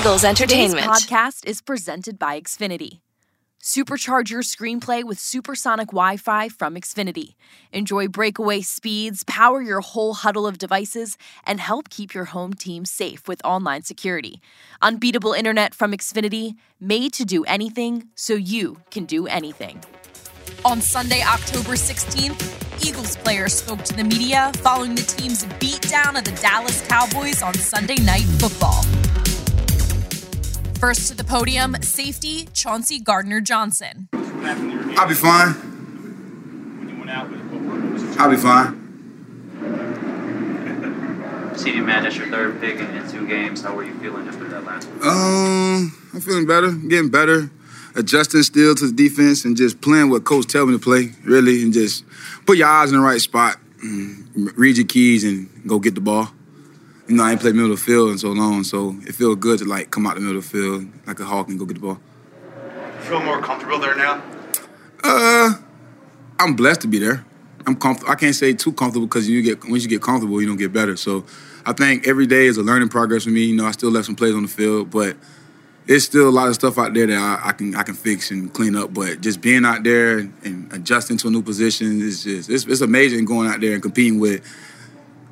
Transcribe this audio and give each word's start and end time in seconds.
Eagles 0.00 0.24
Entertainment. 0.24 0.80
Today's 0.80 1.06
podcast 1.06 1.46
is 1.46 1.60
presented 1.60 2.18
by 2.18 2.40
Xfinity. 2.40 3.00
Supercharge 3.62 4.30
your 4.30 4.40
screenplay 4.40 5.04
with 5.04 5.18
supersonic 5.18 5.88
Wi 5.88 6.16
Fi 6.16 6.48
from 6.48 6.74
Xfinity. 6.74 7.34
Enjoy 7.70 8.08
breakaway 8.08 8.62
speeds, 8.62 9.24
power 9.24 9.60
your 9.60 9.82
whole 9.82 10.14
huddle 10.14 10.46
of 10.46 10.56
devices, 10.56 11.18
and 11.44 11.60
help 11.60 11.90
keep 11.90 12.14
your 12.14 12.24
home 12.24 12.54
team 12.54 12.86
safe 12.86 13.28
with 13.28 13.44
online 13.44 13.82
security. 13.82 14.40
Unbeatable 14.80 15.34
internet 15.34 15.74
from 15.74 15.92
Xfinity, 15.92 16.54
made 16.80 17.12
to 17.12 17.26
do 17.26 17.44
anything 17.44 18.08
so 18.14 18.32
you 18.32 18.78
can 18.90 19.04
do 19.04 19.26
anything. 19.26 19.84
On 20.64 20.80
Sunday, 20.80 21.22
October 21.22 21.72
16th, 21.72 22.82
Eagles 22.82 23.18
players 23.18 23.52
spoke 23.52 23.82
to 23.84 23.94
the 23.94 24.04
media 24.04 24.50
following 24.62 24.94
the 24.94 25.02
team's 25.02 25.44
beatdown 25.60 26.16
of 26.16 26.24
the 26.24 26.32
Dallas 26.40 26.80
Cowboys 26.88 27.42
on 27.42 27.52
Sunday 27.52 27.96
Night 27.96 28.24
Football. 28.40 28.82
First 30.80 31.08
to 31.08 31.14
the 31.14 31.24
podium, 31.24 31.76
safety 31.82 32.48
Chauncey 32.54 33.00
Gardner 33.00 33.42
Johnson. 33.42 34.08
I'll 34.14 35.06
be 35.06 35.12
fine. 35.12 35.54
I'll 38.18 38.30
be 38.30 38.38
fine. 38.38 38.78
CD 41.58 41.82
man, 41.82 42.04
that's 42.04 42.16
your 42.16 42.28
third 42.28 42.62
pick 42.62 42.76
in, 42.76 42.86
in 42.96 43.10
two 43.10 43.28
games. 43.28 43.60
How 43.62 43.74
were 43.74 43.84
you 43.84 43.92
feeling 43.98 44.26
after 44.26 44.48
that 44.48 44.64
last 44.64 44.86
one? 44.86 45.06
Um, 45.06 46.10
I'm 46.14 46.20
feeling 46.22 46.46
better, 46.46 46.72
getting 46.72 47.10
better, 47.10 47.50
adjusting 47.94 48.42
still 48.42 48.74
to 48.74 48.86
the 48.86 48.92
defense, 48.94 49.44
and 49.44 49.58
just 49.58 49.82
playing 49.82 50.08
what 50.08 50.24
coach 50.24 50.46
tell 50.46 50.64
me 50.64 50.72
to 50.72 50.78
play, 50.78 51.12
really, 51.24 51.62
and 51.62 51.74
just 51.74 52.06
put 52.46 52.56
your 52.56 52.68
eyes 52.68 52.90
in 52.90 52.96
the 52.96 53.04
right 53.04 53.20
spot, 53.20 53.58
read 54.56 54.78
your 54.78 54.86
keys, 54.86 55.24
and 55.24 55.50
go 55.66 55.78
get 55.78 55.94
the 55.94 56.00
ball. 56.00 56.30
You 57.10 57.16
know, 57.16 57.24
I 57.24 57.32
ain't 57.32 57.40
played 57.40 57.56
middle 57.56 57.72
of 57.72 57.78
the 57.80 57.84
field 57.84 58.10
in 58.10 58.18
so 58.18 58.30
long, 58.30 58.62
so 58.62 58.94
it 59.02 59.16
feels 59.16 59.34
good 59.36 59.58
to 59.58 59.64
like 59.64 59.90
come 59.90 60.06
out 60.06 60.14
the 60.14 60.20
middle 60.20 60.38
of 60.38 60.44
the 60.44 60.48
field 60.48 60.86
like 61.08 61.18
a 61.18 61.24
hawk 61.24 61.48
and 61.48 61.58
go 61.58 61.64
get 61.64 61.74
the 61.74 61.80
ball. 61.80 61.98
Feel 63.00 63.20
more 63.20 63.42
comfortable 63.42 63.80
there 63.80 63.96
now? 63.96 64.22
Uh, 65.02 65.54
I'm 66.38 66.54
blessed 66.54 66.82
to 66.82 66.86
be 66.86 67.00
there. 67.00 67.24
I'm 67.66 67.74
comfortable. 67.74 68.12
I 68.12 68.14
can't 68.14 68.34
say 68.34 68.52
too 68.52 68.72
comfortable 68.72 69.08
because 69.08 69.28
you 69.28 69.42
get 69.42 69.68
once 69.68 69.82
you 69.82 69.88
get 69.88 70.02
comfortable, 70.02 70.40
you 70.40 70.46
don't 70.46 70.56
get 70.56 70.72
better. 70.72 70.96
So 70.96 71.24
I 71.66 71.72
think 71.72 72.06
every 72.06 72.28
day 72.28 72.46
is 72.46 72.58
a 72.58 72.62
learning 72.62 72.90
progress 72.90 73.24
for 73.24 73.30
me. 73.30 73.46
You 73.46 73.56
know, 73.56 73.66
I 73.66 73.72
still 73.72 73.90
left 73.90 74.06
some 74.06 74.14
plays 74.14 74.34
on 74.36 74.42
the 74.42 74.48
field, 74.48 74.90
but 74.90 75.16
it's 75.88 76.04
still 76.04 76.28
a 76.28 76.30
lot 76.30 76.46
of 76.46 76.54
stuff 76.54 76.78
out 76.78 76.94
there 76.94 77.08
that 77.08 77.18
I, 77.18 77.48
I, 77.48 77.52
can 77.52 77.74
I 77.74 77.82
can 77.82 77.94
fix 77.94 78.30
and 78.30 78.52
clean 78.52 78.76
up. 78.76 78.94
But 78.94 79.20
just 79.20 79.40
being 79.40 79.64
out 79.64 79.82
there 79.82 80.18
and 80.18 80.72
adjusting 80.72 81.16
to 81.16 81.26
a 81.26 81.30
new 81.32 81.42
position 81.42 82.00
is 82.00 82.22
just 82.22 82.48
it's, 82.48 82.66
it's 82.66 82.80
amazing 82.80 83.24
going 83.24 83.48
out 83.48 83.60
there 83.60 83.72
and 83.72 83.82
competing 83.82 84.20
with 84.20 84.44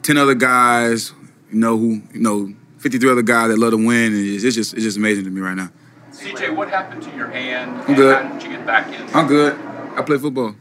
ten 0.03 0.17
other 0.17 0.35
guys. 0.35 1.13
You 1.51 1.59
know 1.59 1.77
who 1.79 2.03
you 2.13 2.21
know 2.21 2.53
fifty 2.79 2.99
three 2.99 3.11
other 3.11 3.23
guys 3.23 3.49
that 3.49 3.59
love 3.59 3.71
to 3.73 3.77
win. 3.77 4.13
And 4.13 4.27
it's, 4.27 4.45
it's 4.45 4.55
just 4.57 4.75
it's 4.75 4.83
just 4.83 4.97
amazing 4.97 5.25
to 5.25 5.31
me 5.31 5.41
right 5.41 5.57
now. 5.57 5.71
CJ, 6.13 6.55
what 6.57 6.69
happened 6.69 7.03
to 7.03 7.11
your 7.17 7.29
hand? 7.29 7.81
I'm 7.89 7.95
good. 7.95 8.17
How 8.23 8.33
did 8.33 8.43
you 8.43 8.49
get 8.51 8.67
back 8.67 8.89
in? 8.93 9.15
I'm 9.15 9.27
good. 9.27 9.55
I 9.97 10.03
play 10.03 10.19
football. 10.19 10.55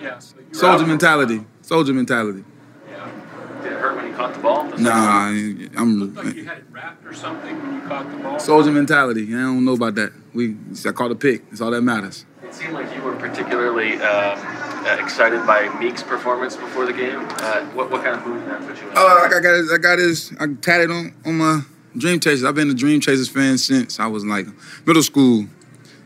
Yeah, 0.00 0.18
so 0.18 0.36
Soldier 0.52 0.82
out- 0.84 0.88
mentality. 0.88 1.44
Soldier 1.62 1.92
mentality. 1.92 2.42
Yeah. 2.88 3.10
Did 3.62 3.72
it 3.72 3.78
hurt 3.78 3.96
when 3.96 4.08
you 4.08 4.14
caught 4.14 4.34
the 4.34 4.40
ball? 4.40 4.64
Nah, 4.78 5.28
Looked 5.30 5.76
I'm 5.78 6.14
like 6.14 6.34
you 6.34 6.44
had 6.44 6.58
it 6.58 6.64
wrapped 6.70 7.04
or 7.06 7.12
something 7.12 7.60
when 7.62 7.74
you 7.74 7.80
caught 7.88 8.10
the 8.10 8.16
ball. 8.22 8.38
soldier 8.38 8.72
mentality. 8.72 9.26
I 9.28 9.38
don't 9.40 9.64
know 9.64 9.74
about 9.74 9.94
that. 9.96 10.12
We 10.34 10.56
I 10.86 10.92
caught 10.92 11.10
a 11.10 11.14
pick. 11.14 11.48
That's 11.50 11.60
all 11.60 11.70
that 11.70 11.82
matters. 11.82 12.24
It 12.42 12.54
seemed 12.54 12.72
like 12.72 12.94
you 12.96 13.02
were 13.02 13.14
particularly 13.16 13.94
um, 14.00 14.38
uh, 14.86 14.96
excited 15.02 15.46
by 15.46 15.68
Meek's 15.78 16.02
performance 16.02 16.56
before 16.56 16.86
the 16.86 16.92
game. 16.92 17.18
Uh, 17.18 17.64
what, 17.66 17.90
what 17.90 18.02
kind 18.02 18.16
of 18.16 18.26
mood 18.26 18.40
did 18.40 18.50
that 18.50 18.60
put 18.60 18.80
you 18.80 18.88
in? 18.88 18.94
Oh, 18.96 19.22
I 19.24 19.28
got 19.28 19.44
I 19.44 19.78
got 19.78 19.98
his. 19.98 20.32
I 20.40 20.46
tatted 20.60 20.90
on 20.90 21.14
on 21.24 21.38
my 21.38 21.62
Dream 21.96 22.20
Chasers. 22.20 22.44
I've 22.44 22.54
been 22.54 22.70
a 22.70 22.74
Dream 22.74 23.00
Chasers 23.00 23.28
fan 23.28 23.58
since 23.58 24.00
I 24.00 24.06
was 24.06 24.24
like 24.24 24.46
middle 24.86 25.02
school. 25.02 25.46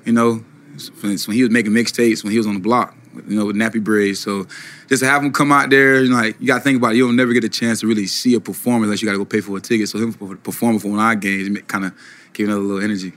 You 0.05 0.13
know, 0.13 0.45
since 0.77 1.27
when 1.27 1.37
he 1.37 1.43
was 1.43 1.51
making 1.51 1.73
mixtapes, 1.73 2.23
when 2.23 2.33
he 2.33 2.39
was 2.39 2.47
on 2.47 2.55
the 2.55 2.61
block. 2.61 2.97
You 3.29 3.39
know, 3.39 3.47
with 3.47 3.55
nappy 3.55 3.83
braids. 3.83 4.19
So 4.19 4.49
just 4.89 5.05
to 5.05 5.09
have 5.09 5.23
him 5.23 5.33
come 5.33 5.53
out 5.53 5.71
there, 5.71 6.03
you 6.03 6.11
know, 6.11 6.17
like 6.17 6.41
you 6.41 6.49
got 6.49 6.59
to 6.59 6.65
think 6.65 6.79
about 6.79 6.95
it. 6.95 6.97
You'll 6.97 7.13
never 7.13 7.33
get 7.33 7.45
a 7.45 7.49
chance 7.49 7.79
to 7.81 7.87
really 7.87 8.07
see 8.09 8.35
a 8.35 8.41
performance 8.41 8.87
unless 8.87 9.03
you 9.03 9.07
got 9.07 9.13
to 9.13 9.19
go 9.19 9.25
pay 9.25 9.41
for 9.41 9.57
a 9.57 9.61
ticket. 9.61 9.89
So 9.89 9.99
him 9.99 10.13
performing 10.39 10.81
for 10.81 10.89
one 10.89 10.99
of 10.99 11.05
our 11.05 11.15
games, 11.15 11.57
kind 11.69 11.85
of 11.85 11.93
gave 12.33 12.49
another 12.49 12.63
little 12.63 12.83
energy. 12.83 13.13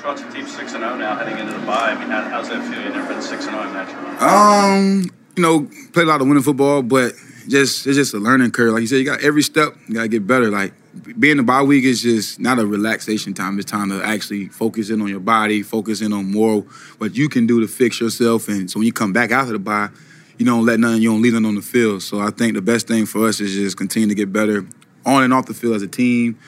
Chauncey 0.00 0.24
team's 0.30 0.54
6 0.54 0.70
0 0.70 0.96
now 0.96 1.16
heading 1.16 1.38
into 1.38 1.52
the 1.52 1.66
bye. 1.66 1.90
I 1.90 1.98
mean, 1.98 2.08
how, 2.08 2.22
how's 2.22 2.48
that 2.48 2.62
feel? 2.70 2.80
You've 2.80 2.94
never 2.94 3.12
been 3.12 3.20
6 3.20 3.44
0 3.44 3.60
in 3.62 3.72
match. 3.72 3.88
Um, 4.20 5.10
you 5.36 5.42
know, 5.42 5.68
played 5.92 6.06
a 6.06 6.10
lot 6.10 6.20
of 6.20 6.26
winning 6.26 6.42
football, 6.42 6.82
but 6.82 7.12
just 7.48 7.86
it's 7.86 7.96
just 7.96 8.14
a 8.14 8.18
learning 8.18 8.50
curve. 8.50 8.72
Like 8.72 8.80
you 8.80 8.86
said, 8.86 8.96
you 8.96 9.04
got 9.04 9.20
every 9.22 9.42
step, 9.42 9.74
you 9.86 9.94
gotta 9.94 10.08
get 10.08 10.26
better. 10.26 10.50
Like 10.50 10.72
being 11.18 11.36
the 11.36 11.42
bye 11.42 11.62
week 11.62 11.84
is 11.84 12.02
just 12.02 12.40
not 12.40 12.58
a 12.58 12.66
relaxation 12.66 13.34
time. 13.34 13.58
It's 13.58 13.70
time 13.70 13.90
to 13.90 14.02
actually 14.04 14.48
focus 14.48 14.90
in 14.90 15.00
on 15.00 15.08
your 15.08 15.20
body, 15.20 15.62
focus 15.62 16.00
in 16.00 16.12
on 16.12 16.30
more 16.30 16.62
what 16.98 17.16
you 17.16 17.28
can 17.28 17.46
do 17.46 17.60
to 17.60 17.68
fix 17.68 18.00
yourself. 18.00 18.48
And 18.48 18.70
so 18.70 18.78
when 18.80 18.86
you 18.86 18.92
come 18.92 19.12
back 19.12 19.30
after 19.30 19.52
the 19.52 19.58
bye, 19.58 19.88
you 20.36 20.46
don't 20.46 20.66
let 20.66 20.80
nothing, 20.80 21.02
you 21.02 21.10
don't 21.10 21.22
leave 21.22 21.32
nothing 21.32 21.46
on 21.46 21.54
the 21.54 21.62
field. 21.62 22.02
So 22.02 22.20
I 22.20 22.30
think 22.30 22.54
the 22.54 22.62
best 22.62 22.88
thing 22.88 23.06
for 23.06 23.26
us 23.28 23.40
is 23.40 23.54
just 23.54 23.76
continue 23.76 24.08
to 24.08 24.14
get 24.14 24.32
better 24.32 24.66
on 25.06 25.22
and 25.22 25.32
off 25.32 25.46
the 25.46 25.54
field 25.54 25.76
as 25.76 25.82
a 25.82 25.88
team, 25.88 26.38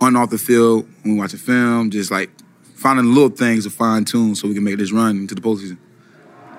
on 0.00 0.08
and 0.08 0.16
off 0.16 0.30
the 0.30 0.38
field 0.38 0.86
when 1.02 1.14
we 1.14 1.18
watch 1.20 1.34
a 1.34 1.38
film, 1.38 1.90
just 1.90 2.10
like 2.10 2.30
finding 2.74 3.14
little 3.14 3.30
things 3.30 3.64
to 3.64 3.70
fine 3.70 4.04
tune 4.04 4.34
so 4.34 4.48
we 4.48 4.54
can 4.54 4.64
make 4.64 4.76
this 4.76 4.92
run 4.92 5.16
into 5.16 5.34
the 5.34 5.40
postseason. 5.40 5.78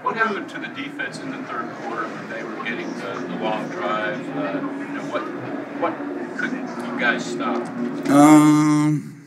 What 0.07 0.15
happened 0.15 0.47
to 0.51 0.59
the 0.59 0.67
defense 0.67 1.19
in 1.19 1.31
the 1.31 1.43
third 1.49 1.69
quarter 1.81 2.07
when 2.07 2.29
they 2.29 2.41
were 2.41 2.63
getting 2.63 2.87
the, 2.93 3.27
the 3.27 3.43
long 3.43 3.67
drive? 3.67 4.17
Uh, 4.37 4.53
you 4.79 4.93
know, 4.93 5.03
what 5.11 5.21
what 5.81 6.37
couldn't 6.37 6.65
you 6.65 6.97
guys 6.97 7.25
stop? 7.25 7.57
Um. 8.09 9.21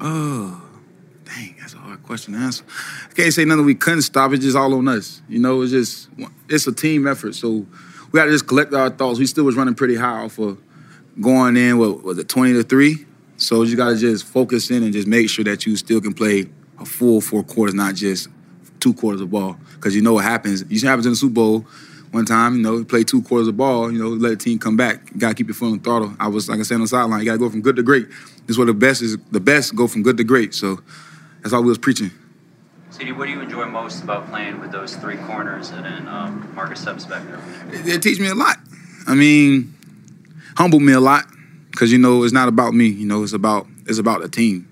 Oh, 0.00 0.66
dang, 1.26 1.56
that's 1.60 1.74
a 1.74 1.76
hard 1.76 2.02
question 2.04 2.32
to 2.32 2.40
answer. 2.40 2.64
I 3.10 3.12
can't 3.12 3.34
say 3.34 3.44
nothing 3.44 3.66
we 3.66 3.74
couldn't 3.74 4.00
stop. 4.00 4.32
It's 4.32 4.42
just 4.42 4.56
all 4.56 4.72
on 4.72 4.88
us. 4.88 5.20
You 5.28 5.40
know, 5.40 5.60
it's 5.60 5.72
just 5.72 6.08
it's 6.48 6.66
a 6.66 6.72
team 6.72 7.06
effort. 7.06 7.34
So 7.34 7.66
we 8.12 8.16
got 8.18 8.24
to 8.24 8.30
just 8.30 8.46
collect 8.46 8.72
our 8.72 8.88
thoughts. 8.88 9.18
We 9.18 9.26
still 9.26 9.44
was 9.44 9.56
running 9.56 9.74
pretty 9.74 9.96
high 9.96 10.24
off 10.24 10.38
of 10.38 10.58
going 11.20 11.58
in. 11.58 11.76
What 11.76 12.02
was 12.02 12.16
it, 12.16 12.30
twenty 12.30 12.54
to 12.54 12.62
three? 12.62 13.04
So 13.36 13.60
you 13.60 13.76
got 13.76 13.90
to 13.90 13.96
just 13.98 14.24
focus 14.24 14.70
in 14.70 14.84
and 14.84 14.94
just 14.94 15.06
make 15.06 15.28
sure 15.28 15.44
that 15.44 15.66
you 15.66 15.76
still 15.76 16.00
can 16.00 16.14
play 16.14 16.46
a 16.78 16.86
full 16.86 17.20
four 17.20 17.42
quarters, 17.42 17.74
not 17.74 17.94
just 17.94 18.28
two 18.86 18.94
quarters 18.94 19.20
of 19.20 19.30
ball. 19.30 19.56
Because 19.74 19.96
you 19.96 20.02
know 20.02 20.14
what 20.14 20.24
happens. 20.24 20.64
You 20.68 20.78
see 20.78 20.86
what 20.86 20.90
happens 20.90 21.06
in 21.06 21.12
the 21.12 21.16
Super 21.16 21.34
Bowl 21.34 21.66
one 22.12 22.24
time. 22.24 22.56
You 22.56 22.62
know, 22.62 22.84
play 22.84 23.02
two 23.02 23.22
quarters 23.22 23.48
of 23.48 23.56
ball. 23.56 23.90
You 23.90 23.98
know, 23.98 24.08
let 24.08 24.30
the 24.30 24.36
team 24.36 24.58
come 24.58 24.76
back. 24.76 25.10
You 25.12 25.20
got 25.20 25.30
to 25.30 25.34
keep 25.34 25.48
your 25.48 25.54
foot 25.54 25.66
on 25.66 25.78
the 25.78 25.82
throttle. 25.82 26.14
I 26.20 26.28
was 26.28 26.48
like 26.48 26.60
I 26.60 26.62
said 26.62 26.76
on 26.76 26.82
the 26.82 26.88
sideline. 26.88 27.20
You 27.20 27.26
got 27.26 27.32
to 27.32 27.38
go 27.38 27.50
from 27.50 27.62
good 27.62 27.76
to 27.76 27.82
great. 27.82 28.08
This 28.08 28.50
is 28.50 28.58
where 28.58 28.66
the 28.66 28.74
best 28.74 29.02
is. 29.02 29.16
The 29.32 29.40
best 29.40 29.74
go 29.74 29.88
from 29.88 30.02
good 30.02 30.16
to 30.18 30.24
great. 30.24 30.54
So 30.54 30.80
that's 31.42 31.52
all 31.52 31.62
we 31.62 31.68
was 31.68 31.78
preaching. 31.78 32.10
CD, 32.90 33.12
what 33.12 33.26
do 33.26 33.32
you 33.32 33.40
enjoy 33.40 33.66
most 33.66 34.02
about 34.02 34.28
playing 34.30 34.60
with 34.60 34.70
those 34.70 34.96
three 34.96 35.16
corners 35.16 35.70
and 35.70 35.84
then 35.84 36.08
um, 36.08 36.50
Marcus 36.54 36.86
Epps 36.86 37.04
back 37.04 37.26
there? 37.26 37.40
It, 37.72 37.86
it 37.88 38.02
teach 38.02 38.20
me 38.20 38.28
a 38.28 38.34
lot. 38.34 38.56
I 39.06 39.14
mean, 39.14 39.74
humble 40.56 40.80
me 40.80 40.92
a 40.92 41.00
lot 41.00 41.26
because 41.72 41.92
you 41.92 41.98
know 41.98 42.22
it's 42.22 42.32
not 42.32 42.48
about 42.48 42.72
me. 42.72 42.86
You 42.86 43.06
know, 43.06 43.22
it's 43.22 43.32
about 43.32 43.66
it's 43.86 43.98
about 43.98 44.22
the 44.22 44.28
team. 44.28 44.68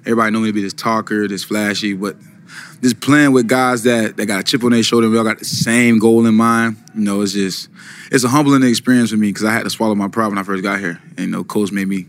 Everybody 0.00 0.32
know 0.32 0.40
me 0.40 0.48
to 0.48 0.52
be 0.54 0.62
this 0.62 0.72
talker, 0.72 1.28
this 1.28 1.44
flashy, 1.44 1.92
but 1.92 2.16
just 2.82 3.00
playing 3.00 3.32
with 3.32 3.48
guys 3.48 3.82
that 3.84 4.16
that 4.16 4.26
got 4.26 4.40
a 4.40 4.42
chip 4.42 4.62
on 4.64 4.70
their 4.70 4.82
shoulder, 4.82 5.08
we 5.08 5.18
all 5.18 5.24
got 5.24 5.38
the 5.38 5.44
same 5.44 5.98
goal 5.98 6.26
in 6.26 6.34
mind. 6.34 6.76
You 6.94 7.02
know, 7.02 7.20
it's 7.22 7.32
just 7.32 7.68
it's 8.10 8.24
a 8.24 8.28
humbling 8.28 8.62
experience 8.62 9.10
for 9.10 9.16
me 9.16 9.28
because 9.28 9.44
I 9.44 9.52
had 9.52 9.64
to 9.64 9.70
swallow 9.70 9.94
my 9.94 10.08
pride 10.08 10.28
when 10.28 10.38
I 10.38 10.42
first 10.42 10.62
got 10.62 10.78
here. 10.78 11.00
And 11.16 11.26
you 11.26 11.26
know, 11.26 11.44
coach 11.44 11.72
made 11.72 11.88
me, 11.88 12.06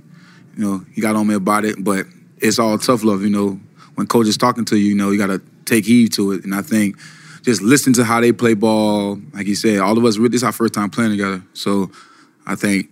you 0.56 0.64
know, 0.64 0.86
he 0.94 1.02
got 1.02 1.16
on 1.16 1.28
me 1.28 1.36
about 1.36 1.66
it, 1.66 1.84
but 1.84 2.06
it's 2.38 2.60
all 2.60 2.78
tough 2.78 3.04
love. 3.04 3.22
You 3.22 3.30
know, 3.30 3.60
when 3.96 4.08
coach 4.08 4.28
is 4.28 4.38
talking 4.38 4.66
to 4.66 4.78
you, 4.78 4.90
you 4.90 4.96
know, 4.96 5.12
you 5.12 5.18
got 5.18 5.28
to 5.28 5.42
take 5.66 5.86
heed 5.86 6.14
to 6.14 6.32
it. 6.32 6.44
And 6.44 6.54
I 6.54 6.62
think 6.62 6.98
just 7.44 7.62
listen 7.62 7.94
to 7.94 8.04
how 8.04 8.22
they 8.22 8.32
play 8.32 8.54
ball. 8.54 9.20
Like 9.34 9.48
you 9.48 9.56
said, 9.56 9.80
all 9.80 9.98
of 9.98 10.06
us, 10.06 10.18
this 10.18 10.36
is 10.36 10.44
our 10.44 10.52
first 10.52 10.74
time 10.74 10.90
playing 10.90 11.12
together. 11.12 11.44
So 11.54 11.92
I 12.46 12.56
think 12.56 12.90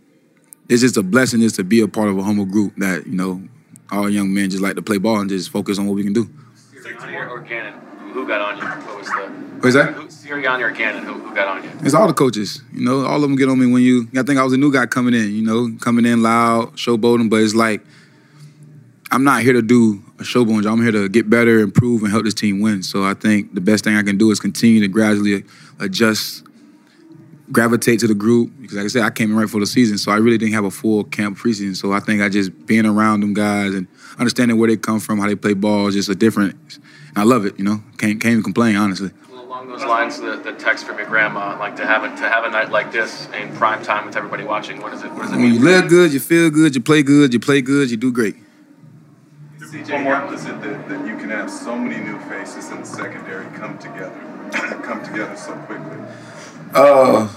it's 0.70 0.82
just 0.82 0.98
a 0.98 1.04
blessing 1.04 1.42
just 1.42 1.56
to 1.56 1.64
be 1.64 1.82
a 1.82 1.88
part 1.88 2.10
of 2.10 2.18
a 2.18 2.24
humble 2.24 2.46
group 2.46 2.76
that, 2.78 3.08
you 3.08 3.14
know, 3.14 3.42
all 3.92 4.10
young 4.10 4.34
men 4.34 4.50
just 4.50 4.62
like 4.62 4.76
to 4.76 4.82
play 4.82 4.98
ball 4.98 5.20
and 5.20 5.30
just 5.30 5.50
focus 5.50 5.80
on 5.80 5.88
what 5.88 5.96
we 5.96 6.04
can 6.04 6.14
do. 6.14 6.30
Sirianni 6.96 7.30
or 7.30 7.40
Gannon? 7.40 7.74
Who 8.14 8.28
got 8.28 8.42
on 8.42 8.58
you? 8.58 8.64
What 8.64 8.98
was 8.98 9.08
the? 9.08 9.28
What 9.60 9.68
is 9.68 9.74
that? 9.74 9.94
Who, 9.94 10.08
Sirianni 10.08 10.62
or 10.62 10.72
Gannon? 10.72 11.04
Who, 11.04 11.14
who 11.14 11.36
got 11.36 11.48
on 11.48 11.64
you? 11.64 11.72
It's 11.82 11.94
all 11.94 12.08
the 12.08 12.14
coaches. 12.14 12.62
You 12.74 12.84
know, 12.84 13.06
all 13.06 13.16
of 13.16 13.22
them 13.22 13.36
get 13.36 13.50
on 13.50 13.60
me 13.60 13.66
when 13.66 13.82
you. 13.82 14.08
I 14.18 14.24
think 14.24 14.40
I 14.40 14.44
was 14.44 14.54
a 14.54 14.58
new 14.58 14.72
guy 14.72 14.86
coming 14.86 15.14
in. 15.14 15.34
You 15.34 15.42
know, 15.42 15.78
coming 15.80 16.06
in 16.06 16.22
loud, 16.22 16.74
showboating, 16.74 17.30
but 17.30 17.42
it's 17.42 17.56
like 17.56 17.82
I'm 19.12 19.24
not 19.24 19.42
here 19.42 19.54
to 19.54 19.62
do 19.62 20.04
a 20.20 20.24
showboating 20.24 20.64
job. 20.64 20.74
I'm 20.74 20.82
here 20.82 20.92
to 20.92 21.08
get 21.10 21.30
better, 21.30 21.60
improve, 21.60 22.04
and 22.04 22.12
help 22.12 22.24
this 22.24 22.34
team 22.34 22.60
win. 22.60 22.84
So 22.84 23.04
I 23.04 23.14
think 23.14 23.54
the 23.54 23.62
best 23.62 23.84
thing 23.84 23.96
I 23.96 24.04
can 24.04 24.18
do 24.18 24.32
is 24.32 24.40
continue 24.40 24.82
to 24.82 24.88
gradually 24.88 25.46
adjust, 25.80 26.44
gravitate 27.52 28.00
to 28.02 28.08
the 28.08 28.16
group. 28.16 28.52
Because 28.60 28.78
like 28.78 28.86
I 28.86 28.88
said, 28.88 29.04
I 29.04 29.10
came 29.10 29.32
in 29.32 29.38
right 29.38 29.50
for 29.50 29.60
the 29.60 29.66
season, 29.66 29.98
so 29.98 30.12
I 30.12 30.18
really 30.18 30.38
didn't 30.38 30.54
have 30.54 30.66
a 30.66 30.72
full 30.72 31.04
camp 31.04 31.38
preseason. 31.38 31.76
So 31.76 31.94
I 31.94 32.00
think 32.00 32.22
I 32.22 32.30
just 32.30 32.66
being 32.66 32.86
around 32.86 33.22
them 33.22 33.34
guys 33.34 33.74
and 33.74 33.88
understanding 34.18 34.58
where 34.58 34.68
they 34.70 34.78
come 34.78 35.00
from, 35.00 35.20
how 35.20 35.28
they 35.28 35.36
play 35.36 35.54
ball, 35.54 35.88
is 35.88 35.96
just 35.96 36.10
a 36.10 36.16
different. 36.16 36.56
And 37.10 37.18
I 37.18 37.24
love 37.24 37.46
it. 37.46 37.58
You 37.58 37.66
know, 37.66 37.84
can't 37.98 38.20
can't 38.22 38.34
even 38.34 38.44
complain 38.44 38.76
honestly. 38.76 39.12
Well, 39.32 39.46
along 39.46 39.68
those 39.70 39.84
lines, 39.84 40.20
the, 40.20 40.38
the 40.38 40.54
text 40.54 40.86
from 40.86 40.98
your 40.98 41.08
grandma, 41.08 41.58
like 41.60 41.76
to 41.78 41.86
have 41.86 42.04
it, 42.04 42.16
to 42.18 42.30
have 42.30 42.44
a 42.44 42.50
night 42.50 42.70
like 42.72 42.92
this 42.92 43.28
in 43.40 43.56
prime 43.56 43.84
time 43.84 44.06
with 44.06 44.16
everybody 44.16 44.44
watching. 44.44 44.82
What 44.82 44.94
is 44.94 45.04
it? 45.04 45.12
What 45.12 45.24
does 45.24 45.32
it 45.32 45.36
When 45.36 45.44
mean? 45.44 45.54
you 45.54 45.60
for 45.60 45.66
live 45.66 45.90
good, 45.90 46.14
you 46.14 46.20
feel 46.20 46.50
good, 46.50 46.76
you 46.76 46.82
play 46.82 47.04
good, 47.04 47.34
you 47.34 47.40
play 47.40 47.62
good, 47.62 47.90
you 47.90 47.98
do 47.98 48.12
great. 48.12 48.36
Well, 49.90 50.04
how 50.06 50.34
is 50.34 50.46
it 50.46 50.62
that, 50.62 50.88
that 50.88 51.08
you 51.08 51.18
can 51.18 51.30
have 51.30 51.52
so 51.52 51.78
many 51.78 52.04
new 52.04 52.18
faces 52.22 52.70
in 52.72 52.80
the 52.80 52.86
secondary 52.86 53.46
come 53.58 53.78
together, 53.78 54.16
come 54.84 55.04
together 55.04 55.36
so 55.36 55.54
quickly? 55.54 55.98
Uh, 56.74 57.28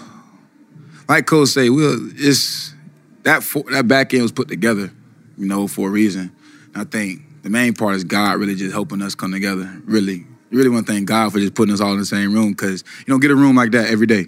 like 1.09 1.27
Cole 1.27 1.47
say, 1.47 1.71
we'll 1.71 2.11
it's 2.15 2.75
that 3.23 3.43
for, 3.43 3.65
that 3.71 3.89
back 3.89 4.15
end 4.15 4.23
was 4.23 4.33
put 4.33 4.49
together, 4.49 4.93
you 5.37 5.47
know, 5.47 5.67
for 5.67 5.89
a 5.89 5.91
reason. 5.91 6.35
I 6.75 6.85
think 6.85 7.23
the 7.43 7.51
main 7.51 7.75
part 7.75 7.97
is 7.97 8.05
God 8.05 8.39
really 8.39 8.55
just 8.55 8.73
helping 8.73 9.03
us 9.03 9.15
come 9.15 9.33
together. 9.33 9.81
Really, 9.85 10.25
you 10.51 10.59
really 10.59 10.71
want 10.71 10.87
to 10.87 10.93
thank 10.93 11.07
God 11.07 11.33
for 11.33 11.39
just 11.39 11.55
putting 11.55 11.75
us 11.75 11.81
all 11.81 11.93
in 11.93 11.99
the 11.99 12.05
same 12.05 12.33
room 12.33 12.53
because 12.53 12.85
you 13.01 13.07
don't 13.07 13.21
get 13.21 13.31
a 13.31 13.35
room 13.35 13.57
like 13.57 13.73
that 13.73 13.91
every 13.91 14.07
day. 14.07 14.27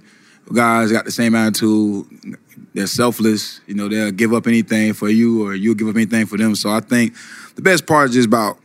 Guys 0.52 0.92
got 0.92 1.04
the 1.04 1.10
same 1.10 1.34
attitude. 1.34 2.06
They're 2.74 2.86
selfless. 2.86 3.60
You 3.66 3.74
know, 3.74 3.88
they'll 3.88 4.10
give 4.10 4.34
up 4.34 4.46
anything 4.46 4.92
for 4.92 5.08
you, 5.08 5.46
or 5.46 5.54
you'll 5.54 5.74
give 5.74 5.88
up 5.88 5.94
anything 5.94 6.26
for 6.26 6.36
them. 6.36 6.54
So 6.54 6.70
I 6.70 6.80
think 6.80 7.14
the 7.54 7.62
best 7.62 7.86
part 7.86 8.10
is 8.10 8.14
just 8.16 8.26
about 8.26 8.58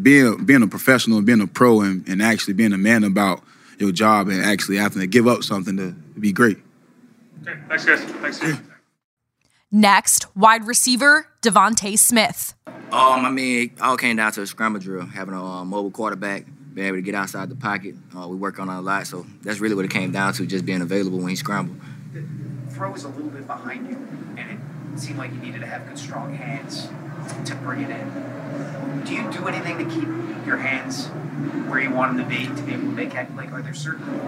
being 0.00 0.44
being 0.44 0.62
a 0.62 0.66
professional 0.66 1.20
being 1.22 1.40
a 1.40 1.46
pro 1.46 1.80
and, 1.80 2.06
and 2.08 2.22
actually 2.22 2.54
being 2.54 2.72
a 2.72 2.78
man 2.78 3.04
about 3.04 3.42
your 3.78 3.92
job 3.92 4.28
and 4.28 4.42
actually 4.42 4.76
having 4.76 5.00
to 5.00 5.06
give 5.06 5.26
up 5.26 5.42
something 5.42 5.76
to 5.76 5.92
be 6.18 6.32
great. 6.32 6.58
Okay, 7.42 7.58
thanks, 7.68 7.84
guys. 7.84 8.00
Thanks. 8.00 8.60
Next, 9.70 10.26
wide 10.36 10.66
receiver 10.66 11.26
DeVonta 11.42 11.98
Smith. 11.98 12.54
Um, 12.66 13.24
I 13.24 13.30
mean, 13.30 13.70
it 13.70 13.80
all 13.80 13.96
came 13.96 14.16
down 14.16 14.32
to 14.32 14.42
a 14.42 14.46
scramble 14.46 14.80
drill, 14.80 15.04
having 15.04 15.34
a 15.34 15.44
uh, 15.44 15.64
mobile 15.64 15.90
quarterback, 15.90 16.46
being 16.72 16.86
able 16.86 16.98
to 16.98 17.02
get 17.02 17.14
outside 17.14 17.48
the 17.48 17.56
pocket. 17.56 17.96
Uh, 18.16 18.28
we 18.28 18.36
work 18.36 18.60
on 18.60 18.68
that 18.68 18.78
a 18.78 18.80
lot, 18.80 19.06
so 19.06 19.26
that's 19.42 19.58
really 19.58 19.74
what 19.74 19.84
it 19.84 19.90
came 19.90 20.12
down 20.12 20.32
to, 20.34 20.46
just 20.46 20.64
being 20.64 20.80
available 20.80 21.18
when 21.18 21.28
he 21.28 21.36
scrambled. 21.36 21.80
The 22.12 22.22
throw 22.70 22.92
was 22.92 23.04
a 23.04 23.08
little 23.08 23.30
bit 23.30 23.46
behind 23.46 23.88
you, 23.88 23.96
and 24.36 24.50
it 24.50 24.98
seemed 25.00 25.18
like 25.18 25.32
you 25.32 25.38
needed 25.38 25.60
to 25.60 25.66
have 25.66 25.86
good, 25.88 25.98
strong 25.98 26.34
hands 26.34 26.88
to 27.46 27.54
bring 27.56 27.82
it 27.82 27.90
in. 27.90 29.02
Do 29.04 29.14
you 29.14 29.30
do 29.30 29.46
anything 29.48 29.78
to 29.78 29.84
keep 29.84 30.08
your 30.46 30.56
hands 30.58 31.06
where 31.68 31.80
you 31.80 31.90
want 31.90 32.16
them 32.16 32.28
to 32.28 32.36
be 32.36 32.46
to 32.46 32.62
be 32.62 32.72
able 32.72 32.84
to 32.84 32.92
make 32.92 33.14
it? 33.14 33.34
Like, 33.36 33.52
are 33.52 33.62
there 33.62 33.74
certain 33.74 34.20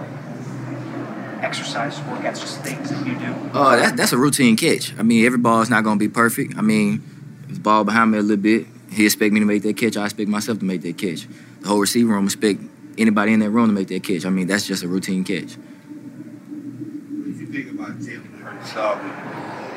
exercises, 1.41 1.99
workouts, 2.01 2.41
just 2.41 2.61
things 2.61 2.89
that 2.89 3.05
you 3.05 3.15
do? 3.15 3.33
Uh, 3.57 3.75
that, 3.77 3.97
that's 3.97 4.13
a 4.13 4.17
routine 4.17 4.55
catch. 4.55 4.97
I 4.97 5.03
mean, 5.03 5.25
every 5.25 5.37
ball 5.39 5.61
is 5.61 5.69
not 5.69 5.83
going 5.83 5.97
to 5.97 6.03
be 6.03 6.09
perfect. 6.11 6.57
I 6.57 6.61
mean, 6.61 7.03
if 7.47 7.55
the 7.55 7.59
ball 7.61 7.83
behind 7.83 8.11
me 8.11 8.17
a 8.17 8.21
little 8.21 8.37
bit, 8.37 8.67
he 8.91 9.05
expect 9.05 9.33
me 9.33 9.39
to 9.39 9.45
make 9.45 9.63
that 9.63 9.77
catch. 9.77 9.97
I 9.97 10.05
expect 10.05 10.29
myself 10.29 10.59
to 10.59 10.65
make 10.65 10.81
that 10.81 10.97
catch. 10.97 11.27
The 11.61 11.67
whole 11.67 11.79
receiver 11.79 12.13
room 12.13 12.25
expect 12.25 12.61
anybody 12.97 13.33
in 13.33 13.39
that 13.39 13.49
room 13.51 13.67
to 13.67 13.73
make 13.73 13.87
that 13.89 14.03
catch. 14.03 14.25
I 14.25 14.29
mean, 14.29 14.47
that's 14.47 14.65
just 14.67 14.83
a 14.83 14.87
routine 14.87 15.23
catch. 15.23 15.57
If 15.57 17.41
you 17.41 17.47
think 17.47 17.71
about 17.71 17.99
Jalen 17.99 18.39
Hurts, 18.39 18.75
um, 18.75 18.99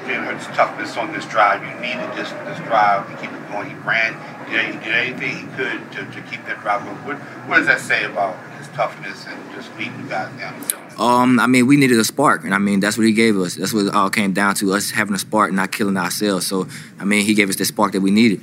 Jalen 0.06 0.25
Hurts' 0.25 0.47
toughness 0.56 0.97
on 0.97 1.12
this 1.12 1.26
drive, 1.26 1.62
you 1.62 1.75
needed 1.81 2.11
this 2.17 2.31
this 2.31 2.58
drive 2.67 3.08
to 3.08 3.17
keep 3.17 3.32
it 3.32 3.49
going. 3.50 3.70
He 3.70 3.76
ran, 3.76 4.14
did, 4.50 4.75
he 4.75 4.81
did 4.85 4.94
anything 4.94 5.37
he 5.37 5.56
could 5.56 5.93
to, 5.93 6.05
to 6.05 6.23
keep 6.31 6.44
that 6.47 6.61
drive 6.61 6.85
going. 6.85 6.97
What, 7.06 7.17
what 7.49 7.56
does 7.58 7.67
that 7.67 7.81
say 7.81 8.05
about 8.05 8.37
his 8.58 8.69
toughness 8.69 9.26
and 9.26 9.38
just 9.55 9.76
beating 9.76 9.99
you 10.00 10.08
guys 10.08 10.37
down 10.38 10.58
the 10.58 10.64
field? 10.67 11.00
Um, 11.00 11.41
I 11.41 11.47
mean, 11.47 11.67
we 11.67 11.76
needed 11.76 11.99
a 11.99 12.05
spark, 12.05 12.44
and 12.44 12.55
I 12.55 12.58
mean 12.58 12.81
that's 12.81 12.99
what 12.99 13.06
he 13.06 13.12
gave 13.12 13.38
us. 13.38 13.55
That's 13.56 13.73
what 13.73 13.87
it 13.87 13.94
all 13.94 14.11
came 14.11 14.32
down 14.32 14.55
to 14.56 14.73
us 14.73 14.91
having 14.91 15.14
a 15.14 15.19
spark, 15.19 15.49
and 15.49 15.56
not 15.56 15.73
killing 15.73 15.97
ourselves. 15.97 16.47
So, 16.47 16.69
I 16.99 17.05
mean, 17.05 17.25
he 17.25 17.35
gave 17.35 17.49
us 17.49 17.56
the 17.56 17.64
spark 17.64 17.93
that 17.93 18.00
we 18.00 18.11
needed. 18.11 18.41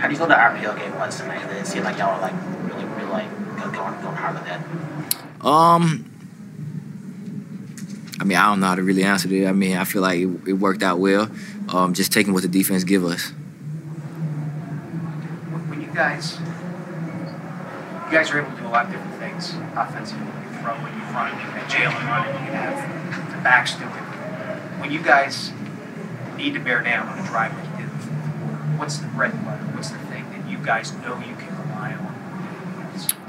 How 0.00 0.06
do 0.06 0.12
you 0.12 0.18
feel 0.18 0.28
the 0.28 0.34
RPO 0.34 0.78
game 0.78 0.94
was 0.98 1.18
tonight? 1.18 1.46
Did 1.46 1.58
It 1.58 1.66
seemed 1.66 1.84
like 1.84 1.98
y'all 1.98 2.14
were 2.14 2.22
like 2.22 2.32
really, 2.72 2.84
really 2.84 3.10
like 3.10 3.30
going, 3.56 3.74
going 3.74 4.16
hard 4.16 4.34
with 4.34 4.44
that. 4.46 5.46
Um, 5.46 6.09
I 8.20 8.24
mean, 8.24 8.36
I 8.36 8.50
don't 8.50 8.60
know 8.60 8.66
how 8.66 8.74
to 8.74 8.82
really 8.82 9.02
answer 9.02 9.28
that. 9.28 9.48
I 9.48 9.52
mean, 9.52 9.78
I 9.78 9.84
feel 9.84 10.02
like 10.02 10.20
it, 10.20 10.28
it 10.46 10.52
worked 10.52 10.82
out 10.82 10.98
well. 10.98 11.30
Um, 11.70 11.94
just 11.94 12.12
taking 12.12 12.34
what 12.34 12.42
the 12.42 12.48
defense 12.48 12.84
give 12.84 13.02
us. 13.02 13.30
When 15.70 15.80
you 15.80 15.88
guys, 15.94 16.38
you 16.38 18.12
guys 18.12 18.30
are 18.30 18.42
able 18.42 18.50
to 18.50 18.58
do 18.58 18.66
a 18.66 18.68
lot 18.68 18.84
of 18.84 18.92
different 18.92 19.14
things 19.14 19.54
offensively. 19.74 20.26
You 20.26 20.58
throw 20.60 20.74
when 20.84 20.92
you 20.92 21.00
run, 21.16 21.32
you 21.32 21.46
can 21.48 21.64
Jalen 21.70 22.06
running, 22.08 22.34
you 22.34 22.50
can 22.50 22.54
have 22.54 23.30
the 23.30 23.42
backs 23.42 23.74
do 23.76 23.84
it. 23.84 24.80
When 24.80 24.92
you 24.92 25.02
guys 25.02 25.50
need 26.36 26.52
to 26.52 26.60
bear 26.60 26.82
down 26.82 27.08
on 27.08 27.18
a 27.18 27.26
drive 27.26 27.54
like 27.54 27.70
you 27.70 27.86
did, 27.86 27.88
what's 28.78 28.98
the 28.98 29.06
bread 29.08 29.32
and 29.32 29.44
butter? 29.46 29.64
What's 29.74 29.88
the 29.90 29.98
thing 29.98 30.28
that 30.32 30.46
you 30.46 30.58
guys 30.58 30.92
know 30.92 31.18
you? 31.20 31.39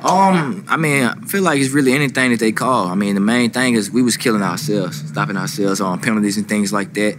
Um, 0.03 0.65
I 0.67 0.77
mean, 0.77 1.03
I 1.03 1.13
feel 1.27 1.43
like 1.43 1.59
it's 1.59 1.69
really 1.69 1.93
anything 1.93 2.31
that 2.31 2.39
they 2.39 2.51
call. 2.51 2.87
I 2.87 2.95
mean, 2.95 3.13
the 3.13 3.21
main 3.21 3.51
thing 3.51 3.75
is 3.75 3.91
we 3.91 4.01
was 4.01 4.17
killing 4.17 4.41
ourselves, 4.41 5.07
stopping 5.07 5.37
ourselves 5.37 5.79
on 5.79 5.99
penalties 5.99 6.37
and 6.37 6.49
things 6.49 6.73
like 6.73 6.93
that. 6.95 7.17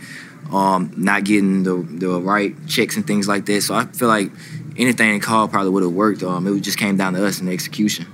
Um, 0.51 0.93
not 0.97 1.25
getting 1.25 1.63
the 1.63 1.77
the 1.77 2.21
right 2.21 2.55
checks 2.67 2.97
and 2.97 3.07
things 3.07 3.29
like 3.29 3.47
that. 3.47 3.63
So 3.63 3.75
I 3.75 3.87
feel 3.87 4.09
like 4.09 4.33
anything 4.77 5.13
they 5.13 5.19
called 5.21 5.53
probably 5.53 5.71
would 5.71 5.85
have 5.85 5.93
worked. 5.93 6.23
Um, 6.25 6.47
it 6.47 6.61
just 6.61 6.77
came 6.77 6.97
down 6.97 7.15
to 7.15 7.25
us 7.25 7.39
and 7.39 7.49
the 7.49 7.53
execution. 7.53 8.07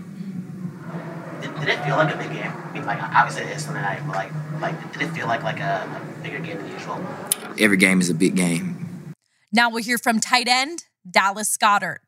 Did, 1.41 1.55
did 1.61 1.69
it 1.71 1.85
feel 1.85 1.97
like 1.97 2.15
a 2.15 2.19
big 2.19 2.31
game? 2.31 2.53
I 2.53 2.73
mean, 2.73 2.85
like 2.85 3.03
obviously 3.03 3.45
it 3.45 3.57
is 3.57 3.65
tonight, 3.65 4.03
but 4.07 4.17
like, 4.17 4.33
like 4.61 4.93
did 4.93 5.03
it 5.03 5.11
feel 5.13 5.27
like 5.27 5.43
like 5.43 5.61
a, 5.61 5.89
a 6.21 6.23
bigger 6.23 6.41
game 6.41 6.59
than 6.59 6.71
usual? 6.71 7.05
Every 7.59 7.79
game 7.79 8.01
is 8.01 8.11
a 8.11 8.15
big 8.15 8.37
game. 8.37 9.15
Now 9.51 9.71
we'll 9.71 9.83
hear 9.83 9.99
from 9.99 10.21
tight 10.21 10.47
end 10.47 10.85
Dallas 11.11 11.57
Goedert. 11.57 11.99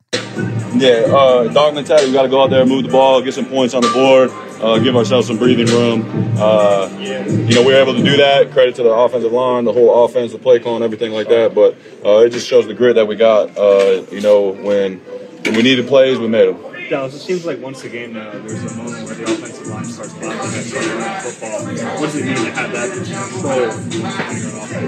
Yeah, 0.73 1.05
uh, 1.09 1.53
dog 1.53 1.75
mentality. 1.75 2.07
We 2.07 2.13
got 2.13 2.23
to 2.23 2.29
go 2.29 2.43
out 2.43 2.51
there, 2.51 2.65
move 2.65 2.85
the 2.85 2.91
ball, 2.91 3.21
get 3.23 3.35
some 3.35 3.47
points 3.47 3.75
on 3.75 3.83
the 3.83 3.91
board, 3.91 4.31
uh, 4.63 4.79
give 4.79 4.97
ourselves 4.97 5.27
some 5.27 5.37
breathing 5.37 5.67
room. 5.67 6.05
Uh, 6.39 6.89
you 7.01 7.55
know, 7.55 7.63
we 7.63 7.73
were 7.73 7.81
able 7.81 7.95
to 7.95 8.03
do 8.03 8.17
that. 8.19 8.53
Credit 8.53 8.75
to 8.77 8.83
the 8.85 8.91
offensive 8.91 9.33
line, 9.33 9.65
the 9.65 9.73
whole 9.73 10.05
offense, 10.05 10.33
the 10.33 10.39
play 10.39 10.61
call, 10.61 10.77
and 10.77 10.85
everything 10.85 11.13
like 11.13 11.29
that. 11.29 11.55
But 11.55 11.75
uh, 12.05 12.19
it 12.25 12.31
just 12.31 12.47
shows 12.47 12.67
the 12.67 12.75
grit 12.75 12.95
that 12.95 13.07
we 13.07 13.17
got. 13.17 13.57
Uh, 13.59 14.05
you 14.13 14.21
know, 14.21 14.51
when 14.51 14.99
when 15.45 15.55
we 15.57 15.63
needed 15.63 15.89
plays, 15.89 16.19
we 16.19 16.29
made 16.29 16.49
them. 16.55 16.70
Dallas, 16.91 17.15
it 17.15 17.21
seems 17.21 17.47
like 17.47 17.63
once 17.63 17.85
again 17.85 18.17
uh, 18.17 18.33
there's 18.45 18.65
a 18.65 18.75
moment 18.75 19.05
where 19.05 19.15
the 19.15 19.23
offensive 19.23 19.69
line 19.69 19.85
starts 19.85 20.13
blocking 20.15 20.41
and 20.41 20.67
starts 20.67 20.89
running 20.89 21.21
football. 21.21 21.65
What 22.01 22.07
does 22.07 22.17
it 22.17 22.25
mean 22.25 22.35
to 22.35 22.51
have 22.51 22.73
that 22.73 22.91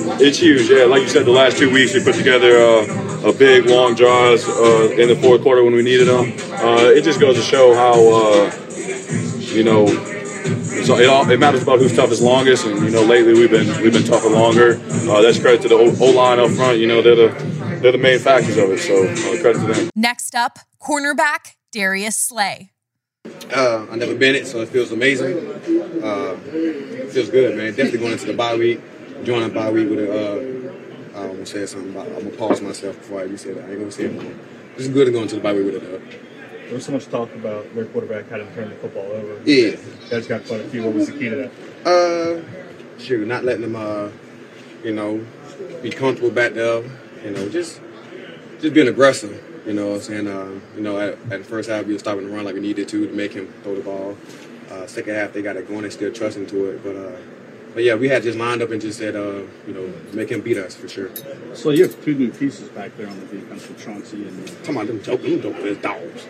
control? 0.02 0.20
It's 0.20 0.38
huge, 0.38 0.69
yeah. 0.69 0.87
Like 0.87 1.02
you 1.02 1.08
said, 1.08 1.26
the 1.26 1.31
last 1.31 1.58
two 1.58 1.72
weeks 1.72 1.94
we 1.94 2.02
put 2.02 2.16
together 2.16 2.58
uh, 2.58 3.28
a 3.28 3.32
big 3.32 3.66
long 3.66 3.94
drives 3.94 4.49
uh, 4.49 4.90
in 4.99 5.06
the 5.06 5.14
fourth 5.14 5.43
quarter 5.43 5.62
when 5.62 5.75
we 5.75 5.82
needed 5.84 6.08
them. 6.08 6.32
Uh, 6.58 6.90
it 6.90 7.04
just 7.04 7.20
goes 7.20 7.37
to 7.37 7.43
show 7.43 7.72
how 7.72 7.94
uh, 7.94 8.50
you 9.55 9.62
know 9.62 9.87
so 10.82 10.98
it, 10.98 11.08
all, 11.08 11.31
it 11.31 11.38
matters 11.38 11.62
about 11.62 11.78
who's 11.78 11.94
toughest 11.94 12.20
longest, 12.20 12.66
and 12.66 12.84
you 12.84 12.90
know 12.90 13.02
lately 13.02 13.32
we've 13.32 13.48
been 13.48 13.69
we've 13.81 13.93
been 13.93 14.02
tougher 14.02 14.28
longer. 14.28 14.81
Uh, 15.08 15.22
that's 15.22 15.38
credit 15.38 15.62
to 15.62 15.69
the 15.69 15.76
O 15.76 16.10
line 16.10 16.40
up 16.40 16.50
front. 16.50 16.81
You 16.81 16.88
know 16.88 17.00
they're 17.00 17.14
the 17.14 17.79
they're 17.81 17.93
the 17.93 17.98
main 17.98 18.19
factors 18.19 18.56
of 18.56 18.70
it. 18.70 18.81
So 18.81 19.06
uh, 19.06 19.41
credit 19.41 19.60
to 19.60 19.72
them. 19.72 19.91
Next 19.94 20.34
up, 20.34 20.58
cornerback 20.82 21.55
Darius 21.72 22.19
Slay. 22.19 22.70
Uh, 23.55 23.86
I've 23.91 23.96
never 23.96 24.14
been 24.14 24.34
it, 24.34 24.46
so 24.46 24.60
it 24.60 24.69
feels 24.69 24.93
amazing. 24.93 25.36
Uh, 26.02 26.36
feels 27.10 27.31
good, 27.31 27.56
man. 27.56 27.74
Definitely 27.74 27.98
going 27.98 28.12
into 28.12 28.26
the 28.26 28.34
bye 28.34 28.55
week, 28.55 28.81
joining 29.24 29.48
the 29.48 29.55
bye 29.55 29.70
week 29.70 29.88
with 29.88 29.98
a. 30.00 30.12
Uh, 30.12 31.20
I'm 31.20 31.29
gonna 31.32 31.46
say 31.46 31.67
something 31.67 31.91
about. 31.91 32.06
I'm 32.08 32.24
gonna 32.24 32.31
pause 32.31 32.60
myself 32.60 32.98
before 32.98 33.20
I 33.20 33.24
even 33.24 33.38
say 33.38 33.55
that. 33.55 33.64
I 33.64 33.70
ain't 33.70 33.79
gonna 33.79 33.91
say 33.91 34.05
it. 34.05 34.12
More. 34.22 34.32
It's 34.76 34.88
good 34.88 35.06
to 35.06 35.12
go 35.12 35.22
into 35.22 35.36
the 35.36 35.41
bye 35.41 35.55
week 35.55 35.72
with 35.72 35.82
a. 35.82 35.96
Uh, 35.96 36.00
there 36.64 36.74
was 36.74 36.84
so 36.84 36.93
much 36.93 37.06
talk 37.06 37.34
about 37.34 37.74
their 37.74 37.84
quarterback 37.86 38.29
had 38.29 38.38
to 38.38 38.55
turn 38.55 38.70
the 38.70 38.76
football 38.76 39.05
over. 39.05 39.41
Yeah. 39.44 39.76
that's 40.08 40.26
got 40.26 40.44
quite 40.46 40.60
a 40.60 40.69
few. 40.69 40.82
What 40.82 40.94
was 40.94 41.06
the 41.06 41.12
key 41.12 41.29
to 41.29 41.36
that? 41.36 41.86
Uh, 41.86 42.98
sure, 42.98 43.19
not 43.26 43.44
letting 43.44 43.62
them, 43.62 43.76
uh, 43.76 44.08
you 44.82 44.93
know, 44.93 45.24
be 45.82 45.91
comfortable 45.91 46.31
back 46.31 46.55
there. 46.55 46.82
You 47.24 47.31
know, 47.31 47.48
just 47.48 47.81
just 48.60 48.74
being 48.74 48.88
aggressive. 48.88 49.51
You 49.66 49.74
know 49.74 49.88
what 49.88 49.94
I'm 49.96 50.00
saying? 50.00 50.26
Uh, 50.26 50.60
you 50.74 50.82
know, 50.82 50.98
at, 50.98 51.12
at, 51.31 51.38
the 51.38 51.44
first 51.44 51.69
half, 51.70 51.86
we 51.86 51.92
were 51.92 51.98
stopping 51.98 52.26
the 52.28 52.34
run 52.34 52.44
like 52.44 52.54
we 52.54 52.60
needed 52.60 52.88
to 52.88 53.06
to 53.06 53.12
make 53.12 53.32
him 53.32 53.52
throw 53.62 53.76
the 53.76 53.82
ball. 53.82 54.16
Uh, 54.70 54.86
second 54.86 55.14
half, 55.14 55.32
they 55.32 55.42
got 55.42 55.56
it 55.56 55.69
going 55.69 55.84
and 55.84 55.92
still 55.92 56.12
trusting 56.12 56.46
to 56.46 56.70
it. 56.70 56.82
But, 56.82 56.96
uh, 56.96 57.16
but 57.74 57.84
yeah, 57.84 57.94
we 57.94 58.08
had 58.08 58.22
just 58.22 58.36
lined 58.36 58.60
up 58.60 58.70
and 58.70 58.81
just 58.81 58.98
said, 58.98 59.14
uh, 59.14 59.42
you 59.66 59.72
know, 59.72 59.92
make 60.12 60.31
him 60.31 60.40
beat 60.40 60.58
us 60.58 60.74
for 60.74 60.88
sure. 60.88 61.10
So 61.54 61.70
you 61.70 61.84
have 61.84 62.04
two 62.04 62.14
new 62.14 62.31
pieces 62.31 62.69
back 62.70 62.96
there 62.96 63.08
on 63.08 63.19
the 63.20 63.26
defense 63.26 63.69
with 63.69 63.82
Chauncey 63.82 64.26
and. 64.26 64.64
Come 64.64 64.78
on, 64.78 64.86
them 64.86 64.98
dope, 64.98 65.22
them 65.22 65.40
dope 65.40 65.56
as 65.56 65.76
dogs. 65.78 66.26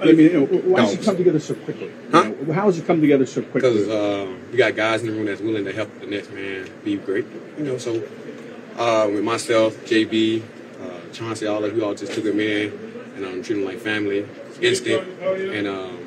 I 0.00 0.04
mean, 0.06 0.18
you 0.18 0.32
know, 0.32 0.46
why 0.46 0.80
does 0.80 0.94
it 0.94 1.02
come 1.02 1.16
together 1.16 1.40
so 1.40 1.54
quickly? 1.54 1.90
Huh? 2.12 2.24
You 2.24 2.46
know, 2.46 2.52
how 2.52 2.66
does 2.66 2.78
it 2.78 2.86
come 2.86 3.00
together 3.00 3.26
so 3.26 3.42
quickly? 3.42 3.72
Because 3.72 3.88
uh, 3.88 4.36
we 4.52 4.58
got 4.58 4.76
guys 4.76 5.00
in 5.02 5.08
the 5.08 5.14
room 5.14 5.26
that's 5.26 5.40
willing 5.40 5.64
to 5.64 5.72
help 5.72 5.88
the 6.00 6.06
next 6.06 6.30
man 6.32 6.70
be 6.84 6.96
great. 6.96 7.26
You 7.56 7.64
know, 7.64 7.78
so 7.78 8.06
uh, 8.76 9.08
with 9.10 9.24
myself, 9.24 9.76
JB, 9.84 10.42
Chauncey, 11.14 11.46
all 11.46 11.64
of 11.64 11.72
we 11.72 11.82
all 11.82 11.94
just 11.94 12.12
took 12.12 12.24
him 12.24 12.40
in 12.40 12.72
and 13.16 13.24
um, 13.24 13.42
treat 13.42 13.56
them 13.56 13.64
like 13.64 13.78
family, 13.78 14.26
instant. 14.60 15.08
And, 15.22 15.66
um, 15.68 15.98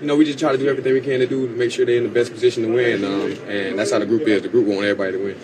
you 0.00 0.06
know, 0.06 0.16
we 0.16 0.24
just 0.24 0.38
try 0.38 0.52
to 0.52 0.58
do 0.58 0.68
everything 0.68 0.92
we 0.92 1.00
can 1.00 1.20
to 1.20 1.26
do 1.26 1.48
to 1.48 1.54
make 1.54 1.72
sure 1.72 1.86
they're 1.86 1.96
in 1.96 2.04
the 2.04 2.08
best 2.10 2.32
position 2.32 2.62
to 2.64 2.72
win. 2.72 3.04
Um, 3.04 3.32
and 3.48 3.78
that's 3.78 3.92
how 3.92 3.98
the 3.98 4.06
group 4.06 4.22
is. 4.22 4.42
The 4.42 4.48
group 4.48 4.66
want 4.66 4.84
everybody 4.84 5.12
to 5.12 5.24
win. 5.24 5.40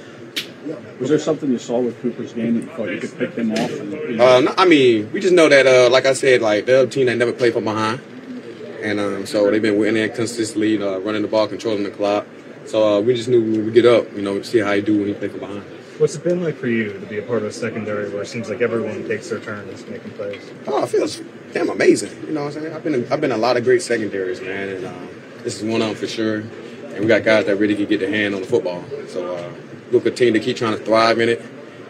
Was 1.01 1.09
there 1.09 1.19
something 1.19 1.51
you 1.51 1.59
saw 1.59 1.81
with 1.81 1.99
Cooper's 2.03 2.35
game 2.35 2.55
that 2.55 2.65
you 2.65 2.77
thought 2.77 2.91
you 2.91 3.01
could 3.01 3.19
pick 3.19 3.35
them 3.35 3.53
off? 3.53 3.71
And, 3.71 3.93
you 3.93 4.17
know? 4.17 4.37
uh, 4.37 4.41
no, 4.41 4.55
I 4.59 4.67
mean, 4.67 5.11
we 5.13 5.21
just 5.21 5.33
know 5.33 5.49
that, 5.49 5.67
uh, 5.67 5.89
like 5.91 6.05
I 6.05 6.13
said, 6.13 6.43
like 6.43 6.67
they're 6.67 6.85
a 6.85 6.87
team 6.87 7.07
that 7.07 7.17
never 7.17 7.33
played 7.33 7.55
from 7.55 7.65
behind. 7.65 8.01
And 8.83 9.01
um, 9.01 9.27
so 9.27 9.51
they've 9.51 9.63
been 9.63 9.79
winning 9.79 10.11
consistently, 10.13 10.83
uh, 10.83 10.99
running 10.99 11.23
the 11.23 11.29
ball, 11.29 11.49
controlling 11.49 11.85
the 11.85 11.91
clock. 11.91 12.27
So 12.67 12.87
uh, 12.87 13.01
we 13.01 13.15
just 13.15 13.29
knew 13.29 13.41
when 13.41 13.67
we 13.67 13.73
get 13.73 13.87
up, 13.87 14.13
you 14.15 14.23
know, 14.23 14.43
see 14.43 14.59
how 14.59 14.73
he 14.73 14.83
do 14.83 14.99
when 14.99 15.09
he 15.09 15.15
play 15.15 15.29
from 15.29 15.41
behind. 15.41 15.65
What's 16.01 16.15
it 16.15 16.25
been 16.25 16.43
like 16.43 16.57
for 16.57 16.67
you 16.67 16.95
to 16.95 16.99
be 17.01 17.19
a 17.19 17.23
part 17.23 17.43
of 17.43 17.49
a 17.49 17.53
secondary 17.53 18.09
where 18.09 18.23
it 18.23 18.27
seems 18.27 18.49
like 18.49 18.63
everyone 18.63 19.07
takes 19.07 19.29
their 19.29 19.39
turns 19.39 19.87
making 19.87 20.13
plays? 20.13 20.51
Oh, 20.67 20.83
it 20.83 20.89
feels 20.89 21.21
damn 21.53 21.69
amazing. 21.69 22.19
You 22.23 22.33
know 22.33 22.45
what 22.45 22.57
I'm 22.57 22.63
saying? 22.63 22.75
I've 22.75 22.83
been 22.83 22.95
in, 22.95 23.13
I've 23.13 23.21
been 23.21 23.33
in 23.33 23.37
a 23.37 23.41
lot 23.41 23.59
of 23.59 23.65
great 23.65 23.83
secondaries, 23.83 24.41
man, 24.41 24.71
and 24.71 24.87
um, 24.87 25.09
this 25.43 25.61
is 25.61 25.63
one 25.63 25.83
of 25.83 25.89
them 25.89 25.97
for 25.97 26.07
sure. 26.07 26.37
And 26.37 27.01
we 27.01 27.07
got 27.07 27.23
guys 27.23 27.45
that 27.45 27.57
really 27.57 27.77
can 27.77 27.85
get 27.85 28.01
their 28.01 28.09
hand 28.09 28.35
on 28.35 28.41
the 28.41 28.47
football. 28.47 28.83
So 29.09 29.37
uh, 29.37 29.53
we'll 29.93 30.01
continue 30.01 30.33
to 30.33 30.41
keep 30.41 30.57
trying 30.57 30.73
to 30.73 30.83
thrive 30.83 31.21
in 31.21 31.29
it. 31.29 31.43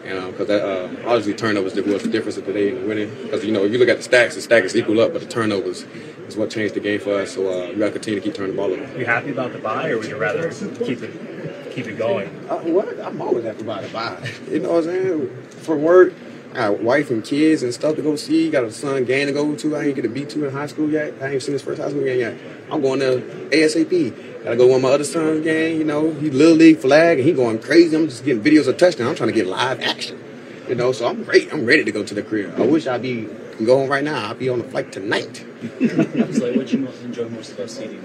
And 0.03 0.29
because 0.31 0.47
that 0.47 0.61
uh, 0.61 1.07
obviously 1.07 1.33
turnovers 1.33 1.73
was 1.75 2.03
the 2.03 2.09
difference 2.09 2.35
of 2.35 2.45
today 2.45 2.67
in 2.67 2.81
the 2.81 2.87
winning. 2.89 3.09
Because 3.23 3.45
you 3.45 3.53
know 3.53 3.63
if 3.63 3.71
you 3.71 3.77
look 3.77 3.87
at 3.87 3.95
the 3.95 4.03
stacks, 4.03 4.35
the 4.35 4.41
stacks 4.41 4.75
equal 4.75 4.99
up, 4.99 5.13
but 5.13 5.21
the 5.21 5.27
turnovers 5.29 5.83
is 6.27 6.35
what 6.35 6.49
changed 6.49 6.73
the 6.73 6.81
game 6.81 6.99
for 6.99 7.21
us. 7.21 7.31
So 7.35 7.47
uh, 7.47 7.69
we 7.69 7.75
got 7.75 7.85
to 7.85 7.91
continue 7.93 8.19
to 8.19 8.25
keep 8.25 8.35
turning 8.35 8.57
the 8.57 8.61
ball 8.61 8.73
over. 8.73 8.99
You 8.99 9.05
happy 9.05 9.31
about 9.31 9.53
the 9.53 9.59
bye, 9.59 9.91
or 9.91 9.99
would 9.99 10.07
you 10.07 10.17
rather 10.17 10.51
keep 10.83 11.01
it 11.01 11.30
keep 11.71 11.87
it 11.87 11.97
going? 11.97 12.27
Uh, 12.49 12.59
what? 12.59 12.99
I'm 12.99 13.21
always 13.21 13.45
happy 13.45 13.61
about 13.61 13.83
the 13.83 13.89
bye. 13.89 14.31
You 14.49 14.59
know 14.59 14.73
what 14.73 14.77
I'm 14.79 14.83
saying? 14.83 15.43
For 15.61 15.77
work, 15.77 16.13
I 16.51 16.55
got 16.55 16.81
wife 16.81 17.09
and 17.09 17.23
kids 17.23 17.63
and 17.63 17.73
stuff 17.73 17.95
to 17.95 18.01
go 18.01 18.15
see. 18.15 18.49
Got 18.49 18.65
a 18.65 18.71
son 18.71 19.05
game 19.05 19.27
to 19.27 19.33
go 19.33 19.55
to. 19.55 19.75
I 19.75 19.85
ain't 19.85 19.95
get 19.95 20.05
a 20.05 20.09
B2 20.09 20.47
in 20.47 20.51
high 20.51 20.67
school 20.67 20.89
yet. 20.89 21.13
I 21.21 21.29
ain't 21.29 21.41
seen 21.41 21.53
his 21.53 21.61
first 21.61 21.81
high 21.81 21.89
school 21.89 22.03
game 22.03 22.19
yet. 22.19 22.37
I'm 22.69 22.81
going 22.81 22.99
to 22.99 23.21
ASAP. 23.51 24.43
Gotta 24.43 24.57
go 24.57 24.67
one 24.67 24.81
my 24.81 24.89
other 24.89 25.03
son's 25.03 25.43
game. 25.43 25.77
You 25.77 25.83
know, 25.83 26.11
he 26.13 26.29
little 26.29 26.55
league 26.55 26.79
flag 26.79 27.19
and 27.19 27.27
he 27.27 27.33
going 27.33 27.59
crazy. 27.59 27.95
I'm 27.95 28.07
just 28.09 28.25
getting 28.25 28.43
videos 28.43 28.67
of 28.67 28.77
touchdown. 28.77 29.07
I'm 29.07 29.15
trying 29.15 29.29
to 29.29 29.35
get 29.35 29.45
live 29.45 29.79
action. 29.81 30.21
You 30.67 30.75
know, 30.75 30.91
so 30.91 31.07
I'm 31.07 31.23
ready. 31.25 31.49
I'm 31.51 31.65
ready 31.65 31.83
to 31.83 31.91
go 31.91 32.03
to 32.03 32.13
the 32.13 32.23
crib. 32.23 32.59
I 32.59 32.65
wish 32.65 32.87
I'd 32.87 33.01
be 33.01 33.27
going 33.63 33.87
right 33.89 34.03
now. 34.03 34.27
I'll 34.27 34.33
be 34.33 34.49
on 34.49 34.59
the 34.59 34.65
flight 34.65 34.91
tonight. 34.91 35.45
I 35.63 36.25
was 36.25 36.39
like, 36.39 36.55
what 36.55 36.71
you 36.73 36.87
enjoy 37.03 37.29
most 37.29 37.53
about 37.53 37.69
CD? 37.69 37.99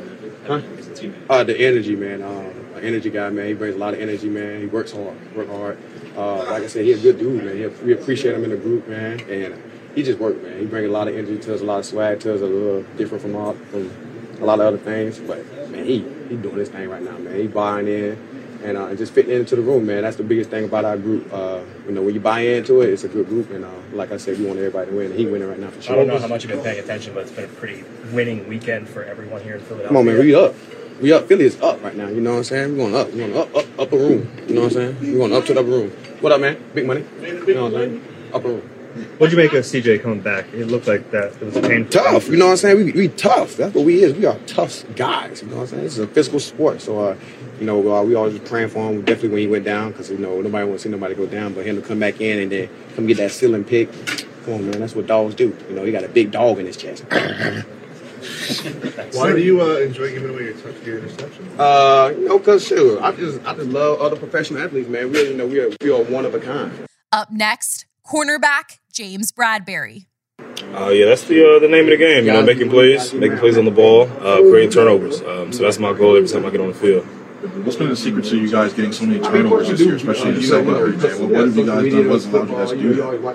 Huh? 0.46 0.61
Uh, 1.28 1.44
the 1.44 1.58
energy, 1.58 1.96
man. 1.96 2.23
Um, 2.23 2.30
an 2.30 2.65
energy 2.87 3.11
guy, 3.11 3.31
man. 3.31 3.47
He 3.47 3.55
brings 3.55 3.75
a 3.75 3.78
lot 3.78 3.95
of 3.95 4.00
energy, 4.00 4.28
man. 4.28 4.61
He 4.61 4.66
works 4.66 4.93
hard, 4.93 5.37
work 5.37 5.49
hard. 5.49 5.78
Uh, 6.16 6.38
like 6.50 6.62
I 6.62 6.66
said, 6.66 6.85
he's 6.85 6.99
a 7.00 7.02
good 7.02 7.19
dude, 7.19 7.45
man. 7.45 7.57
He, 7.57 7.66
we 7.85 7.93
appreciate 7.93 8.35
him 8.35 8.45
in 8.45 8.50
the 8.50 8.57
group, 8.57 8.88
man. 8.88 9.21
And 9.28 9.62
he 9.95 10.02
just 10.02 10.19
works, 10.19 10.43
man. 10.43 10.59
He 10.59 10.66
brings 10.66 10.88
a 10.88 10.93
lot 10.93 11.09
of 11.09 11.14
energy 11.14 11.38
to 11.38 11.55
us, 11.55 11.61
a 11.61 11.64
lot 11.64 11.81
of 11.81 11.87
swag 11.87 12.21
to 12.21 12.35
us, 12.35 12.40
a 12.40 12.47
little 12.47 12.83
different 12.97 13.23
from 13.23 13.37
all, 13.37 13.55
from 13.55 13.90
a 14.40 14.45
lot 14.45 14.61
of 14.61 14.66
other 14.66 14.78
things. 14.78 15.19
But 15.19 15.71
man, 15.71 15.85
he 15.85 15.99
he 16.28 16.37
doing 16.37 16.57
his 16.57 16.69
thing 16.69 16.88
right 16.88 17.02
now, 17.02 17.19
man. 17.19 17.38
He 17.38 17.47
buying 17.47 17.88
in 17.88 18.19
and 18.62 18.76
uh, 18.76 18.95
just 18.95 19.12
fitting 19.12 19.33
into 19.33 19.57
the 19.57 19.62
room, 19.62 19.87
man. 19.87 20.02
That's 20.02 20.16
the 20.16 20.25
biggest 20.25 20.50
thing 20.50 20.64
about 20.64 20.85
our 20.85 20.97
group. 20.97 21.33
Uh, 21.33 21.61
you 21.87 21.93
know, 21.93 22.02
when 22.02 22.14
you 22.14 22.21
buy 22.21 22.40
into 22.40 22.81
it, 22.81 22.90
it's 22.90 23.05
a 23.05 23.09
good 23.09 23.26
group, 23.26 23.50
and 23.50 23.64
uh, 23.64 23.71
like 23.93 24.12
I 24.12 24.16
said, 24.16 24.38
we 24.38 24.47
want 24.47 24.59
everybody 24.59 24.90
to 24.90 24.97
win. 24.97 25.07
And 25.11 25.19
he 25.19 25.26
winning 25.26 25.49
right 25.49 25.59
now 25.59 25.71
for 25.71 25.83
sure. 25.83 25.95
I 25.95 25.97
don't 25.99 26.09
know 26.09 26.19
how 26.19 26.26
much 26.26 26.45
you've 26.45 26.52
been 26.52 26.62
paying 26.62 26.78
attention, 26.78 27.14
but 27.14 27.25
it's 27.25 27.33
been 27.33 27.45
a 27.45 27.49
pretty 27.49 27.85
winning 28.12 28.49
weekend 28.49 28.88
for 28.88 29.05
everyone 29.05 29.43
here 29.43 29.57
in 29.57 29.61
Philadelphia. 29.61 29.88
Come 29.88 29.97
on, 29.97 30.07
man. 30.07 30.19
We 30.19 30.35
up. 30.35 30.55
We 31.00 31.12
up. 31.12 31.29
Philly 31.29 31.45
is 31.45 31.61
up 31.61 31.83
right 31.83 31.95
now. 31.95 32.09
You 32.09 32.23
know 32.23 32.33
what 32.33 32.38
I'm 32.38 32.45
saying? 32.45 32.76
We're 32.76 32.91
going 32.91 32.95
up. 32.95 33.12
We're 33.12 33.29
going 33.29 33.37
up, 33.37 33.55
up, 33.55 33.67
upper 33.79 33.99
room. 33.99 34.31
You 34.49 34.55
know 34.55 34.62
what 34.62 34.76
I'm 34.76 34.97
saying? 34.97 35.12
We're 35.12 35.19
going 35.19 35.33
up 35.35 35.45
to 35.47 35.55
the 35.55 35.61
upper 35.61 35.69
room. 35.69 35.91
What 36.21 36.33
up, 36.33 36.41
man? 36.41 36.62
Big 36.75 36.87
money. 36.87 37.05
You 37.21 37.55
know 37.55 37.65
what 37.65 37.75
I'm 37.75 37.91
saying? 37.91 38.05
Upper 38.33 38.49
room. 38.49 38.71
What'd 39.19 39.31
you 39.31 39.37
make 39.37 39.53
of 39.53 39.62
CJ 39.62 40.03
coming 40.03 40.23
back? 40.23 40.47
It 40.55 40.69
looked 40.69 40.87
like 40.87 41.11
that 41.11 41.35
it 41.35 41.43
was 41.43 41.57
a 41.57 41.61
painful. 41.61 42.00
Tough, 42.00 42.29
you 42.29 42.38
know 42.38 42.47
what 42.47 42.53
I'm 42.53 42.57
saying? 42.57 42.76
We, 42.79 42.93
we 42.93 43.09
tough. 43.09 43.57
That's 43.57 43.75
what 43.75 43.85
we 43.85 44.03
is. 44.03 44.15
We 44.15 44.25
are 44.25 44.38
tough 44.47 44.85
guys. 44.97 45.43
You 45.43 45.49
know 45.49 45.57
what 45.57 45.62
I'm 45.65 45.69
saying? 45.69 45.83
This 45.83 45.93
is 45.95 45.99
a 45.99 46.07
physical 46.07 46.41
sport. 46.41 46.81
So, 46.81 47.11
uh, 47.11 47.17
you 47.61 47.67
know, 47.67 47.95
uh, 47.95 48.03
we 48.03 48.15
just 48.15 48.47
praying 48.47 48.71
for 48.71 48.91
him. 48.91 49.03
Definitely 49.03 49.29
when 49.29 49.38
he 49.41 49.47
went 49.49 49.67
down, 49.67 49.93
because 49.93 50.11
you 50.11 50.17
know 50.17 50.41
nobody 50.41 50.67
wants 50.67 50.85
to 50.85 50.88
see 50.88 50.93
nobody 50.93 51.15
go 51.15 51.26
down, 51.26 51.53
but 51.53 51.67
him 51.67 51.76
to 51.76 51.87
come 51.87 51.99
back 51.99 52.23
in 52.23 52.38
and 52.38 52.50
then 52.50 52.71
come 52.95 53.07
get 53.07 53.19
that 53.19 53.33
ceiling 53.33 53.65
pick. 53.65 53.93
Come 54.47 54.55
on, 54.55 54.71
man. 54.71 54.81
That's 54.81 54.95
what 54.95 55.07
dogs 55.07 55.35
do. 55.35 55.55
You 55.69 55.75
know, 55.75 55.85
he 55.85 55.93
got 55.93 56.05
a 56.05 56.09
big 56.09 56.31
dog 56.31 56.59
in 56.59 56.65
his 56.65 56.79
chest. 56.79 57.05
Why 59.12 59.32
do 59.32 59.42
you 59.42 59.61
uh, 59.61 59.78
enjoy 59.78 60.12
giving 60.12 60.30
away 60.30 60.44
your 60.44 60.54
touch 60.54 60.75
your 60.85 60.99
interception? 60.99 61.49
Uh, 61.58 62.12
you 62.16 62.28
know, 62.28 62.38
cause 62.38 62.66
sure, 62.66 63.02
I 63.02 63.12
just 63.12 63.44
I 63.46 63.54
just 63.54 63.68
love 63.68 64.00
other 64.00 64.16
professional 64.16 64.62
athletes, 64.62 64.88
man. 64.88 65.12
We, 65.12 65.28
you 65.28 65.37
know, 65.37 65.46
we 65.46 65.61
are 65.61 65.70
we 65.80 65.90
are 65.90 66.02
one 66.02 66.25
of 66.25 66.35
a 66.35 66.40
kind. 66.40 66.73
Up 67.12 67.30
next, 67.30 67.87
cornerback 68.06 68.78
James 68.92 69.32
Bradberry. 69.32 70.06
Uh, 70.75 70.88
yeah, 70.88 71.06
that's 71.06 71.25
the 71.25 71.56
uh, 71.56 71.58
the 71.58 71.68
name 71.68 71.85
of 71.85 71.90
the 71.90 71.96
game. 71.96 72.25
You 72.25 72.32
know, 72.32 72.42
making 72.42 72.70
plays, 72.70 73.14
making 73.14 73.38
plays 73.38 73.56
on 73.56 73.64
the 73.64 73.70
ball, 73.70 74.02
uh, 74.20 74.40
creating 74.40 74.70
turnovers. 74.70 75.23
Um, 75.23 75.52
so 75.52 75.62
that's 75.62 75.78
my 75.78 75.92
goal 75.92 76.16
every 76.16 76.28
time 76.28 76.44
I 76.44 76.50
get 76.50 76.61
on 76.61 76.68
the 76.68 76.75
field. 76.75 77.06
What's 77.64 77.76
been 77.76 77.88
the 77.90 77.96
secret 77.96 78.25
to 78.26 78.38
you 78.38 78.50
guys 78.50 78.73
getting 78.73 78.92
so 78.92 79.06
many 79.06 79.20
turnovers 79.20 79.68
this 79.68 79.80
year, 79.80 79.94
especially 79.96 80.30
in 80.30 80.35
the 80.37 80.42
secondary? 80.42 80.96
Man? 80.96 81.20
What, 81.20 81.30
what 81.30 81.40
have 81.40 81.56
you 81.56 81.66
guys 81.66 81.92
done? 81.92 82.08
What's 82.08 82.26
allowed 82.26 82.49
you 82.49 82.56
guys 82.56 82.70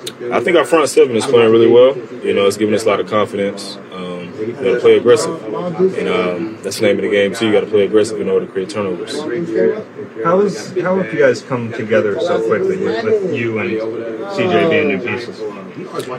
to 0.06 0.12
do 0.14 0.30
that? 0.30 0.32
I 0.34 0.44
think 0.44 0.58
our 0.58 0.66
front 0.66 0.90
seven 0.90 1.16
is 1.16 1.26
playing 1.26 1.52
really 1.52 1.68
well. 1.68 1.96
You 2.24 2.34
know, 2.34 2.46
it's 2.46 2.58
giving 2.58 2.76
us 2.76 2.84
a 2.84 2.90
lot 2.90 3.00
of 3.00 3.08
confidence. 3.08 3.78
Um, 3.92 4.21
you 4.48 4.54
got 4.54 4.62
to 4.62 4.80
play 4.80 4.98
aggressive, 4.98 5.44
and 5.44 6.08
um, 6.08 6.58
that's 6.62 6.80
the 6.80 6.88
name 6.88 6.98
of 6.98 7.04
the 7.04 7.10
game 7.10 7.34
too. 7.34 7.48
You 7.48 7.54
got 7.54 7.62
to 7.62 7.68
play 7.68 7.86
aggressive 7.86 8.20
in 8.20 8.30
order 8.30 8.46
to 8.46 8.52
create 8.52 8.70
turnovers. 8.70 9.20
How 10.24 10.40
is 10.42 10.78
how 10.82 10.98
have 10.98 11.14
you 11.14 11.20
guys 11.20 11.42
come 11.42 11.72
together 11.72 12.20
so 12.20 12.46
quickly 12.48 12.78
with, 12.78 13.04
with 13.04 13.34
you 13.34 13.60
and 13.60 13.70
CJ 13.72 14.70
being 14.70 14.88
new 14.88 15.00
pieces? 15.00 15.42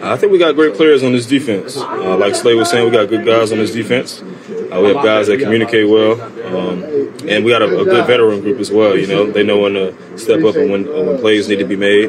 I 0.02 0.16
think 0.16 0.32
we 0.32 0.38
got 0.38 0.54
great 0.54 0.74
players 0.74 1.02
on 1.02 1.12
this 1.12 1.26
defense. 1.26 1.76
Uh, 1.76 2.16
like 2.16 2.34
Slay 2.34 2.54
was 2.54 2.70
saying, 2.70 2.84
we 2.84 2.90
got 2.90 3.08
good 3.08 3.24
guys 3.24 3.52
on 3.52 3.58
this 3.58 3.72
defense. 3.72 4.20
Uh, 4.20 4.80
we 4.80 4.94
have 4.94 5.04
guys 5.04 5.26
that 5.26 5.38
communicate 5.40 5.88
well, 5.88 6.20
um, 6.22 6.82
and 7.28 7.44
we 7.44 7.50
got 7.50 7.62
a, 7.62 7.80
a, 7.80 7.84
good 7.84 8.06
veteran 8.06 8.40
group 8.40 8.58
as 8.58 8.70
well. 8.70 8.96
You 8.96 9.06
know, 9.06 9.30
they 9.30 9.42
know 9.42 9.60
when 9.60 9.74
to 9.74 10.18
step 10.18 10.42
up 10.44 10.56
and 10.56 10.70
when, 10.70 10.88
uh, 10.88 11.02
when 11.02 11.18
plays 11.18 11.48
need 11.48 11.58
to 11.58 11.66
be 11.66 11.76
made, 11.76 12.08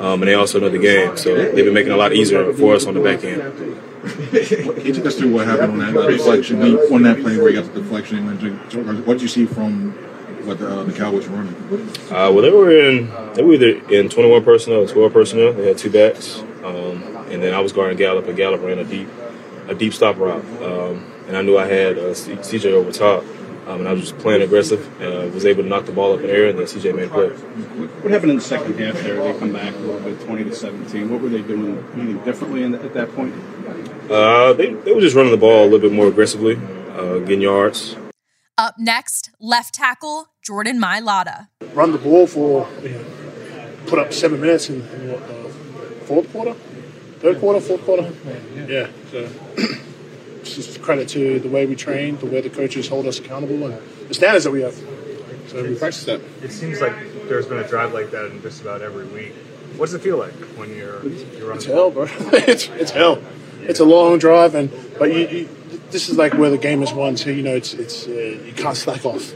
um, 0.00 0.22
and 0.22 0.28
they 0.28 0.34
also 0.34 0.60
know 0.60 0.68
the 0.68 0.78
game. 0.78 1.16
So 1.16 1.34
they've 1.34 1.64
been 1.64 1.74
making 1.74 1.92
it 1.92 1.94
a 1.94 1.98
lot 1.98 2.12
easier 2.12 2.52
for 2.52 2.74
us 2.74 2.86
on 2.86 2.94
the 2.94 3.00
back 3.00 3.24
end. 3.24 3.42
Can 4.08 4.94
took 4.94 5.06
us 5.06 5.16
through 5.16 5.32
what 5.32 5.46
happened 5.46 5.72
on 5.72 5.78
that 5.78 6.08
deflection, 6.08 6.62
on 6.62 7.02
that 7.02 7.20
play 7.20 7.36
where 7.36 7.50
you 7.50 7.60
got 7.60 7.72
the 7.72 7.80
deflection? 7.80 8.26
What 9.06 9.14
did 9.14 9.22
you 9.22 9.28
see 9.28 9.46
from 9.46 9.92
what 10.46 10.58
the, 10.58 10.68
uh, 10.68 10.84
the 10.84 10.92
Cowboys 10.92 11.28
were 11.28 11.36
running? 11.36 11.54
Uh, 12.10 12.32
well, 12.32 12.42
they 12.42 12.50
were 12.50 12.70
in 12.70 13.10
they 13.34 13.42
were 13.42 13.54
either 13.54 13.92
in 13.92 14.08
21 14.08 14.44
personnel 14.44 14.80
or 14.80 14.86
12 14.86 15.12
personnel. 15.12 15.52
They 15.52 15.68
had 15.68 15.78
two 15.78 15.90
backs, 15.90 16.40
um, 16.64 17.02
and 17.30 17.42
then 17.42 17.54
I 17.54 17.60
was 17.60 17.72
guarding 17.72 17.98
Gallup, 17.98 18.26
and 18.26 18.36
Gallup 18.36 18.62
ran 18.62 18.78
a 18.78 18.84
deep 18.84 19.08
a 19.68 19.74
deep 19.74 19.92
stop 19.92 20.16
route, 20.16 20.44
um, 20.62 21.04
and 21.26 21.36
I 21.36 21.42
knew 21.42 21.58
I 21.58 21.66
had 21.66 21.98
uh, 21.98 22.14
CJ 22.14 22.72
over 22.72 22.90
top. 22.90 23.24
Um, 23.68 23.80
and 23.80 23.88
I 23.88 23.92
was 23.92 24.00
just 24.00 24.18
playing 24.18 24.40
aggressive 24.40 24.80
and 24.98 25.30
uh, 25.30 25.34
was 25.34 25.44
able 25.44 25.62
to 25.62 25.68
knock 25.68 25.84
the 25.84 25.92
ball 25.92 26.14
up 26.14 26.20
in 26.20 26.26
the 26.26 26.32
air, 26.32 26.48
and 26.48 26.58
then 26.58 26.64
CJ 26.64 26.96
made 26.96 27.08
a 27.08 27.10
play. 27.10 27.28
What 27.28 28.10
happened 28.10 28.30
in 28.30 28.38
the 28.38 28.42
second 28.42 28.78
half 28.78 28.94
there? 29.02 29.22
They 29.22 29.38
come 29.38 29.52
back 29.52 29.74
a 29.74 29.78
little 29.78 30.00
bit, 30.00 30.18
20 30.22 30.44
to 30.44 30.54
17. 30.54 31.10
What 31.10 31.20
were 31.20 31.28
they 31.28 31.42
doing 31.42 31.76
anything 31.92 32.24
differently 32.24 32.66
the, 32.66 32.82
at 32.82 32.94
that 32.94 33.14
point? 33.14 33.34
Uh, 34.10 34.54
they, 34.54 34.72
they 34.72 34.92
were 34.92 35.02
just 35.02 35.14
running 35.14 35.32
the 35.32 35.36
ball 35.36 35.64
a 35.64 35.68
little 35.68 35.80
bit 35.80 35.92
more 35.92 36.06
aggressively, 36.06 36.56
uh, 36.96 37.18
getting 37.18 37.42
yards. 37.42 37.94
Up 38.56 38.76
next, 38.78 39.32
left 39.38 39.74
tackle 39.74 40.28
Jordan 40.42 40.80
Mailata. 40.80 41.48
Run 41.74 41.92
the 41.92 41.98
ball 41.98 42.26
for, 42.26 42.66
you 42.82 42.88
know, 42.88 43.04
put 43.86 43.98
up 43.98 44.14
seven 44.14 44.40
minutes 44.40 44.70
in, 44.70 44.80
in 44.80 45.12
what, 45.12 45.22
uh, 45.24 45.48
fourth 46.06 46.32
quarter? 46.32 46.54
Third 47.20 47.38
quarter, 47.38 47.60
fourth 47.60 47.84
quarter? 47.84 48.10
Yeah. 48.66 48.88
So 49.10 49.28
it's 50.56 50.66
just 50.66 50.82
credit 50.82 51.08
to 51.10 51.38
the 51.40 51.48
way 51.48 51.66
we 51.66 51.76
train, 51.76 52.16
the 52.18 52.26
way 52.26 52.40
the 52.40 52.50
coaches 52.50 52.88
hold 52.88 53.06
us 53.06 53.18
accountable, 53.18 53.66
and 53.66 54.08
the 54.08 54.14
standards 54.14 54.44
that 54.44 54.50
we 54.50 54.62
have. 54.62 54.74
So 55.48 55.62
we 55.62 55.74
practice 55.74 56.04
that. 56.04 56.20
It 56.42 56.52
seems 56.52 56.80
like 56.80 56.94
there's 57.28 57.46
been 57.46 57.58
a 57.58 57.68
drive 57.68 57.92
like 57.92 58.10
that 58.10 58.30
in 58.30 58.42
just 58.42 58.60
about 58.60 58.82
every 58.82 59.06
week. 59.06 59.32
What 59.76 59.86
does 59.86 59.94
it 59.94 60.02
feel 60.02 60.18
like 60.18 60.32
when 60.56 60.74
you're 60.74 61.06
you're 61.06 61.50
on? 61.50 61.56
It's 61.56 61.66
hell, 61.66 61.90
bro. 61.90 62.06
it's 62.32 62.68
it's 62.68 62.90
hell. 62.90 63.22
It's 63.62 63.80
a 63.80 63.84
long 63.84 64.18
drive, 64.18 64.54
and 64.54 64.70
but 64.98 65.12
you, 65.12 65.26
you, 65.28 65.48
this 65.90 66.08
is 66.08 66.16
like 66.16 66.34
where 66.34 66.50
the 66.50 66.58
game 66.58 66.82
is 66.82 66.92
won. 66.92 67.16
So 67.16 67.30
you 67.30 67.42
know, 67.42 67.54
it's 67.54 67.74
it's 67.74 68.06
uh, 68.06 68.10
you 68.10 68.52
can't 68.54 68.76
slack 68.76 69.04
off. 69.04 69.32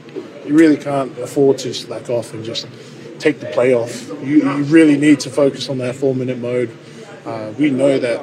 You 0.46 0.56
really 0.56 0.76
can't 0.76 1.16
afford 1.18 1.58
to 1.58 1.72
slack 1.72 2.10
off 2.10 2.34
and 2.34 2.44
just 2.44 2.66
take 3.18 3.40
the 3.40 3.46
play 3.46 3.74
off. 3.74 4.08
You, 4.22 4.42
you 4.42 4.64
really 4.64 4.98
need 4.98 5.20
to 5.20 5.30
focus 5.30 5.68
on 5.68 5.78
that 5.78 5.94
four 5.94 6.14
minute 6.14 6.38
mode. 6.38 6.76
Uh, 7.24 7.52
we 7.58 7.70
know 7.70 7.98
that. 7.98 8.20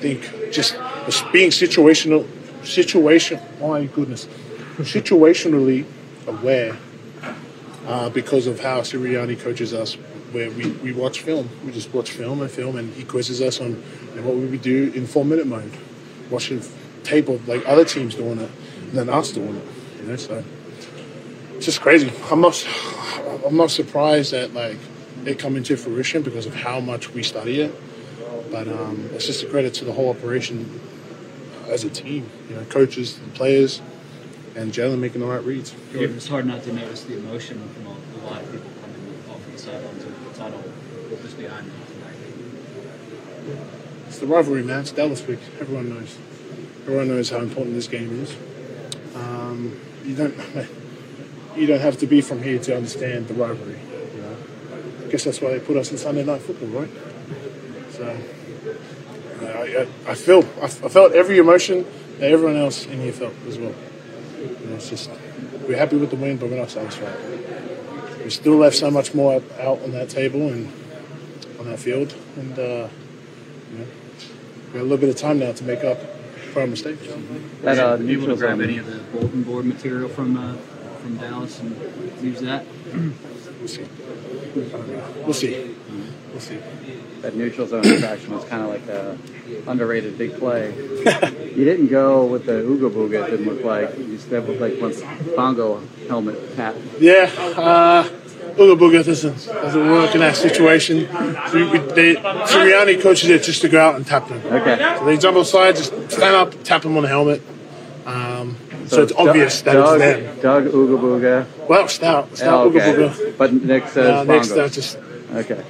Think 0.00 0.52
just 0.52 0.76
being 1.32 1.50
situational, 1.50 2.26
situation. 2.64 3.40
Oh 3.60 3.70
my 3.70 3.84
goodness, 3.86 4.26
situationally 4.78 5.84
aware 6.26 6.76
uh, 7.86 8.10
because 8.10 8.46
of 8.46 8.60
how 8.60 8.80
Sirianni 8.80 9.38
coaches 9.38 9.74
us. 9.74 9.96
Where 10.32 10.50
we, 10.50 10.70
we 10.72 10.92
watch 10.92 11.22
film, 11.22 11.48
we 11.64 11.72
just 11.72 11.94
watch 11.94 12.10
film 12.10 12.42
and 12.42 12.50
film, 12.50 12.76
and 12.76 12.92
he 12.92 13.02
quizzes 13.02 13.40
us 13.40 13.62
on 13.62 13.82
and 14.14 14.26
what 14.26 14.34
we 14.36 14.44
would 14.44 14.60
do 14.60 14.92
in 14.94 15.06
four 15.06 15.24
minute 15.24 15.46
mode, 15.46 15.72
watching 16.28 16.62
tape 17.02 17.28
of 17.28 17.48
like 17.48 17.66
other 17.66 17.86
teams 17.86 18.14
doing 18.14 18.38
it, 18.38 18.50
and 18.82 18.92
then 18.92 19.08
us 19.08 19.32
doing 19.32 19.56
it. 19.56 19.64
You 20.00 20.08
know, 20.08 20.16
so 20.16 20.44
it's 21.56 21.64
just 21.64 21.80
crazy. 21.80 22.12
I'm 22.30 22.42
not 22.42 22.62
I'm 23.46 23.56
not 23.56 23.70
surprised 23.70 24.32
that 24.32 24.52
like 24.52 24.76
it 25.24 25.38
come 25.38 25.56
into 25.56 25.76
fruition 25.76 26.22
because 26.22 26.44
of 26.44 26.54
how 26.54 26.78
much 26.78 27.14
we 27.14 27.22
study 27.22 27.62
it. 27.62 27.74
But 28.50 28.68
um, 28.68 29.10
it's 29.12 29.26
just 29.26 29.42
a 29.42 29.46
credit 29.46 29.74
to 29.74 29.84
the 29.84 29.92
whole 29.92 30.10
operation 30.10 30.80
as 31.68 31.84
a 31.84 31.90
team. 31.90 32.30
You 32.48 32.56
know, 32.56 32.64
coaches, 32.64 33.18
the 33.18 33.30
players, 33.30 33.82
and 34.54 34.72
Jalen 34.72 34.98
making 34.98 35.20
the 35.20 35.26
right 35.26 35.42
reads. 35.44 35.74
It's 35.92 36.28
hard 36.28 36.46
not 36.46 36.62
to 36.64 36.72
notice 36.72 37.04
the 37.04 37.18
emotion 37.18 37.60
from 37.70 37.86
a 37.86 38.26
lot 38.26 38.42
of 38.42 38.50
people 38.50 38.70
coming 38.80 39.22
off 39.30 39.52
the 39.52 39.58
sideline 39.58 39.98
to 39.98 40.06
the 40.06 40.38
tunnel. 40.38 40.58
What 40.58 41.22
was 41.22 41.34
behind 41.34 41.70
that 41.70 41.86
tonight? 41.88 43.58
It's 44.08 44.18
the 44.18 44.26
rivalry, 44.26 44.62
man. 44.62 44.80
It's 44.80 44.92
Dallas 44.92 45.26
week. 45.26 45.40
Everyone 45.60 45.90
knows. 45.90 46.16
Everyone 46.82 47.08
knows 47.08 47.30
how 47.30 47.38
important 47.38 47.74
this 47.74 47.88
game 47.88 48.22
is. 48.22 48.34
Um, 49.14 49.78
you 50.04 50.14
don't. 50.14 50.34
You 51.56 51.66
don't 51.66 51.80
have 51.80 51.98
to 51.98 52.06
be 52.06 52.20
from 52.20 52.40
here 52.44 52.60
to 52.60 52.76
understand 52.76 53.26
the 53.26 53.34
rivalry. 53.34 53.80
You 54.14 54.22
know, 54.22 54.36
I 55.04 55.08
guess 55.10 55.24
that's 55.24 55.40
why 55.40 55.50
they 55.50 55.58
put 55.58 55.76
us 55.76 55.90
in 55.90 55.98
Sunday 55.98 56.22
night 56.24 56.40
football, 56.40 56.68
right? 56.68 56.90
So 57.90 58.06
uh, 58.06 58.16
I, 59.76 59.82
I, 59.82 60.10
I 60.10 60.14
feel 60.14 60.44
I, 60.60 60.64
I 60.64 60.88
felt 60.88 61.12
every 61.12 61.38
emotion 61.38 61.86
that 62.18 62.30
everyone 62.30 62.56
else 62.56 62.86
in 62.86 63.00
here 63.00 63.12
felt 63.12 63.34
as 63.46 63.58
well. 63.58 63.74
You 64.38 64.66
know, 64.66 64.76
it's 64.76 64.90
just 64.90 65.10
we're 65.66 65.76
happy 65.76 65.96
with 65.96 66.10
the 66.10 66.16
win, 66.16 66.36
but 66.36 66.50
we're 66.50 66.56
not 66.56 66.70
satisfied. 66.70 67.16
We 68.22 68.30
still 68.30 68.56
left 68.56 68.76
so 68.76 68.90
much 68.90 69.14
more 69.14 69.42
out 69.60 69.82
on 69.82 69.92
that 69.92 70.08
table 70.10 70.48
and 70.48 70.72
on 71.58 71.66
that 71.66 71.78
field, 71.78 72.14
and 72.36 72.58
uh, 72.58 72.88
you 73.72 73.78
know, 73.78 73.86
we 74.72 74.78
have 74.78 74.80
a 74.80 74.82
little 74.82 74.98
bit 74.98 75.08
of 75.08 75.16
time 75.16 75.38
now 75.38 75.52
to 75.52 75.64
make 75.64 75.84
up 75.84 75.98
for 76.52 76.60
our 76.60 76.66
mistakes. 76.66 77.06
That, 77.62 77.78
uh, 77.78 78.02
able 78.02 78.26
to 78.26 78.36
grab 78.36 78.60
any 78.60 78.78
of 78.78 78.86
the 78.86 78.98
bulletin 79.12 79.42
board 79.42 79.66
material 79.66 80.08
from 80.08 80.36
uh, 80.36 80.56
from 80.98 81.16
Dallas 81.16 81.60
and 81.60 81.76
use 82.22 82.40
that? 82.40 82.64
We'll 83.58 83.68
see. 83.68 83.86
We'll 85.24 85.34
see. 85.34 85.74
We'll 86.38 86.46
see. 86.46 86.58
That 87.22 87.34
neutral 87.34 87.66
zone 87.66 87.84
infraction 87.84 88.32
was 88.32 88.44
kind 88.44 88.62
of 88.62 88.68
like 88.68 88.86
a 88.86 89.18
underrated 89.68 90.16
big 90.16 90.38
play. 90.38 90.72
you 90.72 91.64
didn't 91.64 91.88
go 91.88 92.24
with 92.26 92.46
the 92.46 92.52
Ooga 92.62 92.88
Booga, 92.92 93.26
it 93.26 93.30
didn't 93.32 93.46
look 93.46 93.64
like. 93.64 93.98
You 93.98 94.16
stepped 94.18 94.46
with 94.46 94.60
like 94.60 94.80
once 94.80 95.02
Bongo 95.34 95.82
helmet 96.06 96.54
tap. 96.54 96.76
Yeah, 97.00 97.28
uh, 97.56 98.04
Ooga 98.54 98.78
Booga 98.78 99.04
doesn't, 99.04 99.46
doesn't 99.46 99.90
work 99.90 100.14
in 100.14 100.20
that 100.20 100.36
situation. 100.36 100.98
We, 101.52 101.64
we, 101.68 101.78
they, 101.92 102.14
Sirianni 102.14 103.02
coaches 103.02 103.30
it 103.30 103.42
just 103.42 103.62
to 103.62 103.68
go 103.68 103.80
out 103.80 103.96
and 103.96 104.06
tap 104.06 104.28
them. 104.28 104.40
Okay. 104.46 104.78
So 105.00 105.04
they 105.04 105.16
jump 105.16 105.38
outside, 105.38 105.74
just 105.74 105.92
stand 106.12 106.36
up, 106.36 106.62
tap 106.62 106.82
them 106.82 106.96
on 106.96 107.02
the 107.02 107.08
helmet. 107.08 107.42
Um, 108.06 108.56
so, 108.86 109.02
it's 109.02 109.12
Doug- 109.12 109.26
obvious 109.26 109.62
that 109.62 109.72
Doug, 109.72 110.00
it's 110.00 110.40
them. 110.40 110.40
Doug 110.40 110.64
Ooga 110.72 111.00
Booga. 111.00 111.68
Well, 111.68 111.88
Stout. 111.88 112.36
Stout 112.36 112.68
Oh, 112.68 112.70
Ooga. 112.70 112.94
Booga. 113.10 113.36
But 113.36 113.52
Nick 113.54 113.88
says 113.88 113.96
Uh, 114.06 114.24
Bongo. 114.24 114.32
next, 114.34 114.50
uh, 114.52 114.68
just 114.68 114.98
Okay. 115.34 115.62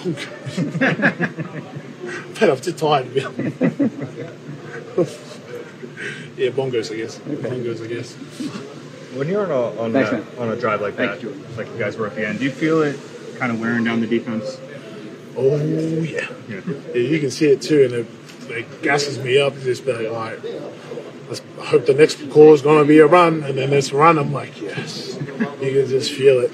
but 2.40 2.50
I'm 2.50 2.60
too 2.60 2.72
tired 2.72 3.14
to 3.14 3.14
be 3.14 3.20
Yeah, 6.36 6.50
bongos, 6.50 6.90
I 6.90 6.96
guess. 6.96 7.18
Bongos, 7.18 7.84
I 7.84 7.86
guess. 7.86 8.14
When 9.14 9.28
you're 9.28 9.44
on 9.44 9.50
a 9.50 9.80
on, 9.80 9.92
Thanks, 9.92 10.10
a, 10.10 10.40
on 10.40 10.48
a 10.50 10.56
drive 10.56 10.80
like 10.80 10.94
Thank 10.94 11.20
that, 11.20 11.56
like 11.58 11.68
you 11.68 11.78
guys 11.78 11.98
were 11.98 12.06
at 12.06 12.14
the 12.14 12.26
end, 12.26 12.38
do 12.38 12.44
you 12.44 12.50
feel 12.50 12.80
it 12.80 12.98
kind 13.38 13.52
of 13.52 13.60
wearing 13.60 13.84
down 13.84 14.00
the 14.00 14.06
defense? 14.06 14.58
Oh 15.36 15.56
yeah. 15.56 16.26
Yeah. 16.48 16.60
Yeah, 16.88 16.94
you 16.94 17.20
can 17.20 17.30
see 17.30 17.50
it 17.50 17.60
too, 17.60 17.84
and 17.84 17.92
it 17.92 18.06
like 18.50 18.82
gasses 18.82 19.18
me 19.18 19.38
up. 19.38 19.54
It's 19.54 19.64
just 19.64 19.84
be 19.84 19.92
like, 19.92 20.06
all 20.06 20.14
right, 20.14 20.38
let's 21.28 21.42
I 21.60 21.64
hope 21.66 21.86
the 21.86 21.94
next 21.94 22.30
call 22.30 22.54
is 22.54 22.62
going 22.62 22.78
to 22.78 22.84
be 22.88 22.98
a 22.98 23.06
run, 23.06 23.42
and 23.42 23.58
then 23.58 23.72
it's 23.72 23.92
a 23.92 23.96
run. 23.96 24.18
I'm 24.18 24.32
like, 24.32 24.60
yes, 24.60 25.16
you 25.60 25.72
can 25.72 25.86
just 25.88 26.12
feel 26.12 26.40
it. 26.40 26.50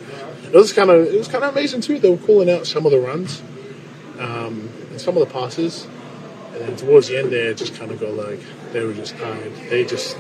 It 0.46 0.54
was 0.54 0.72
kind 0.72 0.90
of 0.90 1.06
it 1.06 1.18
was 1.18 1.28
kind 1.28 1.44
of 1.44 1.52
amazing 1.52 1.80
too. 1.80 1.98
They 1.98 2.10
were 2.10 2.16
calling 2.16 2.50
out 2.50 2.66
some 2.66 2.86
of 2.86 2.92
the 2.92 3.00
runs, 3.00 3.42
um, 4.18 4.70
and 4.90 5.00
some 5.00 5.16
of 5.16 5.26
the 5.26 5.32
passes, 5.32 5.86
and 6.52 6.60
then 6.62 6.76
towards 6.76 7.08
the 7.08 7.18
end 7.18 7.32
there, 7.32 7.50
it 7.50 7.56
just 7.56 7.74
kind 7.74 7.90
of 7.90 8.00
go 8.00 8.10
like 8.10 8.40
they 8.72 8.84
were 8.84 8.94
just 8.94 9.16
tired. 9.18 9.52
They 9.70 9.84
just 9.84 10.16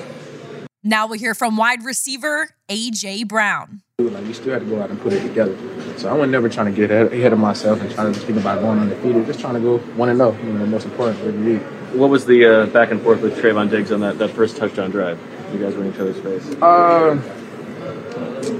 Now 0.82 1.06
we'll 1.06 1.18
hear 1.18 1.34
from 1.34 1.56
wide 1.56 1.84
receiver 1.84 2.50
A.J. 2.68 3.24
Brown. 3.24 3.82
Like 3.98 4.24
we 4.24 4.34
still 4.34 4.52
had 4.52 4.60
to 4.60 4.66
go 4.66 4.82
out 4.82 4.90
and 4.90 5.00
put 5.00 5.14
it 5.14 5.22
together. 5.22 5.56
So 5.96 6.10
I 6.10 6.12
was 6.12 6.28
never 6.28 6.50
trying 6.50 6.66
to 6.66 6.72
get 6.72 6.90
ahead 6.90 7.12
ahead 7.12 7.32
of 7.32 7.38
myself 7.38 7.80
and 7.80 7.90
trying 7.90 8.08
to 8.08 8.12
just 8.12 8.26
think 8.26 8.38
about 8.38 8.60
going 8.60 8.78
undefeated. 8.78 9.24
Just 9.26 9.40
trying 9.40 9.54
to 9.54 9.60
go 9.60 9.78
one 9.96 10.10
and 10.10 10.18
zero. 10.18 10.36
You 10.44 10.52
know, 10.52 10.66
most 10.66 10.84
important 10.84 11.18
for 11.18 11.26
the 11.26 11.32
league. 11.32 11.62
What 11.94 12.10
was 12.10 12.26
the 12.26 12.44
uh, 12.44 12.66
back 12.66 12.90
and 12.90 13.00
forth 13.00 13.22
with 13.22 13.38
Trevon 13.38 13.70
Diggs 13.70 13.90
on 13.90 14.00
that, 14.00 14.18
that 14.18 14.28
first 14.30 14.58
touchdown 14.58 14.90
drive? 14.90 15.18
You 15.52 15.58
guys 15.58 15.74
were 15.74 15.84
in 15.84 15.94
each 15.94 15.98
other's 15.98 16.20
face. 16.20 16.44
Uh, 16.60 17.16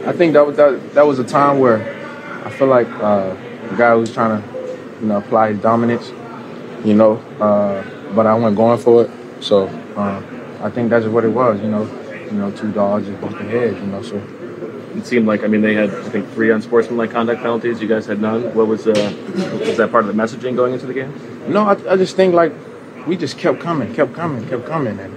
I 0.07 0.13
think 0.13 0.35
that 0.35 0.47
was 0.47 0.57
that, 0.57 0.95
that 0.95 1.07
was 1.07 1.19
a 1.19 1.25
time 1.25 1.59
where 1.59 1.79
I 2.45 2.51
feel 2.51 2.69
like 2.69 2.89
uh, 2.89 3.35
the 3.71 3.77
guy 3.77 3.95
was 3.95 4.13
trying 4.13 4.41
to, 4.41 4.49
you 5.01 5.09
know, 5.09 5.19
apply 5.19 5.53
his 5.53 5.61
dominance. 5.61 6.13
You 6.85 6.95
know, 6.95 7.17
uh, 7.41 7.83
but 8.15 8.27
I 8.27 8.35
wasn't 8.35 8.57
going 8.57 8.79
for 8.79 9.05
it. 9.05 9.11
So 9.43 9.67
uh, 9.97 10.23
I 10.63 10.71
think 10.71 10.91
that's 10.91 11.07
what 11.07 11.25
it 11.25 11.31
was. 11.31 11.61
You 11.61 11.69
know, 11.69 11.85
you 12.27 12.39
know, 12.39 12.51
two 12.53 12.71
dogs 12.73 13.07
just 13.07 13.21
bumping 13.21 13.49
heads. 13.49 13.77
You 13.79 13.87
know, 13.87 14.03
so 14.03 14.17
It 14.97 15.05
seemed 15.05 15.27
like 15.27 15.43
I 15.45 15.49
mean 15.49 15.61
they 15.61 15.75
had 15.75 15.91
I 15.91 16.09
think 16.09 16.29
three 16.33 16.51
unsportsmanlike 16.51 17.11
conduct 17.11 17.43
penalties. 17.43 17.83
You 17.83 17.89
guys 17.89 18.07
had 18.07 18.21
none. 18.21 18.55
What 18.55 18.67
was 18.67 18.87
uh, 18.87 18.93
was 19.61 19.77
that 19.77 19.91
part 19.91 20.07
of 20.07 20.15
the 20.15 20.23
messaging 20.23 20.55
going 20.57 20.73
into 20.73 20.87
the 20.87 20.95
game? 20.95 21.13
No, 21.49 21.65
I, 21.65 21.73
I 21.93 21.97
just 21.97 22.17
think 22.17 22.33
like 22.35 22.53
we 23.07 23.17
just 23.17 23.39
kept 23.39 23.61
coming, 23.61 23.93
kept 23.95 24.15
coming, 24.15 24.49
kept 24.49 24.67
coming, 24.67 24.99
and, 24.99 25.15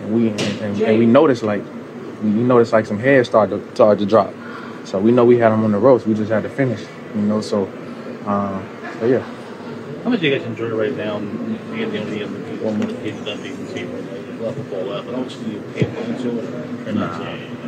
and 0.00 0.14
we 0.14 0.28
and, 0.30 0.40
and, 0.40 0.82
and 0.82 0.98
we 0.98 1.06
noticed 1.06 1.42
like 1.42 1.62
we 2.22 2.30
noticed 2.30 2.72
like 2.72 2.86
some 2.86 2.98
heads 2.98 3.28
started 3.28 3.58
to, 3.58 3.74
started 3.74 3.98
to 4.00 4.06
drop. 4.06 4.32
So 4.84 4.98
we 4.98 5.12
know 5.12 5.24
we 5.24 5.38
had 5.38 5.50
them 5.50 5.64
on 5.64 5.72
the 5.72 5.78
ropes. 5.78 6.06
We 6.06 6.14
just 6.14 6.30
had 6.30 6.42
to 6.42 6.48
finish, 6.48 6.84
you 7.14 7.22
know. 7.22 7.40
So, 7.40 7.64
um, 8.26 8.68
so 8.98 9.06
yeah. 9.06 9.20
How 10.02 10.10
much 10.10 10.20
do 10.20 10.28
you 10.28 10.36
guys 10.36 10.46
enjoy 10.46 10.70
right 10.70 10.96
now 10.96 11.18
being 11.18 11.90
the 11.90 12.00
only 12.00 12.24
one 12.56 12.78
more 12.78 12.88
team 12.88 13.24
that 13.24 13.42
beating 13.42 13.66
team? 13.68 13.90
You 13.90 14.44
love 14.44 14.56
the 14.56 14.64
ball 14.64 14.92
out, 14.92 15.06
but 15.06 15.14
how 15.14 15.22
much 15.22 15.38
do 15.38 15.50
you 15.50 15.60
pay 15.74 15.86
attention 15.86 16.16
to 16.22 16.38
it 16.38 16.88
or 16.88 16.92
not? 16.92 17.20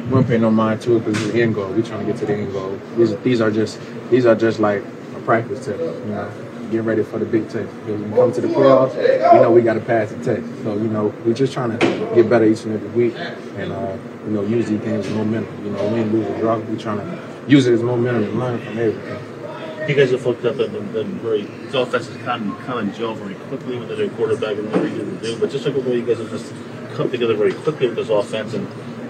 We 0.05 0.11
don't 0.11 0.27
pay 0.27 0.39
no 0.39 0.51
mind 0.51 0.81
to 0.83 0.97
it 0.97 1.05
because 1.05 1.23
it's 1.23 1.33
the 1.33 1.43
end 1.43 1.55
goal. 1.55 1.71
We're 1.71 1.83
trying 1.83 2.05
to 2.05 2.13
get 2.13 2.19
to 2.21 2.27
the 2.27 2.35
end 2.35 2.53
goal. 2.53 2.79
These 2.97 3.17
these 3.19 3.41
are 3.41 3.51
just 3.51 3.81
these 4.11 4.27
are 4.27 4.35
just 4.35 4.59
like 4.59 4.83
a 5.17 5.21
practice 5.21 5.65
tip, 5.65 5.79
you 5.79 6.05
know. 6.07 6.31
Getting 6.71 6.87
ready 6.87 7.03
for 7.05 7.19
the 7.19 7.25
big 7.25 7.49
test. 7.49 7.69
When 7.85 8.11
we 8.11 8.17
come 8.17 8.33
to 8.33 8.41
the 8.41 8.49
playoffs, 8.49 8.97
we 8.97 9.39
know 9.41 9.51
we 9.53 9.63
got 9.63 9.75
to 9.75 9.81
pass 9.81 10.11
the 10.11 10.17
test. 10.25 10.47
So 10.65 10.75
you 10.75 10.89
know 10.89 11.15
we're 11.25 11.35
just 11.35 11.53
trying 11.53 11.79
to 11.79 11.87
get 12.15 12.29
better 12.29 12.45
each 12.45 12.65
and 12.65 12.75
every 12.75 12.89
week, 12.89 13.15
and 13.57 13.73
uh, 13.73 13.97
you 14.25 14.33
know 14.33 14.43
use 14.43 14.69
these 14.69 14.81
games 14.81 15.07
as 15.07 15.13
momentum. 15.13 15.65
You 15.65 15.71
know, 15.73 15.89
win, 15.89 16.11
lose, 16.13 16.27
or 16.27 16.39
draw. 16.39 16.59
We're 16.59 16.79
trying 16.79 16.99
to 16.99 17.23
use 17.47 17.67
it 17.67 17.75
as 17.75 17.83
momentum 17.83 18.25
and 18.25 18.39
learn 18.41 18.59
from 18.59 18.79
everything. 18.79 19.89
You 19.89 19.95
guys 19.95 20.11
have 20.11 20.23
hooked 20.23 20.45
up 20.47 20.59
and 20.59 20.73
been, 20.73 20.93
been 20.93 21.19
very. 21.21 21.43
These 21.43 21.75
offenses 21.75 22.17
kind 22.25 22.51
of 22.51 22.59
kind 22.61 22.89
of 22.89 22.97
gel 22.97 23.15
very 23.15 23.35
quickly 23.35 23.79
with 23.79 23.97
their 23.97 24.09
quarterback 24.11 24.57
and 24.57 24.73
what 24.73 24.83
you 24.83 25.19
do. 25.23 25.39
But 25.39 25.51
just 25.51 25.67
like 25.67 25.75
the 25.75 25.81
way 25.81 25.97
you 25.99 26.07
guys 26.07 26.19
have 26.19 26.31
just 26.31 26.53
come 26.95 27.11
together 27.11 27.35
very 27.35 27.53
quickly 27.53 27.89
with 27.89 27.97
this 27.97 28.09
offense 28.09 28.55
and 28.55 28.67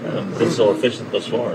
um, 0.07 0.37
been 0.37 0.51
so 0.51 0.71
efficient 0.71 1.11
thus 1.11 1.27
far. 1.27 1.53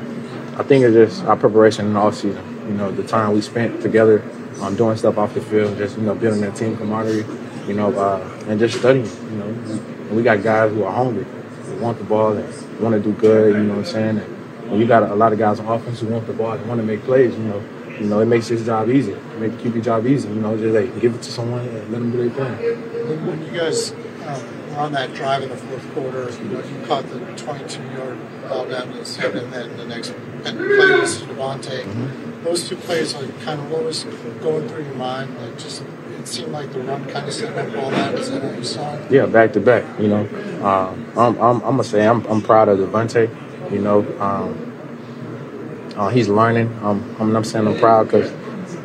I 0.56 0.62
think 0.62 0.84
it's 0.84 0.94
just 0.94 1.24
our 1.24 1.36
preparation 1.36 1.86
in 1.86 1.94
the 1.94 2.00
off 2.00 2.16
season. 2.16 2.44
You 2.66 2.74
know, 2.74 2.90
the 2.90 3.06
time 3.06 3.32
we 3.32 3.40
spent 3.40 3.80
together 3.82 4.24
um, 4.60 4.76
doing 4.76 4.96
stuff 4.96 5.18
off 5.18 5.34
the 5.34 5.40
field, 5.40 5.76
just 5.78 5.96
you 5.96 6.04
know, 6.04 6.14
building 6.14 6.40
that 6.42 6.56
team 6.56 6.76
camaraderie. 6.76 7.24
You 7.66 7.74
know, 7.74 7.92
uh, 7.92 8.44
and 8.48 8.58
just 8.58 8.78
studying. 8.78 9.06
You 9.06 9.36
know, 9.36 9.46
and 9.46 10.16
we 10.16 10.22
got 10.22 10.42
guys 10.42 10.72
who 10.72 10.82
are 10.84 10.92
hungry, 10.92 11.24
who 11.24 11.76
want 11.76 11.98
the 11.98 12.04
ball 12.04 12.32
and 12.32 12.80
want 12.80 12.94
to 12.94 13.00
do 13.00 13.12
good. 13.18 13.54
You 13.54 13.62
know 13.62 13.76
what 13.76 13.78
I'm 13.78 13.84
saying? 13.84 14.18
And 14.18 14.70
when 14.70 14.80
you 14.80 14.86
got 14.86 15.02
a, 15.02 15.14
lot 15.14 15.32
of 15.32 15.38
guys 15.38 15.60
on 15.60 15.66
offense 15.66 16.00
who 16.00 16.08
want 16.08 16.26
the 16.26 16.32
ball 16.32 16.52
and 16.52 16.66
want 16.68 16.80
to 16.80 16.86
make 16.86 17.02
plays. 17.02 17.34
You 17.34 17.44
know, 17.44 17.64
you 17.98 18.06
know, 18.06 18.20
it 18.20 18.26
makes 18.26 18.48
his 18.48 18.64
job 18.64 18.88
easy. 18.88 19.12
It 19.12 19.38
makes 19.38 19.62
keep 19.62 19.74
your 19.74 19.84
job 19.84 20.06
easy. 20.06 20.28
You 20.28 20.36
know, 20.36 20.56
just 20.56 20.74
like 20.74 21.00
give 21.00 21.14
it 21.14 21.22
to 21.22 21.30
someone 21.30 21.60
and 21.60 21.92
let 21.92 22.00
them 22.00 22.10
do 22.10 22.28
their 22.28 22.56
thing. 22.56 23.26
When, 23.26 23.44
you 23.44 23.58
guys 23.58 23.92
um, 23.92 24.70
were 24.70 24.78
on 24.78 24.92
that 24.92 25.12
drive 25.14 25.42
in 25.42 25.48
the 25.48 25.56
fourth 25.56 25.92
quarter, 25.92 26.30
you 26.30 26.48
know, 26.48 26.64
you 26.64 26.86
caught 26.86 27.04
the 27.08 27.18
22-yard 27.18 28.48
ball 28.48 28.66
down 28.68 28.92
the 28.92 29.04
seven, 29.04 29.44
and 29.44 29.52
then 29.52 29.76
the 29.76 29.84
next 29.86 30.10
and 30.44 30.56
play 30.56 31.00
was 31.00 31.22
DeVonta. 31.22 31.82
Mm-hmm. 31.82 32.29
Those 32.42 32.68
two 32.68 32.76
plays, 32.76 33.14
like, 33.14 33.40
kind 33.42 33.60
of 33.60 33.70
what 33.70 33.84
was 33.84 34.04
going 34.40 34.68
through 34.68 34.84
your 34.84 34.94
mind? 34.94 35.36
Like, 35.38 35.58
just 35.58 35.82
it 35.82 36.26
seemed 36.26 36.52
like 36.52 36.72
the 36.72 36.80
run 36.80 37.06
kind 37.06 37.26
of 37.26 37.32
set 37.34 37.56
up 37.56 37.82
all 37.82 37.94
out. 37.94 38.14
Is 38.14 38.30
that 38.30 38.42
how 38.42 38.50
you 38.50 38.64
saw? 38.64 38.98
Yeah, 39.08 39.26
back 39.26 39.52
to 39.54 39.60
back. 39.60 39.84
You 39.98 40.08
know, 40.08 40.64
um, 40.64 41.06
I'm, 41.16 41.36
I'm, 41.38 41.56
I'm 41.56 41.60
gonna 41.60 41.84
say 41.84 42.06
I'm, 42.06 42.24
I'm 42.26 42.42
proud 42.42 42.68
of 42.68 42.78
DeVonta. 42.78 43.28
You 43.70 43.80
know, 43.80 44.00
um, 44.20 45.94
uh, 45.96 46.08
he's 46.08 46.28
learning. 46.28 46.68
Um, 46.82 47.16
I'm, 47.18 47.36
I'm 47.36 47.44
saying 47.44 47.66
I'm 47.66 47.78
proud 47.78 48.04
because 48.06 48.32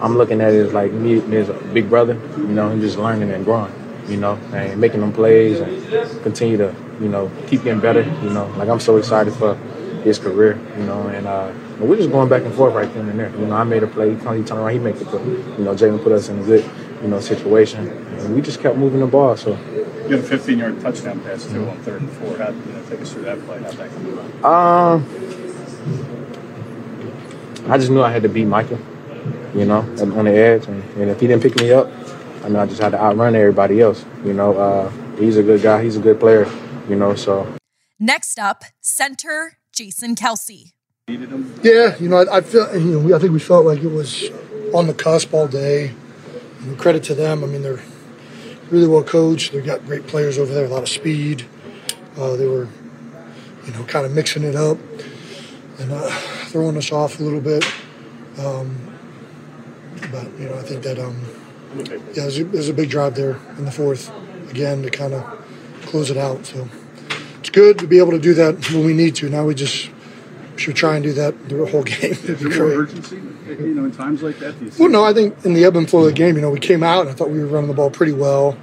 I'm 0.02 0.18
looking 0.18 0.42
at 0.42 0.54
it 0.54 0.66
as 0.66 0.74
like 0.74 0.92
me, 0.92 1.22
me 1.22 1.38
as 1.38 1.50
a 1.50 1.54
big 1.54 1.90
brother. 1.90 2.14
You 2.38 2.48
know, 2.48 2.70
he's 2.72 2.84
just 2.84 2.98
learning 2.98 3.32
and 3.32 3.46
growing. 3.46 3.74
You 4.08 4.18
know, 4.18 4.36
and 4.54 4.80
making 4.80 5.02
them 5.02 5.12
plays 5.12 5.60
and 5.60 6.24
continue 6.24 6.58
to, 6.58 6.76
you 7.02 7.10
know, 7.10 7.32
keep 7.48 7.64
getting 7.64 7.82
better. 7.82 8.04
You 8.04 8.30
know, 8.30 8.46
like 8.58 8.70
I'm 8.70 8.80
so 8.80 8.98
excited 8.98 9.34
for 9.34 9.56
his 10.04 10.20
career. 10.20 10.60
You 10.78 10.86
know, 10.86 11.08
and 11.08 11.26
uh, 11.26 11.52
but 11.78 11.88
we're 11.88 11.98
just 11.98 12.12
going 12.12 12.30
back 12.30 12.44
and 12.44 12.54
forth 12.54 12.74
right 12.74 12.92
then 12.94 13.10
and 13.10 13.20
there. 13.20 13.30
You 13.38 13.48
know, 13.48 13.56
I 13.56 13.64
made 13.64 13.84
a 13.84 13.88
play. 13.88 14.12
He 14.14 14.20
turned 14.20 14.50
around, 14.52 14.72
he 14.72 14.80
made 14.80 14.96
the 14.96 15.06
play. 15.06 15.24
You 15.24 15.64
know, 15.64 15.76
Jalen 15.76 16.02
put 16.04 16.12
us 16.12 16.30
in 16.30 16.40
a 16.40 16.44
good, 16.44 16.64
you 17.02 17.08
know, 17.08 17.20
situation, 17.20 17.88
and 17.88 18.36
we 18.36 18.42
just 18.42 18.60
kept 18.62 18.78
moving 18.78 19.02
the 19.02 19.08
ball. 19.08 19.36
So. 19.36 19.52
You 19.52 20.18
had 20.18 20.20
a 20.20 20.24
15 20.24 20.60
yard 20.60 20.80
touchdown 20.82 21.20
pass 21.22 21.46
too 21.46 21.68
on 21.68 21.78
third 21.80 22.02
and 22.02 22.12
four. 22.12 22.38
How, 22.38 22.52
did 22.52 22.66
you 22.66 22.74
know, 22.74 22.84
take 22.90 23.02
us 23.02 23.12
through 23.12 23.24
that 23.24 23.40
play. 23.46 23.62
How'd 23.62 23.74
that 23.74 23.90
come 23.90 24.14
about? 24.14 24.94
Um, 24.94 25.06
I 27.72 27.78
just 27.78 27.90
knew 27.90 28.04
I 28.04 28.12
had 28.12 28.22
to 28.24 28.30
beat 28.30 28.46
Michael, 28.46 28.80
you 29.56 29.66
know, 29.66 29.80
on 29.80 30.26
the 30.26 30.32
edge, 30.32 30.68
and, 30.68 30.84
and 30.98 31.10
if 31.10 31.20
he 31.20 31.28
didn't 31.28 31.42
pick 31.42 31.60
me 31.60 31.72
up, 31.72 31.90
I 32.44 32.48
mean, 32.48 32.58
I 32.58 32.68
just 32.68 32.82
had 32.82 32.92
to 32.92 33.02
outrun 33.02 33.36
everybody 33.36 33.82
else. 33.82 34.06
You 34.24 34.34
know, 34.34 34.56
uh, 34.56 34.90
he's 35.18 35.38
a 35.38 35.44
good 35.44 35.64
guy. 35.64 35.84
He's 35.84 35.98
a 35.98 36.00
good 36.00 36.20
player. 36.20 36.48
You 36.88 36.96
know, 36.96 37.16
so 37.16 37.52
Next 38.00 38.38
up, 38.38 38.64
center 38.82 39.58
Jason 39.72 40.16
Kelce. 40.16 40.75
Yeah, 41.08 41.96
you 42.00 42.10
know, 42.10 42.18
I, 42.18 42.38
I 42.38 42.42
feel, 42.42 42.76
you 42.76 43.00
know, 43.00 43.16
I 43.16 43.20
think 43.20 43.32
we 43.32 43.40
felt 43.40 43.64
like 43.64 43.78
it 43.84 43.92
was 43.92 44.32
on 44.74 44.88
the 44.88 44.94
cusp 44.96 45.36
all 45.36 45.48
day. 45.48 45.94
You 46.64 46.76
credit 46.78 47.04
to 47.04 47.14
them. 47.14 47.44
I 47.44 47.48
mean, 47.48 47.62
they're 47.62 47.84
really 48.72 48.88
well 48.88 49.04
coached. 49.04 49.52
They've 49.52 49.64
got 49.64 49.86
great 49.86 50.08
players 50.08 50.40
over 50.40 50.52
there, 50.52 50.66
a 50.66 50.68
lot 50.68 50.82
of 50.82 50.90
speed. 50.90 51.46
Uh, 52.18 52.36
they 52.38 52.48
were, 52.48 52.68
you 53.68 53.74
know, 53.74 53.84
kind 53.84 54.08
of 54.08 54.14
mixing 54.14 54.42
it 54.42 54.56
up 54.56 54.80
and 55.78 55.92
uh, 55.92 56.10
throwing 56.48 56.76
us 56.76 56.92
off 56.92 57.20
a 57.20 57.24
little 57.24 57.40
bit. 57.40 57.64
Um, 58.40 58.98
but 60.12 60.26
you 60.40 60.50
know, 60.50 60.56
I 60.56 60.64
think 60.64 60.82
that 60.86 60.98
um, 60.98 61.22
yeah, 62.16 62.24
a, 62.24 62.44
there's 62.46 62.70
a 62.70 62.74
big 62.74 62.90
drive 62.90 63.14
there 63.14 63.38
in 63.60 63.66
the 63.66 63.72
fourth 63.72 64.12
again 64.50 64.82
to 64.82 64.90
kind 64.90 65.14
of 65.14 65.46
close 65.84 66.10
it 66.10 66.18
out. 66.18 66.48
So 66.48 66.68
it's 67.38 67.52
good 67.52 67.78
to 67.78 67.86
be 67.86 68.00
able 68.00 68.12
to 68.14 68.20
do 68.20 68.34
that 68.34 68.72
when 68.72 68.84
we 68.84 68.94
need 68.94 69.14
to. 69.18 69.30
Now 69.30 69.46
we 69.46 69.54
just 69.54 69.92
should 70.58 70.76
try 70.76 70.96
and 70.96 71.04
do 71.04 71.14
that 71.14 71.50
the 71.50 71.66
whole 71.66 71.84
game. 71.84 72.12
Is 72.12 72.40
there 72.40 72.50
more 72.50 72.84
urgency, 72.84 73.16
you 73.16 73.74
know, 73.74 73.86
in 73.86 73.92
times 73.92 74.24
like 74.24 74.40
that? 74.40 74.58
Do 74.60 74.66
you 74.66 74.72
Well, 74.80 74.90
no, 74.90 75.04
I 75.04 75.14
think 75.14 75.46
in 75.46 75.54
the 75.54 75.66
ebb 75.66 75.76
and 75.76 75.90
flow 75.90 76.02
of 76.02 76.08
the 76.08 76.14
game, 76.14 76.36
you 76.36 76.42
know, 76.42 76.50
we 76.50 76.60
came 76.60 76.84
out 76.84 77.02
and 77.02 77.10
I 77.10 77.14
thought 77.14 77.30
we 77.30 77.40
were 77.40 77.48
running 77.48 77.70
the 77.70 77.76
ball 77.76 77.90
pretty 77.90 78.14
well. 78.14 78.58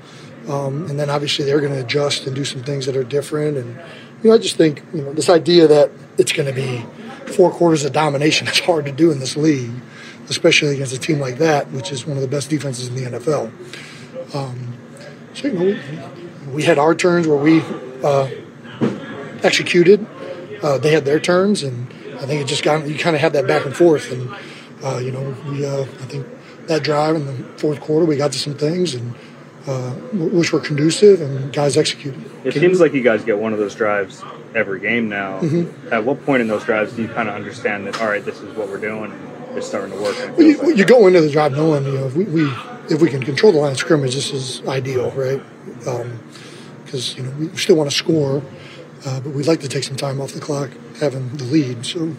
Um, 0.48 0.87
and 0.90 0.98
then 0.98 1.09
obviously 1.09 1.44
they're 1.44 1.61
going 1.61 1.72
to 1.72 1.81
adjust 1.81 2.26
and 2.26 2.35
do 2.35 2.44
some 2.44 2.62
things 2.62 2.87
that 2.87 2.96
are 2.96 3.05
different. 3.05 3.57
And, 3.57 3.76
you 4.22 4.31
know, 4.31 4.35
I 4.35 4.38
just 4.38 4.57
think, 4.57 4.83
you 4.92 5.02
know, 5.02 5.12
this 5.12 5.28
idea 5.28 5.68
that 5.68 5.90
it's 6.18 6.33
going 6.33 6.52
to 6.52 6.55
be 6.55 6.85
four 7.33 7.50
quarters 7.50 7.85
of 7.85 7.92
domination 7.92 8.48
is 8.48 8.59
hard 8.61 8.87
to 8.87 8.92
do 8.92 9.12
in 9.12 9.18
this 9.20 9.37
league, 9.37 9.72
especially 10.28 10.74
against 10.74 10.94
a 10.94 10.98
team 10.98 11.20
like 11.20 11.38
that, 11.38 11.70
which 11.70 11.92
is 11.92 12.07
one 12.07 12.16
of 12.16 12.22
the 12.22 12.28
best 12.28 12.50
defenses 12.50 12.88
in 12.88 12.94
the 12.96 13.18
NFL. 13.18 13.52
Um, 14.35 14.74
so, 15.35 15.48
you 15.48 15.55
know, 15.55 15.64
we, 16.46 16.52
we 16.52 16.62
had 16.62 16.78
our 16.78 16.94
turns 16.94 17.26
where 17.26 17.38
we 17.38 17.62
uh, 18.02 18.28
executed. 19.42 20.07
Uh, 20.62 20.79
they 20.79 20.92
had 20.92 21.05
their 21.05 21.18
turns, 21.20 21.62
and 21.62 21.87
I 22.20 22.27
think 22.27 22.40
it 22.40 22.46
just 22.46 22.62
got 22.62 22.87
you 22.87 22.98
kind 22.98 23.16
of 23.16 23.20
had 23.22 23.33
that 23.33 23.46
back 23.46 23.64
and 23.66 23.77
forth. 23.77 24.11
And 24.12 24.31
uh, 24.83 24.98
you 24.98 25.11
know, 25.11 25.35
we 25.51 25.66
uh, 25.66 25.83
I 25.83 25.85
think 26.07 26.27
that 26.66 26.83
drive 26.83 27.16
in 27.16 27.27
the 27.27 27.33
fourth 27.59 27.81
quarter, 27.81 28.07
we 28.07 28.16
got 28.16 28.33
to 28.33 28.38
some 28.38 28.55
things 28.55 28.94
and 28.94 29.14
uh, 29.66 29.90
which 30.12 30.53
were 30.53 30.61
conducive, 30.61 31.20
and 31.20 31.53
guys 31.53 31.77
executed. 31.77 32.22
It 32.44 32.55
seems 32.55 32.81
like 32.81 32.92
you 32.92 33.03
guys 33.03 33.25
get 33.25 33.38
one 33.38 33.53
of 33.53 33.59
those 33.59 33.75
drives 33.75 34.22
every 34.55 34.81
game 34.81 35.09
now. 35.09 35.40
Mhm. 35.40 35.92
At 35.92 36.05
what 36.05 36.25
point 36.27 36.42
in 36.42 36.48
those 36.48 36.64
drives 36.64 36.92
do 36.92 37.03
you 37.03 37.09
kind 37.09 37.29
of 37.29 37.35
understand 37.35 37.87
that? 37.87 38.01
All 38.01 38.09
right, 38.09 38.25
this 38.25 38.40
is 38.40 38.55
what 38.57 38.68
we're 38.68 38.79
doing. 38.79 39.12
It's 39.55 39.66
starting 39.66 39.96
to 39.96 40.03
work. 40.03 40.16
Well, 40.37 40.42
you, 40.46 40.57
like 40.59 40.77
you 40.77 40.85
go 40.85 41.07
into 41.07 41.20
the 41.20 41.31
drive 41.31 41.53
knowing 41.53 41.85
you 41.87 41.92
know 41.92 42.07
if 42.07 42.14
we, 42.16 42.25
we 42.25 42.51
if 42.88 43.01
we 43.01 43.09
can 43.11 43.22
control 43.22 43.53
the 43.53 43.59
line 43.59 43.72
of 43.72 43.79
scrimmage, 43.79 44.14
this 44.14 44.33
is 44.33 44.62
ideal, 44.66 45.11
right? 45.12 45.42
Because 46.85 47.16
you 47.16 47.22
know 47.22 47.31
we 47.38 47.57
still 47.57 47.77
want 47.77 47.90
to 47.90 47.96
score, 47.96 48.42
uh, 49.04 49.20
but 49.20 49.30
we'd 49.30 49.46
like 49.46 49.60
to 49.60 49.68
take 49.68 49.84
some 49.84 49.96
time 49.96 50.20
off 50.20 50.32
the 50.32 50.40
clock, 50.40 50.70
having 51.00 51.36
the 51.36 51.44
lead. 51.44 51.84
So 51.84 52.14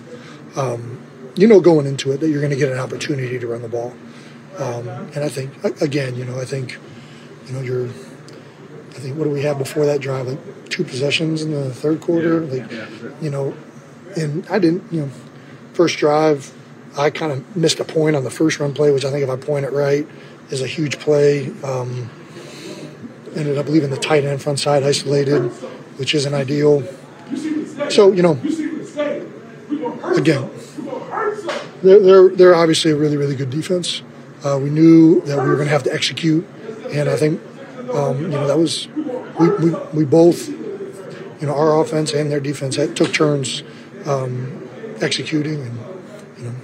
um, 0.55 1.01
you 1.35 1.47
know 1.47 1.59
going 1.59 1.85
into 1.85 2.11
it 2.11 2.19
that 2.19 2.29
you're 2.29 2.41
going 2.41 2.51
to 2.51 2.57
get 2.57 2.71
an 2.71 2.77
opportunity 2.77 3.39
to 3.39 3.47
run 3.47 3.61
the 3.61 3.69
ball. 3.69 3.93
Um, 4.57 4.87
and 4.87 5.19
I 5.19 5.29
think 5.29 5.63
again, 5.81 6.15
you 6.15 6.25
know, 6.25 6.39
I 6.39 6.45
think 6.45 6.77
you 7.47 7.53
know 7.53 7.61
you're. 7.61 7.87
I 7.87 8.97
think 8.97 9.17
what 9.17 9.23
do 9.23 9.31
we 9.31 9.41
have 9.41 9.57
before 9.57 9.87
that 9.87 10.01
drive? 10.01 10.27
Like 10.27 10.69
two 10.69 10.83
possessions 10.83 11.41
in 11.41 11.51
the 11.51 11.73
third 11.73 12.01
quarter. 12.01 12.41
like 12.41 12.71
you 13.21 13.29
know, 13.29 13.55
and 14.15 14.45
I 14.49 14.59
didn't. 14.59 14.91
You 14.91 15.01
know, 15.01 15.09
first 15.73 15.97
drive, 15.97 16.53
I 16.97 17.09
kind 17.09 17.31
of 17.31 17.57
missed 17.57 17.79
a 17.79 17.85
point 17.85 18.15
on 18.15 18.23
the 18.23 18.29
first 18.29 18.59
run 18.59 18.73
play, 18.73 18.91
which 18.91 19.05
I 19.05 19.11
think 19.11 19.23
if 19.23 19.29
I 19.29 19.35
point 19.35 19.65
it 19.65 19.71
right 19.71 20.07
is 20.51 20.61
a 20.61 20.67
huge 20.67 20.99
play. 20.99 21.51
Um, 21.63 22.09
ended 23.35 23.57
up 23.57 23.67
leaving 23.67 23.89
the 23.89 23.97
tight 23.97 24.23
end 24.23 24.41
front 24.41 24.59
side 24.59 24.83
isolated, 24.83 25.51
which 25.97 26.15
isn't 26.15 26.34
ideal. 26.34 26.84
So 27.89 28.12
you 28.12 28.21
know, 28.21 28.39
again, 30.15 30.49
they're 31.82 31.99
they're, 31.99 32.29
they're 32.29 32.56
obviously 32.56 32.91
a 32.91 32.95
really 32.95 33.17
really 33.17 33.36
good 33.36 33.49
defense. 33.49 34.01
Uh, 34.43 34.60
we 34.62 34.69
knew 34.69 35.21
that 35.21 35.41
we 35.41 35.47
were 35.47 35.56
going 35.56 35.67
to 35.67 35.73
have 35.73 35.84
to 35.84 35.93
execute, 35.93 36.45
and 36.91 37.10
I 37.10 37.15
think 37.15 37.41
um, 37.93 38.21
you 38.21 38.27
know 38.27 38.47
that 38.47 38.58
was 38.58 38.88
we, 39.39 39.49
we, 39.49 39.69
we 39.93 40.06
both 40.06 40.49
you 40.49 41.47
know 41.47 41.56
our 41.56 41.82
offense 41.82 42.13
and 42.13 42.32
their 42.32 42.39
defense 42.39 42.75
had, 42.75 42.95
took 42.95 43.13
turns 43.13 43.63
um, 44.06 44.69
executing, 45.01 45.62
and 45.62 45.79
you 46.38 46.43
know, 46.45 46.56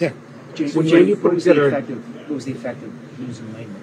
yeah. 0.00 0.12
When 0.74 0.86
you 0.86 1.16
put 1.16 1.38
together, 1.38 1.68
effective, 1.68 2.28
what 2.28 2.34
was 2.34 2.44
the 2.44 2.52
effect 2.52 2.82
of 2.82 3.18
losing 3.18 3.52
Lane? 3.54 3.74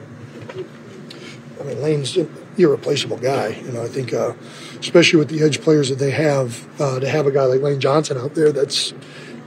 I 1.59 1.63
mean, 1.63 1.81
Lane's 1.81 2.15
an 2.17 2.29
irreplaceable 2.63 3.17
guy. 3.17 3.49
You 3.49 3.71
know, 3.71 3.83
I 3.83 3.87
think, 3.87 4.13
uh, 4.13 4.33
especially 4.79 5.19
with 5.19 5.29
the 5.29 5.43
edge 5.43 5.61
players 5.61 5.89
that 5.89 5.99
they 5.99 6.11
have, 6.11 6.67
uh, 6.79 6.99
to 6.99 7.09
have 7.09 7.27
a 7.27 7.31
guy 7.31 7.45
like 7.45 7.61
Lane 7.61 7.79
Johnson 7.79 8.17
out 8.17 8.35
there, 8.35 8.51
that's, 8.51 8.93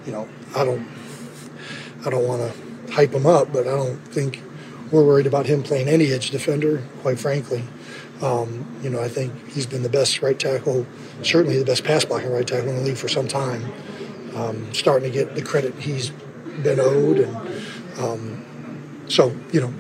you 0.07 0.13
know, 0.13 0.29
I 0.57 0.65
don't, 0.65 0.87
I 2.05 2.11
don't 2.11 2.27
want 2.27 2.43
to 2.43 2.93
hype 2.93 3.13
him 3.13 3.27
up, 3.27 3.53
but 3.53 3.67
I 3.67 3.71
don't 3.71 3.99
think 4.09 4.43
we're 4.91 5.05
worried 5.05 5.27
about 5.27 5.47
him 5.47 5.63
playing 5.63 5.89
any 5.89 6.13
edge 6.13 6.31
defender. 6.31 6.83
Quite 7.01 7.19
frankly, 7.19 7.65
um, 8.21 8.67
you 8.83 8.91
know, 8.91 9.03
I 9.03 9.09
think 9.09 9.49
he's 9.49 9.67
been 9.67 9.83
the 9.83 9.89
best 9.89 10.23
right 10.23 10.39
tackle, 10.39 10.87
certainly 11.23 11.59
the 11.59 11.65
best 11.65 11.85
pass 11.85 12.05
blocking 12.05 12.31
right 12.31 12.47
tackle 12.47 12.69
in 12.69 12.77
the 12.77 12.83
league 12.83 12.97
for 12.97 13.09
some 13.09 13.27
time. 13.27 13.73
Um, 14.35 14.73
starting 14.73 15.11
to 15.11 15.19
get 15.19 15.35
the 15.35 15.43
credit 15.43 15.75
he's 15.75 16.11
been 16.63 16.81
owed, 16.81 17.19
and 17.19 17.37
um, 17.99 19.03
so 19.09 19.35
you 19.53 19.61
know 19.61 19.75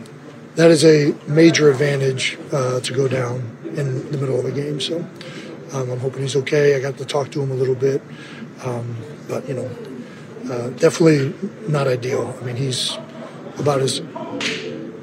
that 0.57 0.71
is 0.71 0.85
a 0.85 1.15
major 1.27 1.71
advantage 1.71 2.39
uh, 2.53 2.81
to 2.81 2.93
go 2.93 3.09
down 3.09 3.57
in 3.77 4.11
the 4.11 4.19
middle 4.19 4.39
of 4.39 4.45
a 4.45 4.53
game. 4.53 4.81
So 4.81 4.99
um, 5.73 5.91
I'm 5.91 6.01
hoping 6.01 6.23
he's 6.23 6.37
okay. 6.37 6.77
I 6.77 6.81
got 6.81 6.99
to 6.99 7.05
talk 7.05 7.31
to 7.33 7.43
him 7.43 7.51
a 7.51 7.55
little 7.55 7.75
bit, 7.75 8.03
um, 8.65 8.97
but 9.29 9.49
you 9.49 9.55
know, 9.55 9.71
uh, 10.53 10.69
definitely 10.71 11.35
not 11.69 11.87
ideal. 11.87 12.37
I 12.41 12.45
mean, 12.45 12.57
he's 12.57 12.99
about 13.59 13.81
as 13.81 14.01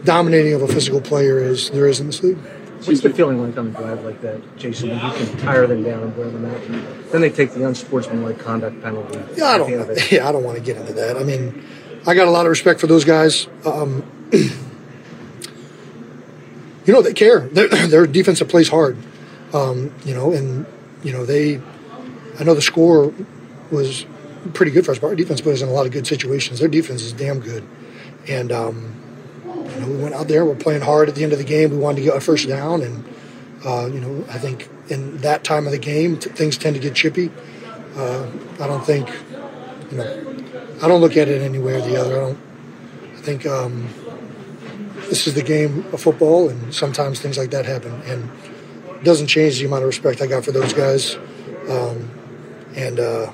dominating 0.03 0.53
of 0.53 0.61
a 0.61 0.67
physical 0.67 1.01
player 1.01 1.39
as 1.39 1.69
there 1.71 1.87
is 1.87 1.99
in 1.99 2.07
this 2.07 2.21
league. 2.23 2.37
What's 2.85 3.01
the 3.01 3.09
feeling 3.09 3.45
like 3.45 3.57
on 3.57 3.67
a 3.67 3.71
drive 3.71 4.05
like 4.05 4.21
that, 4.21 4.57
Jason, 4.57 4.89
when 4.89 4.99
you 4.99 5.11
can 5.11 5.37
tire 5.39 5.67
them 5.67 5.83
down 5.83 6.01
and 6.01 6.17
wear 6.17 6.29
them 6.29 6.45
out? 6.45 6.61
And 6.61 7.09
then 7.11 7.21
they 7.21 7.29
take 7.29 7.51
the 7.51 7.67
unsportsmanlike 7.67 8.39
conduct 8.39 8.81
penalty. 8.81 9.19
Yeah, 9.35 9.45
I 9.45 9.55
at 9.55 9.67
the 9.67 9.73
end 9.73 9.81
of 9.81 9.87
don't. 9.87 10.11
Yeah, 10.11 10.29
I 10.29 10.31
don't 10.31 10.43
want 10.43 10.57
to 10.57 10.63
get 10.63 10.77
into 10.77 10.93
that. 10.93 11.17
I 11.17 11.23
mean, 11.23 11.65
I 12.07 12.13
got 12.13 12.27
a 12.27 12.31
lot 12.31 12.45
of 12.45 12.49
respect 12.49 12.79
for 12.79 12.87
those 12.87 13.03
guys. 13.03 13.47
Um, 13.65 14.03
you 16.89 16.95
know, 16.95 17.03
they 17.03 17.13
care. 17.13 17.41
Their, 17.41 17.67
their 17.87 18.07
defensive 18.07 18.49
plays 18.49 18.67
hard. 18.67 18.97
Um, 19.53 19.93
you 20.05 20.15
know, 20.15 20.33
and 20.33 20.65
you 21.03 21.13
know 21.13 21.23
they. 21.23 21.61
I 22.39 22.43
know 22.43 22.55
the 22.55 22.63
score 22.63 23.13
was 23.69 24.07
pretty 24.55 24.71
good 24.71 24.85
for 24.85 24.91
us, 24.93 24.97
but 24.97 25.07
our 25.07 25.15
defense 25.15 25.39
put 25.39 25.53
us 25.53 25.61
in 25.61 25.67
a 25.67 25.71
lot 25.71 25.85
of 25.85 25.91
good 25.91 26.07
situations. 26.07 26.59
Their 26.59 26.67
defense 26.67 27.03
is 27.03 27.13
damn 27.13 27.41
good, 27.41 27.63
and 28.27 28.51
um, 28.51 28.95
you 29.45 29.81
know 29.81 29.87
we 29.87 29.97
went 29.97 30.15
out 30.15 30.27
there. 30.27 30.43
We're 30.43 30.55
playing 30.55 30.81
hard 30.81 31.09
at 31.09 31.15
the 31.15 31.23
end 31.23 31.31
of 31.31 31.37
the 31.37 31.45
game. 31.45 31.69
We 31.69 31.77
wanted 31.77 31.97
to 31.97 32.01
get 32.05 32.17
a 32.17 32.21
first 32.21 32.47
down, 32.47 32.81
and 32.81 33.03
uh, 33.63 33.85
you 33.85 33.99
know 33.99 34.25
I 34.27 34.39
think 34.39 34.67
in 34.87 35.17
that 35.17 35.43
time 35.43 35.67
of 35.67 35.71
the 35.71 35.77
game 35.77 36.17
t- 36.17 36.31
things 36.31 36.57
tend 36.57 36.75
to 36.75 36.81
get 36.81 36.95
chippy. 36.95 37.29
Uh, 37.95 38.27
I 38.59 38.65
don't 38.65 38.83
think 38.83 39.09
you 39.91 39.97
know, 39.97 40.35
I 40.81 40.87
don't 40.87 41.01
look 41.01 41.17
at 41.17 41.27
it 41.27 41.43
any 41.43 41.59
way 41.59 41.75
or 41.75 41.81
the 41.81 41.97
other. 42.01 42.17
I 42.17 42.19
don't. 42.19 42.39
I 43.13 43.21
think 43.21 43.45
um, 43.45 43.89
this 45.09 45.27
is 45.27 45.33
the 45.33 45.43
game 45.43 45.85
of 45.91 46.01
football, 46.01 46.49
and 46.49 46.73
sometimes 46.73 47.19
things 47.19 47.37
like 47.37 47.49
that 47.51 47.65
happen, 47.65 47.91
and 48.05 48.29
it 48.95 49.03
doesn't 49.03 49.27
change 49.27 49.59
the 49.59 49.65
amount 49.65 49.83
of 49.83 49.87
respect 49.87 50.21
I 50.21 50.27
got 50.27 50.45
for 50.45 50.51
those 50.51 50.73
guys. 50.73 51.15
Um, 51.67 52.09
and 52.75 52.99
uh, 52.99 53.31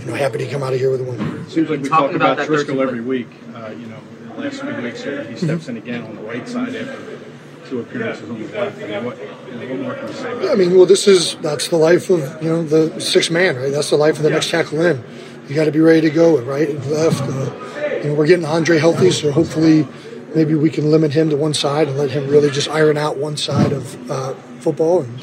you 0.00 0.06
know, 0.06 0.14
happy 0.14 0.38
to 0.38 0.46
come 0.46 0.62
out 0.62 0.72
of 0.72 0.78
here 0.78 0.90
with 0.90 1.00
a 1.00 1.04
win. 1.04 1.48
Seems 1.48 1.68
like 1.68 1.80
we 1.80 1.88
Talking 1.88 1.88
talk 1.88 2.10
about 2.10 2.14
about, 2.14 2.36
that 2.38 2.46
Driscoll 2.46 2.76
13 2.76 2.88
every 2.88 3.00
week. 3.00 3.28
Uh, 3.54 3.68
you 3.70 3.86
know, 3.86 3.98
in 4.22 4.28
the 4.28 4.34
last 4.36 4.60
few 4.60 4.74
weeks 4.82 5.02
here, 5.02 5.24
he 5.24 5.36
steps 5.36 5.68
in 5.68 5.76
again 5.76 6.02
on 6.04 6.16
the 6.16 6.22
right 6.22 6.46
side 6.48 6.74
after 6.74 7.18
two 7.68 7.80
appearances 7.80 8.28
on 8.28 8.42
the 8.42 8.48
left. 8.48 8.82
I 8.82 8.86
mean, 8.86 9.04
what, 9.04 9.16
what 9.16 9.78
more 9.80 9.94
can 9.94 10.08
you 10.08 10.14
say 10.14 10.32
about 10.32 10.44
Yeah, 10.44 10.52
I 10.52 10.54
mean, 10.54 10.74
well, 10.74 10.86
this 10.86 11.06
is 11.06 11.36
that's 11.36 11.68
the 11.68 11.76
life 11.76 12.10
of 12.10 12.42
you 12.42 12.48
know 12.48 12.62
the 12.64 13.00
six 13.00 13.30
man, 13.30 13.56
right? 13.56 13.72
That's 13.72 13.90
the 13.90 13.96
life 13.96 14.16
of 14.16 14.22
the 14.22 14.30
next 14.30 14.50
tackle 14.50 14.80
in. 14.80 15.02
You 15.48 15.54
got 15.54 15.64
to 15.64 15.72
be 15.72 15.80
ready 15.80 16.02
to 16.02 16.10
go 16.10 16.40
right 16.40 16.68
and 16.68 16.84
left. 16.86 17.22
Uh, 17.22 17.98
you 18.02 18.10
know, 18.10 18.14
we're 18.14 18.26
getting 18.26 18.46
Andre 18.46 18.78
healthy, 18.78 19.10
so 19.10 19.30
hopefully, 19.30 19.86
maybe 20.34 20.54
we 20.54 20.70
can 20.70 20.90
limit 20.90 21.12
him 21.12 21.30
to 21.30 21.36
one 21.36 21.54
side 21.54 21.88
and 21.88 21.96
let 21.96 22.10
him 22.10 22.28
really 22.28 22.50
just 22.50 22.68
iron 22.68 22.96
out 22.96 23.16
one 23.16 23.36
side 23.36 23.72
of 23.72 24.10
uh, 24.10 24.34
football, 24.60 25.02
and 25.02 25.20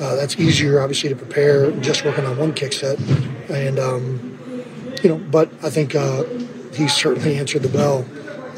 uh, 0.00 0.14
that's 0.16 0.36
easier, 0.38 0.80
obviously, 0.80 1.08
to 1.08 1.16
prepare 1.16 1.70
just 1.80 2.04
working 2.04 2.26
on 2.26 2.36
one 2.36 2.52
kick 2.52 2.72
set. 2.72 2.98
And 3.48 3.78
um, 3.78 4.38
you 5.02 5.08
know, 5.08 5.18
but 5.18 5.50
I 5.62 5.70
think 5.70 5.94
uh, 5.94 6.24
he 6.72 6.88
certainly 6.88 7.38
answered 7.38 7.62
the 7.62 7.68
bell. 7.68 8.06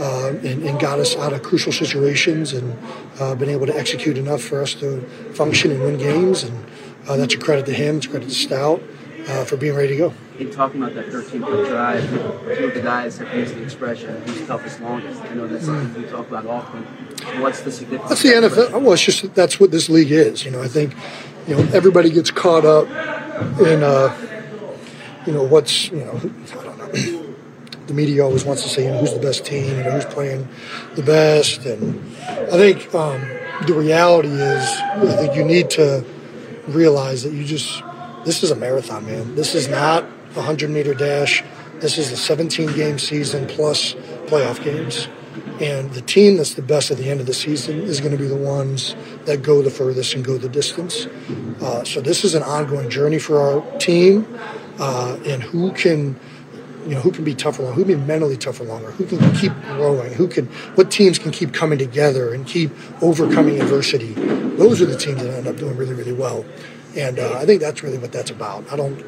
Uh, 0.01 0.29
and, 0.45 0.63
and 0.63 0.79
got 0.79 1.01
us 1.01 1.17
out 1.17 1.33
of 1.33 1.43
crucial 1.43 1.73
situations 1.73 2.53
and 2.53 2.79
uh, 3.19 3.35
been 3.35 3.49
able 3.49 3.67
to 3.67 3.77
execute 3.77 4.17
enough 4.17 4.41
for 4.41 4.63
us 4.63 4.73
to 4.73 5.01
function 5.35 5.73
and 5.73 5.83
win 5.83 5.99
games. 5.99 6.45
And 6.45 6.67
uh, 7.09 7.17
that's 7.17 7.35
a 7.35 7.39
credit 7.39 7.67
to 7.67 7.73
him. 7.73 7.97
It's 7.97 8.07
a 8.07 8.11
credit 8.11 8.29
to 8.29 8.35
Stout 8.37 8.81
uh, 9.29 9.45
for 9.45 9.57
being 9.57 9.75
ready 9.75 9.89
to 9.89 9.97
go. 9.97 10.15
In 10.39 10.51
talking 10.51 10.83
about 10.83 10.95
that 10.95 11.11
13 11.11 11.43
point 11.43 11.69
drive, 11.69 12.09
two 12.11 12.65
of 12.65 12.75
the 12.75 12.81
guys 12.83 13.19
have 13.19 13.35
used 13.35 13.55
the 13.55 13.63
expression, 13.63 14.21
who's 14.23 14.47
toughest 14.47 14.81
longest. 14.81 15.21
I 15.23 15.35
know 15.35 15.47
that's 15.47 15.67
something 15.67 16.03
we 16.03 16.09
talk 16.09 16.27
about 16.29 16.47
often. 16.47 16.83
What's 17.41 17.61
the 17.61 17.71
significance? 17.71 18.09
That's 18.09 18.23
the 18.23 18.41
that 18.41 18.53
NFL. 18.53 18.83
Well, 18.83 18.93
it's 18.95 19.03
just 19.03 19.35
that's 19.35 19.61
what 19.61 19.71
this 19.71 19.89
league 19.89 20.11
is. 20.11 20.45
You 20.45 20.51
know, 20.51 20.63
I 20.63 20.69
think 20.69 20.95
you 21.47 21.57
know 21.57 21.63
everybody 21.73 22.11
gets 22.11 22.31
caught 22.31 22.65
up 22.65 22.87
in 23.61 23.83
uh, 23.83 24.17
you 25.27 25.33
know 25.33 25.43
what's 25.43 25.91
you 25.91 25.99
know 25.99 26.17
I 26.17 26.65
don't 26.65 26.79
know. 26.79 27.25
The 27.89 27.95
media 27.95 28.23
always 28.23 28.45
wants 28.45 28.65
to 28.65 28.69
say 28.69 28.85
you 28.85 28.91
know, 28.91 28.99
who's 28.99 29.15
the 29.15 29.19
best 29.19 29.47
team, 29.47 29.65
you 29.65 29.83
know, 29.83 29.93
who's 29.93 30.05
playing 30.05 30.47
the 30.95 31.03
best, 31.03 31.65
and 31.65 31.99
I 32.29 32.59
think 32.59 32.95
um, 32.95 33.19
the 33.67 33.73
reality 33.73 34.29
is 34.29 34.63
I 34.63 35.17
think 35.17 35.35
you 35.35 35.43
need 35.43 35.71
to 35.71 36.05
realize 36.67 37.23
that 37.23 37.33
you 37.33 37.45
just 37.45 37.83
this 38.29 38.43
is 38.43 38.51
a 38.51 38.57
marathon, 38.57 39.07
man. 39.07 39.35
This 39.37 39.55
is 39.55 39.69
not 39.69 40.05
a 40.37 40.43
hundred 40.43 40.69
meter 40.69 40.93
dash. 40.93 41.43
This 41.81 41.97
is 41.97 42.13
a 42.13 42.17
17 42.17 42.75
game 42.75 42.99
season 42.99 43.47
plus 43.47 43.95
playoff 44.27 44.63
games. 44.63 45.09
And 45.63 45.91
the 45.93 46.03
team 46.03 46.37
that's 46.37 46.53
the 46.53 46.61
best 46.61 46.91
at 46.91 46.99
the 46.99 47.09
end 47.09 47.21
of 47.21 47.27
the 47.27 47.33
season 47.33 47.81
is 47.81 48.01
going 48.01 48.13
to 48.13 48.19
be 48.19 48.29
the 48.29 48.37
ones 48.37 48.95
that 49.25 49.43
go 49.43 49.63
the 49.63 49.71
furthest 49.71 50.15
and 50.15 50.23
go 50.23 50.37
the 50.37 50.49
distance. 50.49 51.07
Uh, 51.63 51.83
so 51.85 52.03
this 52.03 52.23
is 52.23 52.35
an 52.35 52.43
ongoing 52.43 52.91
journey 52.91 53.19
for 53.19 53.41
our 53.41 53.79
team, 53.79 54.27
uh, 54.79 55.19
and 55.25 55.43
who 55.43 55.73
can, 55.73 56.15
you 56.85 56.95
know, 56.95 57.01
who 57.01 57.11
can 57.11 57.25
be 57.25 57.35
tougher 57.35 57.63
longer, 57.63 57.77
who 57.77 57.85
can 57.87 57.99
be 57.99 58.07
mentally 58.07 58.37
tougher 58.37 58.65
longer, 58.65 58.91
who 58.91 59.07
can 59.07 59.19
keep 59.37 59.53
growing, 59.63 60.13
who 60.13 60.29
can, 60.29 60.47
what 60.75 60.91
teams 60.91 61.19
can 61.19 61.31
keep 61.31 61.55
coming 61.55 61.79
together 61.79 62.35
and 62.35 62.47
keep 62.47 62.71
overcoming 63.03 63.59
adversity. 63.59 64.13
Those 64.13 64.83
are 64.83 64.87
the 64.87 64.99
teams 64.99 65.23
that 65.23 65.33
end 65.33 65.47
up 65.47 65.57
doing 65.57 65.79
really, 65.79 65.95
really 65.95 66.13
well. 66.13 66.45
And 66.99 67.19
uh, 67.19 67.39
I 67.39 67.47
think 67.47 67.61
that's 67.61 67.83
really 67.83 67.99
what 67.99 68.13
that's 68.13 68.31
about. 68.31 68.71
I 68.73 68.77
don't, 68.77 68.99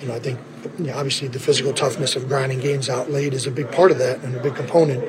you 0.00 0.08
know, 0.08 0.14
I 0.14 0.18
think 0.18 0.38
you 0.78 0.86
know, 0.86 0.94
obviously 0.94 1.28
the 1.28 1.38
physical 1.38 1.72
toughness 1.72 2.14
of 2.14 2.28
grinding 2.28 2.60
games 2.60 2.90
out 2.90 3.10
late 3.10 3.32
is 3.32 3.46
a 3.46 3.50
big 3.50 3.72
part 3.72 3.90
of 3.90 3.98
that 3.98 4.22
and 4.22 4.34
a 4.36 4.42
big 4.42 4.54
component. 4.54 5.02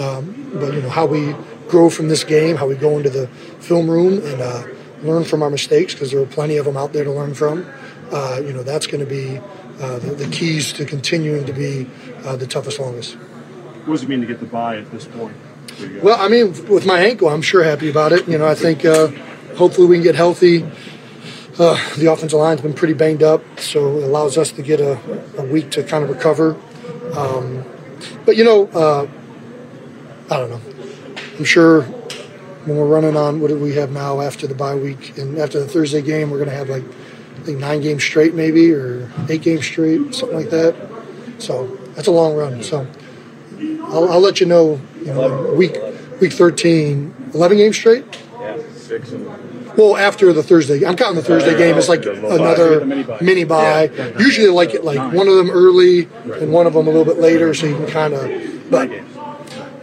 Um, 0.00 0.52
but 0.54 0.72
you 0.72 0.82
know 0.82 0.88
how 0.88 1.06
we 1.06 1.34
grow 1.68 1.90
from 1.90 2.08
this 2.08 2.22
game, 2.22 2.56
how 2.56 2.66
we 2.66 2.76
go 2.76 2.96
into 2.96 3.10
the 3.10 3.26
film 3.26 3.90
room 3.90 4.24
and 4.24 4.40
uh, 4.40 4.66
learn 5.02 5.24
from 5.24 5.42
our 5.42 5.50
mistakes 5.50 5.94
because 5.94 6.12
there 6.12 6.20
are 6.20 6.26
plenty 6.26 6.56
of 6.56 6.64
them 6.64 6.76
out 6.76 6.92
there 6.92 7.04
to 7.04 7.12
learn 7.12 7.34
from. 7.34 7.66
Uh, 8.12 8.40
you 8.42 8.52
know 8.52 8.62
that's 8.62 8.86
going 8.86 9.04
to 9.04 9.10
be 9.10 9.38
uh, 9.80 9.98
the, 9.98 10.14
the, 10.14 10.28
keys 10.28 10.72
to 10.74 10.84
continuing 10.84 11.44
to 11.46 11.52
be 11.52 11.88
uh, 12.24 12.36
the 12.36 12.46
toughest, 12.46 12.78
longest. 12.78 13.14
What 13.14 13.94
does 13.94 14.02
it 14.02 14.08
mean 14.08 14.20
to 14.20 14.26
get 14.26 14.38
the 14.40 14.46
bye 14.46 14.76
at 14.76 14.90
this 14.90 15.06
point? 15.06 15.34
Well, 16.02 16.20
I 16.20 16.28
mean, 16.28 16.48
with 16.68 16.84
my 16.84 17.00
ankle, 17.00 17.28
I'm 17.28 17.40
sure 17.40 17.64
happy 17.64 17.88
about 17.88 18.12
it. 18.12 18.28
You 18.28 18.36
know, 18.36 18.46
I 18.46 18.54
think 18.54 18.84
uh, 18.84 19.08
hopefully 19.56 19.86
we 19.86 19.96
can 19.96 20.02
get 20.02 20.14
healthy. 20.14 20.70
Uh, 21.58 21.94
the 21.96 22.10
offensive 22.10 22.38
line's 22.38 22.60
been 22.60 22.72
pretty 22.72 22.94
banged 22.94 23.22
up, 23.22 23.42
so 23.58 23.98
it 23.98 24.04
allows 24.04 24.38
us 24.38 24.52
to 24.52 24.62
get 24.62 24.80
a, 24.80 24.98
a 25.38 25.44
week 25.44 25.70
to 25.70 25.82
kind 25.82 26.04
of 26.04 26.10
recover. 26.10 26.56
Um, 27.14 27.64
but 28.24 28.36
you 28.36 28.44
know, 28.44 28.66
uh, 28.68 29.06
I 30.30 30.36
don't 30.36 30.50
know. 30.50 30.60
I'm 31.38 31.44
sure 31.44 31.82
when 31.82 32.76
we're 32.76 32.86
running 32.86 33.16
on 33.16 33.40
what 33.40 33.48
do 33.48 33.58
we 33.58 33.74
have 33.74 33.90
now 33.90 34.20
after 34.20 34.46
the 34.46 34.54
bye 34.54 34.74
week 34.74 35.18
and 35.18 35.38
after 35.38 35.58
the 35.58 35.66
Thursday 35.66 36.02
game, 36.02 36.30
we're 36.30 36.38
going 36.38 36.50
to 36.50 36.54
have 36.54 36.68
like 36.68 36.84
I 36.84 37.42
think 37.42 37.58
nine 37.58 37.80
games 37.80 38.04
straight, 38.04 38.34
maybe 38.34 38.72
or 38.72 39.10
eight 39.28 39.42
games 39.42 39.64
straight, 39.64 40.14
something 40.14 40.36
like 40.36 40.50
that. 40.50 40.74
So 41.38 41.66
that's 41.94 42.06
a 42.06 42.12
long 42.12 42.36
run. 42.36 42.62
So 42.62 42.86
I'll, 43.82 44.12
I'll 44.12 44.20
let 44.20 44.40
you 44.40 44.46
know. 44.46 44.80
You 45.00 45.14
know, 45.14 45.54
week 45.54 45.76
week 46.20 46.32
13, 46.32 47.32
11 47.34 47.56
games 47.56 47.76
straight. 47.76 48.04
Yeah, 48.38 48.62
six. 48.74 49.12
Well, 49.76 49.96
after 49.96 50.32
the 50.32 50.42
Thursday, 50.42 50.84
I'm 50.84 50.96
counting 50.96 51.16
the 51.16 51.22
Thursday 51.22 51.56
game 51.56 51.76
as 51.76 51.88
like 51.88 52.04
another 52.04 52.84
mini 52.84 53.44
bye. 53.44 53.90
Usually, 54.18 54.48
I 54.48 54.50
like 54.50 54.74
it 54.74 54.84
like 54.84 55.12
one 55.12 55.28
of 55.28 55.36
them 55.36 55.50
early 55.50 56.08
and 56.24 56.52
one 56.52 56.66
of 56.66 56.74
them 56.74 56.86
a 56.86 56.90
little 56.90 57.04
bit 57.04 57.18
later, 57.18 57.54
so 57.54 57.66
you 57.66 57.76
can 57.76 57.86
kind 57.86 58.14
of. 58.14 58.70
But 58.70 58.90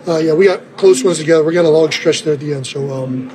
uh, 0.07 0.17
yeah, 0.17 0.33
we 0.33 0.45
got 0.45 0.77
close 0.77 1.03
ones 1.03 1.17
together. 1.17 1.43
We 1.43 1.53
got 1.53 1.65
a 1.65 1.69
long 1.69 1.91
stretch 1.91 2.23
there 2.23 2.33
at 2.33 2.39
the 2.39 2.53
end, 2.53 2.65
so 2.65 3.03
um, 3.03 3.29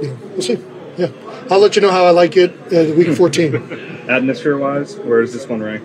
you 0.00 0.08
know, 0.08 0.18
we'll 0.32 0.42
see. 0.42 0.58
Yeah, 0.96 1.08
I'll 1.50 1.58
let 1.58 1.76
you 1.76 1.82
know 1.82 1.90
how 1.90 2.04
I 2.04 2.10
like 2.10 2.36
it 2.36 2.52
uh, 2.72 2.94
week 2.94 3.14
14. 3.14 4.04
Atmosphere 4.08 4.56
wise, 4.56 4.96
where 5.00 5.20
is 5.20 5.32
this 5.32 5.46
one 5.46 5.62
rank? 5.62 5.84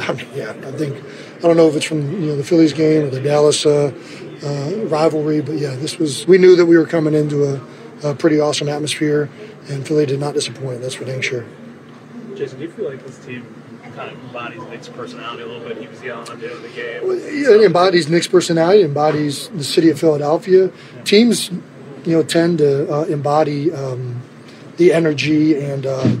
I 0.00 0.12
mean, 0.12 0.26
yeah, 0.34 0.50
I 0.50 0.72
think 0.72 1.04
I 1.38 1.40
don't 1.42 1.56
know 1.56 1.68
if 1.68 1.76
it's 1.76 1.84
from 1.84 2.10
you 2.20 2.28
know 2.28 2.36
the 2.36 2.44
Phillies 2.44 2.72
game 2.72 3.04
or 3.04 3.10
the 3.10 3.20
Dallas 3.20 3.64
uh, 3.64 3.92
uh, 4.42 4.70
rivalry, 4.86 5.40
but 5.40 5.56
yeah, 5.56 5.76
this 5.76 5.98
was 5.98 6.26
we 6.26 6.38
knew 6.38 6.56
that 6.56 6.66
we 6.66 6.76
were 6.76 6.86
coming 6.86 7.14
into 7.14 7.44
a, 7.44 7.60
a, 8.04 8.14
pretty 8.14 8.40
awesome 8.40 8.68
atmosphere, 8.68 9.28
and 9.68 9.86
Philly 9.86 10.06
did 10.06 10.20
not 10.20 10.34
disappoint. 10.34 10.80
That's 10.80 10.94
for 10.94 11.04
dang 11.04 11.20
sure. 11.20 11.44
Jason, 12.34 12.58
do 12.58 12.64
you 12.64 12.70
feel 12.70 12.90
like 12.90 13.04
this 13.04 13.18
team 13.24 13.46
kind 13.94 14.10
of 14.10 14.24
embodies 14.24 14.62
Nick's 14.64 14.88
personality 14.88 15.42
a 15.42 15.46
little 15.46 15.66
bit? 15.66 15.78
He 15.78 15.86
was 15.86 16.02
yelling 16.02 16.28
at 16.28 16.40
the 16.40 16.46
end 16.46 16.56
of 16.56 16.62
the 16.62 16.68
game. 16.68 17.06
Well, 17.06 17.16
yeah, 17.16 17.54
it 17.54 17.62
embodies 17.62 18.08
Nick's 18.08 18.28
personality. 18.28 18.80
It 18.80 18.86
embodies 18.86 19.48
the 19.48 19.64
city 19.64 19.90
of 19.90 19.98
Philadelphia. 19.98 20.66
Yeah. 20.66 21.02
Teams, 21.02 21.50
you 21.50 22.16
know, 22.16 22.22
tend 22.22 22.58
to 22.58 22.92
uh, 22.92 23.04
embody 23.04 23.72
um, 23.72 24.20
the 24.76 24.92
energy 24.92 25.58
and. 25.58 25.86
Uh, 25.86 26.16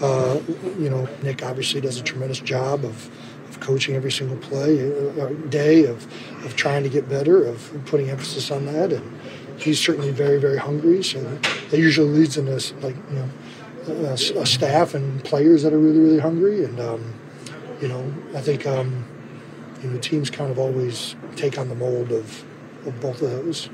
uh, 0.00 0.40
you 0.78 0.90
know, 0.90 1.08
Nick 1.22 1.42
obviously 1.42 1.80
does 1.80 1.98
a 1.98 2.02
tremendous 2.02 2.40
job 2.40 2.84
of, 2.84 3.10
of 3.48 3.60
coaching 3.60 3.96
every 3.96 4.12
single 4.12 4.36
play, 4.36 4.92
uh, 5.20 5.28
day, 5.48 5.86
of, 5.86 6.06
of 6.44 6.54
trying 6.56 6.82
to 6.82 6.88
get 6.88 7.08
better, 7.08 7.44
of 7.44 7.72
putting 7.86 8.10
emphasis 8.10 8.50
on 8.50 8.66
that. 8.66 8.92
And 8.92 9.18
he's 9.58 9.80
certainly 9.80 10.10
very, 10.10 10.38
very 10.38 10.58
hungry. 10.58 11.02
So 11.02 11.20
that 11.70 11.78
usually 11.78 12.08
leads 12.08 12.36
in 12.36 12.46
this, 12.46 12.72
like, 12.82 12.96
you 13.10 13.16
know, 13.16 13.28
a, 13.88 14.12
a, 14.12 14.46
staff 14.46 14.94
and 14.94 15.22
players 15.24 15.62
that 15.62 15.72
are 15.72 15.78
really, 15.78 16.00
really 16.00 16.18
hungry. 16.18 16.64
And, 16.64 16.80
um, 16.80 17.14
you 17.80 17.88
know, 17.88 18.12
I 18.34 18.40
think, 18.40 18.66
um, 18.66 19.04
you 19.82 19.90
know, 19.90 19.98
teams 19.98 20.30
kind 20.30 20.50
of 20.50 20.58
always 20.58 21.14
take 21.36 21.58
on 21.58 21.68
the 21.68 21.74
mold 21.74 22.12
of, 22.12 22.44
of 22.86 23.00
both 23.00 23.22
of 23.22 23.30
those. 23.30 23.68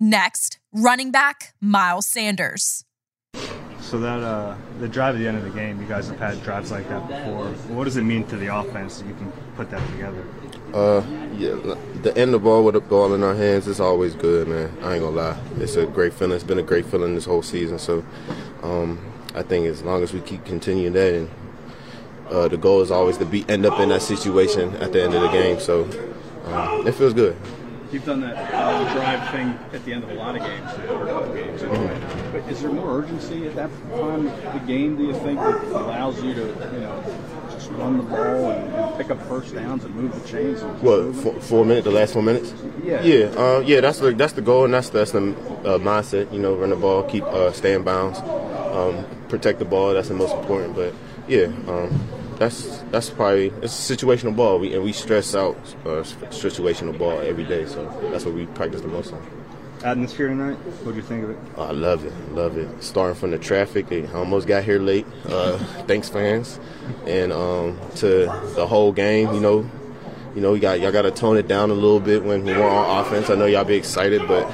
Next, 0.00 0.58
running 0.72 1.10
back 1.10 1.54
Miles 1.60 2.06
Sanders. 2.06 2.84
So 3.80 3.98
that 3.98 4.22
uh, 4.22 4.56
the 4.78 4.88
drive 4.88 5.16
at 5.16 5.18
the 5.18 5.26
end 5.26 5.36
of 5.36 5.42
the 5.42 5.50
game, 5.50 5.80
you 5.80 5.88
guys 5.88 6.08
have 6.08 6.18
had 6.18 6.42
drives 6.44 6.70
like 6.70 6.88
that 6.88 7.08
before. 7.08 7.46
What 7.74 7.84
does 7.84 7.96
it 7.96 8.02
mean 8.02 8.24
to 8.28 8.36
the 8.36 8.54
offense 8.54 9.00
that 9.00 9.08
you 9.08 9.14
can 9.14 9.32
put 9.56 9.68
that 9.70 9.84
together? 9.90 10.24
Uh, 10.72 11.02
yeah, 11.36 11.54
the 12.02 12.12
end 12.16 12.34
of 12.34 12.42
the 12.42 12.44
ball 12.44 12.64
with 12.64 12.74
the 12.74 12.80
ball 12.80 13.12
in 13.14 13.24
our 13.24 13.34
hands 13.34 13.66
is 13.66 13.80
always 13.80 14.14
good, 14.14 14.46
man. 14.46 14.72
I 14.82 14.94
ain't 14.94 15.02
gonna 15.02 15.16
lie, 15.16 15.38
it's 15.58 15.76
a 15.76 15.86
great 15.86 16.12
feeling. 16.12 16.36
It's 16.36 16.44
been 16.44 16.58
a 16.58 16.62
great 16.62 16.86
feeling 16.86 17.14
this 17.14 17.24
whole 17.24 17.42
season. 17.42 17.78
So, 17.78 18.04
um, 18.62 18.98
I 19.34 19.42
think 19.42 19.66
as 19.66 19.82
long 19.82 20.02
as 20.02 20.12
we 20.12 20.20
keep 20.20 20.44
continuing 20.44 20.92
that, 20.92 21.14
and 21.14 21.30
uh, 22.30 22.48
the 22.48 22.56
goal 22.56 22.82
is 22.82 22.90
always 22.90 23.16
to 23.18 23.24
be 23.24 23.44
end 23.48 23.66
up 23.66 23.80
in 23.80 23.88
that 23.88 24.02
situation 24.02 24.76
at 24.76 24.92
the 24.92 25.02
end 25.02 25.14
of 25.14 25.22
the 25.22 25.28
game. 25.28 25.58
So, 25.58 25.84
um, 26.46 26.86
it 26.86 26.92
feels 26.94 27.14
good. 27.14 27.36
You've 27.90 28.04
done 28.04 28.20
that 28.20 28.54
uh, 28.54 28.94
drive 28.94 29.30
thing 29.30 29.58
at 29.72 29.84
the 29.84 29.92
end 29.92 30.04
of 30.04 30.10
a 30.10 30.14
lot 30.14 30.36
of 30.36 30.42
games, 30.42 30.70
or 30.88 31.02
a 31.02 31.06
couple 31.12 31.34
games 31.34 31.60
anyway. 31.64 31.88
Mm-hmm. 31.88 32.32
But 32.32 32.48
is 32.48 32.62
there 32.62 32.70
more 32.70 33.00
urgency 33.00 33.48
at 33.48 33.56
that 33.56 33.70
time 33.90 34.28
of 34.28 34.52
the 34.52 34.60
game? 34.60 34.96
Do 34.96 35.02
you 35.02 35.14
think 35.14 35.40
that 35.40 35.64
allows 35.64 36.22
you 36.22 36.32
to, 36.34 36.40
you 36.72 36.80
know, 36.80 37.02
run 37.78 37.96
the 37.96 38.02
ball 38.02 38.50
and, 38.50 38.74
and 38.74 38.96
pick 38.96 39.10
up 39.10 39.20
first 39.28 39.54
downs 39.54 39.84
and 39.84 39.94
move 39.94 40.22
the 40.22 40.28
chains? 40.28 40.62
What 40.82 41.14
four, 41.16 41.40
four, 41.40 41.64
minutes? 41.64 41.84
The 41.84 41.90
last 41.90 42.12
four 42.12 42.22
minutes? 42.22 42.52
Yeah. 42.82 43.02
Yeah. 43.02 43.26
Uh, 43.26 43.60
yeah. 43.60 43.80
That's 43.80 43.98
the 43.98 44.12
that's 44.12 44.34
the 44.34 44.42
goal, 44.42 44.64
and 44.64 44.74
that's 44.74 44.90
that's 44.90 45.12
the 45.12 45.18
uh, 45.18 45.78
mindset. 45.78 46.32
You 46.32 46.38
know, 46.38 46.54
run 46.54 46.70
the 46.70 46.76
ball, 46.76 47.02
keep 47.04 47.24
uh, 47.24 47.52
stay 47.52 47.74
in 47.74 47.82
bounds, 47.82 48.18
um, 48.18 49.04
protect 49.28 49.58
the 49.58 49.64
ball. 49.64 49.94
That's 49.94 50.08
the 50.08 50.14
most 50.14 50.34
important. 50.34 50.74
But 50.74 50.94
yeah. 51.28 51.46
Um, 51.68 52.00
that's 52.40 52.78
that's 52.90 53.10
probably 53.10 53.48
it's 53.60 53.90
a 53.90 53.96
situational 53.96 54.34
ball, 54.34 54.58
we, 54.58 54.72
and 54.72 54.82
we 54.82 54.92
stress 54.92 55.34
out 55.34 55.56
uh, 55.84 56.02
situational 56.30 56.98
ball 56.98 57.20
every 57.20 57.44
day. 57.44 57.66
So 57.66 57.84
that's 58.10 58.24
what 58.24 58.34
we 58.34 58.46
practice 58.46 58.80
the 58.80 58.88
most 58.88 59.12
on. 59.12 59.39
Atmosphere 59.82 60.28
tonight. 60.28 60.56
What 60.84 60.92
do 60.92 60.96
you 60.96 61.02
think 61.02 61.24
of 61.24 61.30
it? 61.30 61.38
Oh, 61.56 61.62
I 61.64 61.70
love 61.70 62.04
it, 62.04 62.12
love 62.32 62.58
it. 62.58 62.82
Starting 62.82 63.18
from 63.18 63.30
the 63.30 63.38
traffic, 63.38 63.90
I 63.90 64.06
almost 64.12 64.46
got 64.46 64.62
here 64.62 64.78
late. 64.78 65.06
Uh, 65.24 65.56
thanks, 65.86 66.10
fans, 66.10 66.60
and 67.06 67.32
um, 67.32 67.80
to 67.96 68.26
the 68.56 68.66
whole 68.66 68.92
game. 68.92 69.32
You 69.32 69.40
know, 69.40 69.70
you 70.34 70.42
know, 70.42 70.52
you 70.52 70.60
got 70.60 70.80
y'all 70.80 70.92
got 70.92 71.02
to 71.02 71.10
tone 71.10 71.38
it 71.38 71.48
down 71.48 71.70
a 71.70 71.74
little 71.74 71.98
bit 71.98 72.22
when 72.22 72.44
we're 72.44 72.62
on 72.62 73.06
offense. 73.06 73.30
I 73.30 73.36
know 73.36 73.46
y'all 73.46 73.64
be 73.64 73.74
excited, 73.74 74.28
but 74.28 74.44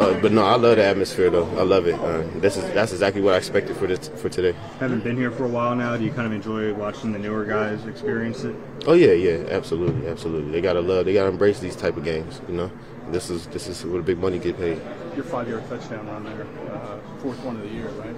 uh, 0.00 0.18
but 0.20 0.32
no, 0.32 0.44
I 0.44 0.56
love 0.56 0.76
the 0.76 0.84
atmosphere 0.84 1.30
though. 1.30 1.46
I 1.58 1.62
love 1.62 1.86
it. 1.86 1.94
Uh, 1.94 2.22
this 2.36 2.56
is 2.56 2.64
that's 2.72 2.92
exactly 2.92 3.22
what 3.22 3.34
I 3.34 3.38
expected 3.38 3.76
for 3.76 3.86
this 3.86 4.08
for 4.08 4.28
today. 4.28 4.52
Haven't 4.78 5.04
been 5.04 5.16
here 5.16 5.30
for 5.30 5.44
a 5.44 5.48
while 5.48 5.74
now. 5.74 5.96
Do 5.96 6.04
you 6.04 6.10
kind 6.10 6.26
of 6.26 6.32
enjoy 6.32 6.72
watching 6.74 7.12
the 7.12 7.18
newer 7.18 7.44
guys 7.44 7.86
experience 7.86 8.44
it? 8.44 8.54
Oh 8.86 8.92
yeah, 8.92 9.12
yeah, 9.12 9.44
absolutely, 9.48 10.06
absolutely. 10.06 10.52
They 10.52 10.60
gotta 10.60 10.80
love. 10.80 11.06
They 11.06 11.14
gotta 11.14 11.28
embrace 11.28 11.60
these 11.60 11.76
type 11.76 11.96
of 11.96 12.04
games. 12.04 12.40
You 12.48 12.54
know, 12.54 12.70
this 13.08 13.30
is 13.30 13.46
this 13.48 13.66
is 13.68 13.84
where 13.84 13.98
the 13.98 14.02
big 14.02 14.18
money 14.18 14.38
get 14.38 14.56
paid. 14.56 14.80
Your 15.14 15.24
five-yard 15.24 15.68
touchdown 15.68 16.06
run 16.06 16.24
there, 16.24 16.46
uh, 16.72 16.98
fourth 17.20 17.42
one 17.44 17.56
of 17.56 17.62
the 17.62 17.68
year, 17.68 17.88
right? 17.88 18.14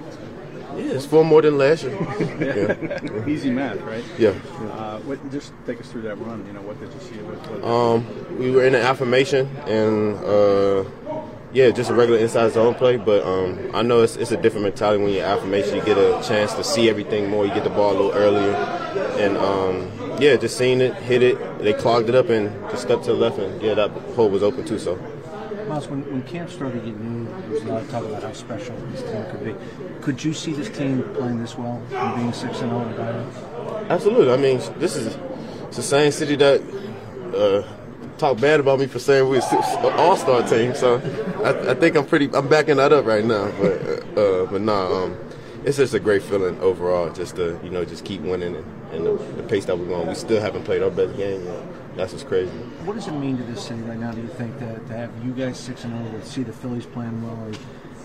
Yeah, 0.77 0.93
it's 0.93 1.05
four 1.05 1.23
more 1.25 1.41
than 1.41 1.57
last 1.57 1.83
year. 1.83 1.93
yeah. 2.39 3.25
Easy 3.27 3.49
math, 3.49 3.81
right? 3.81 4.03
Yeah. 4.17 4.29
Uh, 4.73 4.99
what, 4.99 5.19
just 5.31 5.53
take 5.65 5.79
us 5.79 5.91
through 5.91 6.03
that 6.03 6.17
run. 6.19 6.45
You 6.47 6.53
know, 6.53 6.61
what 6.61 6.79
did 6.79 6.93
you 6.93 6.99
see? 6.99 7.15
What, 7.21 7.37
what 7.51 7.63
um, 7.63 8.39
we 8.39 8.51
were 8.51 8.65
in 8.65 8.75
an 8.75 8.81
affirmation 8.81 9.47
and. 9.67 10.17
Uh, 10.17 10.83
yeah, 11.53 11.69
just 11.69 11.91
a 11.91 11.93
regular 11.93 12.19
inside 12.19 12.51
zone 12.51 12.73
play, 12.73 12.97
but 12.97 13.23
um, 13.23 13.69
I 13.75 13.83
know 13.83 14.01
it's, 14.01 14.15
it's 14.15 14.31
a 14.31 14.37
different 14.37 14.63
mentality 14.63 15.03
when 15.03 15.13
you're 15.13 15.23
affirmation. 15.23 15.75
You 15.75 15.85
get 15.85 15.97
a 15.97 16.19
chance 16.27 16.53
to 16.55 16.63
see 16.63 16.89
everything 16.89 17.29
more. 17.29 17.45
You 17.45 17.53
get 17.53 17.63
the 17.63 17.69
ball 17.69 17.91
a 17.91 17.95
little 17.95 18.11
earlier, 18.11 18.55
and 19.19 19.37
um, 19.37 20.19
yeah, 20.19 20.35
just 20.35 20.57
seeing 20.57 20.81
it, 20.81 20.95
hit 20.95 21.21
it. 21.21 21.59
They 21.59 21.73
clogged 21.73 22.09
it 22.09 22.15
up 22.15 22.29
and 22.29 22.49
just 22.71 22.81
stepped 22.81 23.03
to 23.05 23.11
the 23.11 23.17
left, 23.17 23.37
and 23.37 23.61
yeah, 23.61 23.75
that 23.75 23.91
hole 24.15 24.29
was 24.29 24.41
open 24.41 24.65
too. 24.65 24.79
So. 24.79 24.95
Miles, 25.67 25.87
when, 25.87 26.03
when 26.11 26.23
camp 26.23 26.49
started, 26.49 26.83
getting 26.83 27.23
knew 27.23 27.41
there 27.41 27.49
was 27.51 27.61
a 27.61 27.65
lot 27.67 27.81
of 27.83 27.89
talk 27.89 28.03
about 28.03 28.21
how 28.23 28.33
special 28.33 28.75
this 28.91 29.01
team 29.01 29.25
could 29.31 29.45
be. 29.45 29.55
Could 30.01 30.23
you 30.23 30.33
see 30.33 30.51
this 30.53 30.69
team 30.69 31.03
playing 31.13 31.39
this 31.39 31.57
well 31.57 31.81
and 31.91 32.15
being 32.15 32.33
six 32.33 32.59
and 32.61 32.69
zero 32.69 32.81
in 32.81 33.91
Absolutely. 33.91 34.33
I 34.33 34.37
mean, 34.37 34.57
this 34.79 34.95
is 34.95 35.17
it's 35.67 35.77
the 35.77 35.83
same 35.83 36.11
city 36.11 36.35
that. 36.37 36.61
Uh, 37.33 37.63
talk 38.17 38.39
bad 38.39 38.59
about 38.59 38.79
me 38.79 38.87
for 38.87 38.99
saying 38.99 39.27
we're 39.29 39.41
an 39.41 39.93
all 39.99 40.15
star 40.17 40.47
team. 40.47 40.73
So 40.75 40.97
I, 41.43 41.71
I, 41.71 41.73
think 41.75 41.95
I'm 41.95 42.05
pretty. 42.05 42.29
I'm 42.33 42.47
backing 42.47 42.77
that 42.77 42.93
up 42.93 43.05
right 43.05 43.23
now. 43.23 43.51
But 43.59 44.17
uh, 44.17 44.21
uh, 44.21 44.45
but 44.45 44.61
nah, 44.61 45.03
um, 45.03 45.17
it's 45.65 45.77
just 45.77 45.93
a 45.93 45.99
great 45.99 46.21
feeling 46.23 46.59
overall. 46.59 47.11
Just 47.11 47.35
to 47.37 47.59
you 47.63 47.69
know 47.69 47.85
just 47.85 48.05
keep 48.05 48.21
winning 48.21 48.55
and, 48.55 48.65
and 48.91 49.05
the, 49.05 49.13
the, 49.35 49.43
pace 49.43 49.65
that 49.65 49.77
we're 49.77 49.87
going. 49.87 50.07
We 50.07 50.15
still 50.15 50.41
haven't 50.41 50.63
played 50.63 50.83
our 50.83 50.89
best 50.89 51.17
game 51.17 51.45
yet. 51.45 51.95
that's 51.95 52.13
what's 52.13 52.23
crazy. 52.23 52.51
What 52.85 52.95
does 52.95 53.07
it 53.07 53.13
mean 53.13 53.37
to 53.37 53.43
this 53.43 53.63
city 53.65 53.81
right 53.81 53.99
now? 53.99 54.11
Do 54.11 54.21
you 54.21 54.27
think 54.27 54.57
that 54.59 54.87
to 54.87 54.93
have 54.93 55.11
you 55.25 55.31
guys 55.33 55.59
six 55.59 55.83
and 55.83 55.93
zero, 56.05 56.19
to 56.19 56.25
see 56.25 56.43
the 56.43 56.53
Phillies 56.53 56.85
playing 56.85 57.21
well, 57.23 57.37
or 57.47 57.51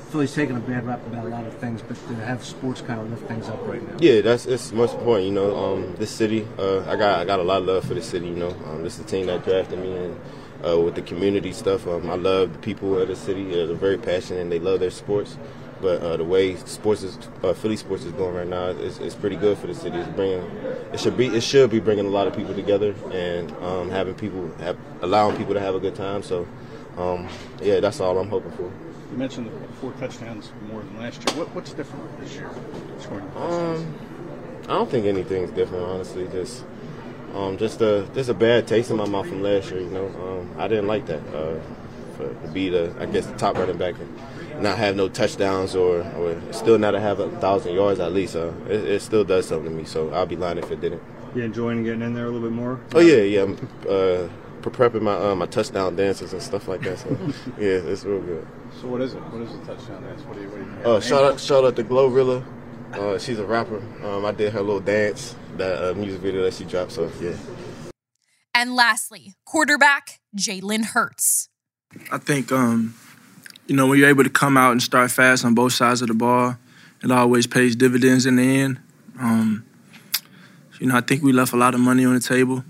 Phillies 0.09 0.35
taking 0.35 0.57
a 0.57 0.61
bad 0.61 0.87
rap 0.87 1.07
about 1.07 1.27
a 1.27 1.29
lot 1.29 1.45
of 1.45 1.55
things, 1.59 1.83
but 1.83 1.97
to 2.09 2.15
have 2.15 2.43
sports 2.43 2.81
kind 2.81 2.99
of 2.99 3.11
lift 3.11 3.29
things 3.29 3.49
up 3.49 3.61
right 3.67 3.87
now? 3.87 3.97
Yeah, 4.01 4.23
that's 4.23 4.47
it's 4.47 4.73
most 4.73 4.95
important. 4.95 5.27
You 5.27 5.35
know, 5.35 5.57
um, 5.57 5.95
this 5.97 6.11
city, 6.11 6.49
uh, 6.59 6.81
I 6.91 6.97
got 6.97 7.21
I 7.21 7.25
got 7.27 7.41
a 7.41 7.43
lot 7.43 7.61
of 7.61 7.67
love 7.67 7.85
for 7.85 7.95
the 7.95 8.03
city. 8.03 8.27
You 8.27 8.37
know, 8.37 8.51
um, 8.67 8.83
this 8.83 8.99
is 8.99 9.05
the 9.05 9.11
team 9.11 9.27
that 9.27 9.45
drafted 9.45 9.79
me, 9.79 9.93
and 9.93 10.21
uh, 10.67 10.81
with 10.81 10.95
the 10.95 11.03
community 11.03 11.53
stuff, 11.53 11.87
um, 11.87 12.11
I 12.11 12.15
love 12.15 12.55
the 12.55 12.59
people 12.59 12.99
of 12.99 13.09
the 13.09 13.17
city. 13.17 13.53
Uh, 13.53 13.67
they're 13.67 13.77
very 13.77 13.99
passionate 13.99 14.41
and 14.41 14.51
they 14.51 14.59
love 14.59 14.81
their 14.81 14.91
sports. 14.91 15.37
But 15.81 16.01
uh, 16.03 16.17
the 16.17 16.25
way 16.25 16.57
sports 16.57 17.05
is 17.05 17.19
uh, 17.45 17.53
Philly 17.53 17.77
sports 17.77 18.05
is 18.05 18.13
going 18.13 18.35
right 18.35 18.47
now, 18.47 18.69
it's, 18.71 18.99
it's 18.99 19.15
pretty 19.15 19.37
good 19.37 19.59
for 19.59 19.69
the 19.69 19.75
city. 19.75 19.97
It's 19.99 20.09
bringing 20.09 20.43
it 20.93 20.99
should 20.99 21.17
be 21.17 21.27
it 21.27 21.43
should 21.43 21.71
be 21.71 21.79
bringing 21.79 22.07
a 22.07 22.11
lot 22.11 22.27
of 22.27 22.35
people 22.35 22.55
together 22.55 22.95
and 23.13 23.53
um, 23.63 23.91
having 23.91 24.15
people 24.15 24.51
have, 24.59 24.77
allowing 25.03 25.37
people 25.37 25.55
to 25.55 25.61
have 25.61 25.75
a 25.75 25.81
good 25.81 25.95
time. 25.95 26.23
So 26.23 26.49
um, 26.97 27.29
yeah, 27.63 27.79
that's 27.79 28.01
all 28.01 28.19
I'm 28.19 28.29
hoping 28.29 28.51
for. 28.53 28.73
You 29.11 29.17
mentioned 29.17 29.47
the 29.47 29.73
four 29.75 29.93
touchdowns 29.93 30.53
more 30.71 30.83
than 30.83 30.99
last 30.99 31.27
year. 31.27 31.39
What, 31.39 31.55
what's 31.55 31.73
different 31.73 32.21
this 32.21 32.35
year? 32.35 32.51
Um, 33.37 33.95
I 34.65 34.75
don't 34.75 34.91
think 34.91 35.07
anything's 35.07 35.51
different, 35.51 35.85
honestly. 35.85 36.29
Just, 36.29 36.65
um, 37.35 37.57
just 37.57 37.81
a 37.81 38.07
just 38.15 38.29
a 38.29 38.35
bad 38.35 38.67
taste 38.67 38.91
in 38.91 38.97
my 38.97 39.07
mouth 39.07 39.29
from 39.29 39.43
last 39.43 39.71
year. 39.71 39.81
You 39.81 39.91
know, 39.91 40.07
um, 40.07 40.55
I 40.59 40.69
didn't 40.69 40.87
like 40.87 41.07
that. 41.07 41.23
Uh, 41.35 41.59
for, 42.19 42.29
to 42.29 42.49
be 42.53 42.69
the, 42.69 42.95
I 42.99 43.07
guess, 43.07 43.27
the 43.27 43.37
top 43.37 43.57
running 43.57 43.79
back 43.79 43.95
and 43.99 44.63
not 44.63 44.77
have 44.77 44.97
no 44.97 45.09
touchdowns 45.09 45.75
or, 45.75 46.03
or 46.03 46.41
still 46.53 46.79
not 46.79 46.91
to 46.91 47.01
have 47.01 47.21
a 47.21 47.31
thousand 47.39 47.75
yards 47.75 48.01
at 48.01 48.13
least. 48.13 48.37
Uh, 48.37 48.53
it, 48.69 48.85
it 48.85 49.03
still 49.03 49.25
does 49.25 49.47
something 49.47 49.71
to 49.71 49.77
me. 49.77 49.85
So 49.85 50.11
I'll 50.11 50.27
be 50.27 50.37
lying 50.37 50.59
if 50.59 50.71
it 50.71 50.81
didn't. 50.81 51.03
You 51.35 51.45
enjoying 51.45 51.85
getting 51.85 52.03
in 52.03 52.15
there 52.15 52.27
a 52.27 52.31
little 52.31 52.49
bit 52.49 52.55
more? 52.55 52.81
Oh 52.95 53.01
yeah, 53.01 53.23
yeah. 53.23 53.43
Uh, 53.89 54.29
prepping 54.59 55.03
my 55.03 55.15
uh, 55.15 55.35
my 55.35 55.47
touchdown 55.47 55.97
dances 55.97 56.33
and 56.33 56.43
stuff 56.43 56.69
like 56.69 56.83
that. 56.83 56.99
So 56.99 57.09
yeah, 57.59 57.81
it's 57.91 58.05
real 58.05 58.21
good. 58.21 58.47
So 58.81 58.89
what 58.89 59.01
is 59.01 59.15
it? 59.15 59.21
What 59.21 59.43
is 59.43 59.53
the 59.53 59.65
touchdown 59.65 60.03
dance? 60.03 60.23
What 60.23 60.37
do 60.37 60.43
you? 60.43 60.49
What 60.49 60.59
do 60.59 60.65
you 60.65 60.71
have 60.71 60.87
Uh, 60.87 61.01
shout 61.01 61.25
out, 61.25 61.41
shout 61.41 61.65
out 61.65 61.77
to 61.77 61.85
Glorilla. 61.85 62.45
Uh, 62.93 63.19
she's 63.19 63.39
a 63.39 63.45
rapper. 63.45 63.83
Um, 64.05 64.25
I 64.25 64.33
did 64.33 64.53
her 64.53 64.61
little 64.61 64.81
dance, 64.81 65.35
that 65.57 65.91
uh, 65.91 65.95
music 65.95 66.21
video 66.21 66.43
that 66.43 66.55
she 66.55 66.65
dropped. 66.65 66.93
So 66.93 67.11
yeah. 67.21 67.35
And 68.55 68.75
lastly, 68.75 69.35
quarterback 69.45 70.21
Jalen 70.37 70.87
Hurts. 70.87 71.49
I 72.11 72.19
think, 72.19 72.51
um, 72.51 72.95
you 73.67 73.77
know, 73.77 73.87
when 73.87 73.99
you're 73.99 74.09
able 74.09 74.25
to 74.25 74.31
come 74.31 74.57
out 74.57 74.73
and 74.73 74.83
start 74.83 75.11
fast 75.11 75.45
on 75.45 75.55
both 75.55 75.73
sides 75.73 76.03
of 76.03 76.09
the 76.09 76.15
ball, 76.15 76.57
it 77.03 77.11
always 77.11 77.47
pays 77.47 77.77
dividends 77.77 78.27
in 78.27 78.37
the 78.37 78.43
end. 78.43 78.81
Um, 79.21 79.65
you 80.81 80.87
know, 80.87 80.97
I 80.97 81.01
think 81.01 81.23
we 81.23 81.33
left 81.33 81.53
a 81.53 81.57
lot 81.57 81.75
of 81.75 81.81
money 81.81 82.05
on 82.05 82.15
the 82.15 82.21
table. 82.21 82.65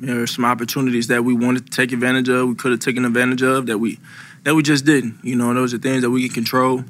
There 0.00 0.22
are 0.22 0.26
some 0.26 0.44
opportunities 0.44 1.08
that 1.08 1.24
we 1.24 1.34
wanted 1.34 1.66
to 1.66 1.72
take 1.72 1.92
advantage 1.92 2.28
of, 2.28 2.48
we 2.48 2.54
could 2.54 2.70
have 2.70 2.80
taken 2.80 3.04
advantage 3.04 3.42
of 3.42 3.66
that 3.66 3.78
we 3.78 3.98
that 4.44 4.54
we 4.54 4.62
just 4.62 4.84
didn't. 4.84 5.18
You 5.22 5.36
know, 5.36 5.52
those 5.54 5.74
are 5.74 5.78
things 5.78 6.02
that 6.02 6.10
we 6.10 6.26
can 6.28 6.34
control. 6.34 6.84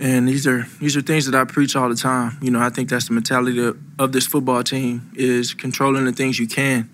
And 0.00 0.28
these 0.28 0.46
are 0.46 0.66
these 0.80 0.96
are 0.96 1.02
things 1.02 1.26
that 1.26 1.34
I 1.34 1.44
preach 1.44 1.76
all 1.76 1.88
the 1.88 1.94
time. 1.94 2.38
You 2.40 2.50
know, 2.50 2.60
I 2.60 2.70
think 2.70 2.88
that's 2.88 3.08
the 3.08 3.14
mentality 3.14 3.72
of, 3.98 4.12
this 4.12 4.26
football 4.26 4.62
team 4.62 5.10
is 5.14 5.54
controlling 5.54 6.04
the 6.04 6.12
things 6.12 6.38
you 6.38 6.46
can. 6.46 6.90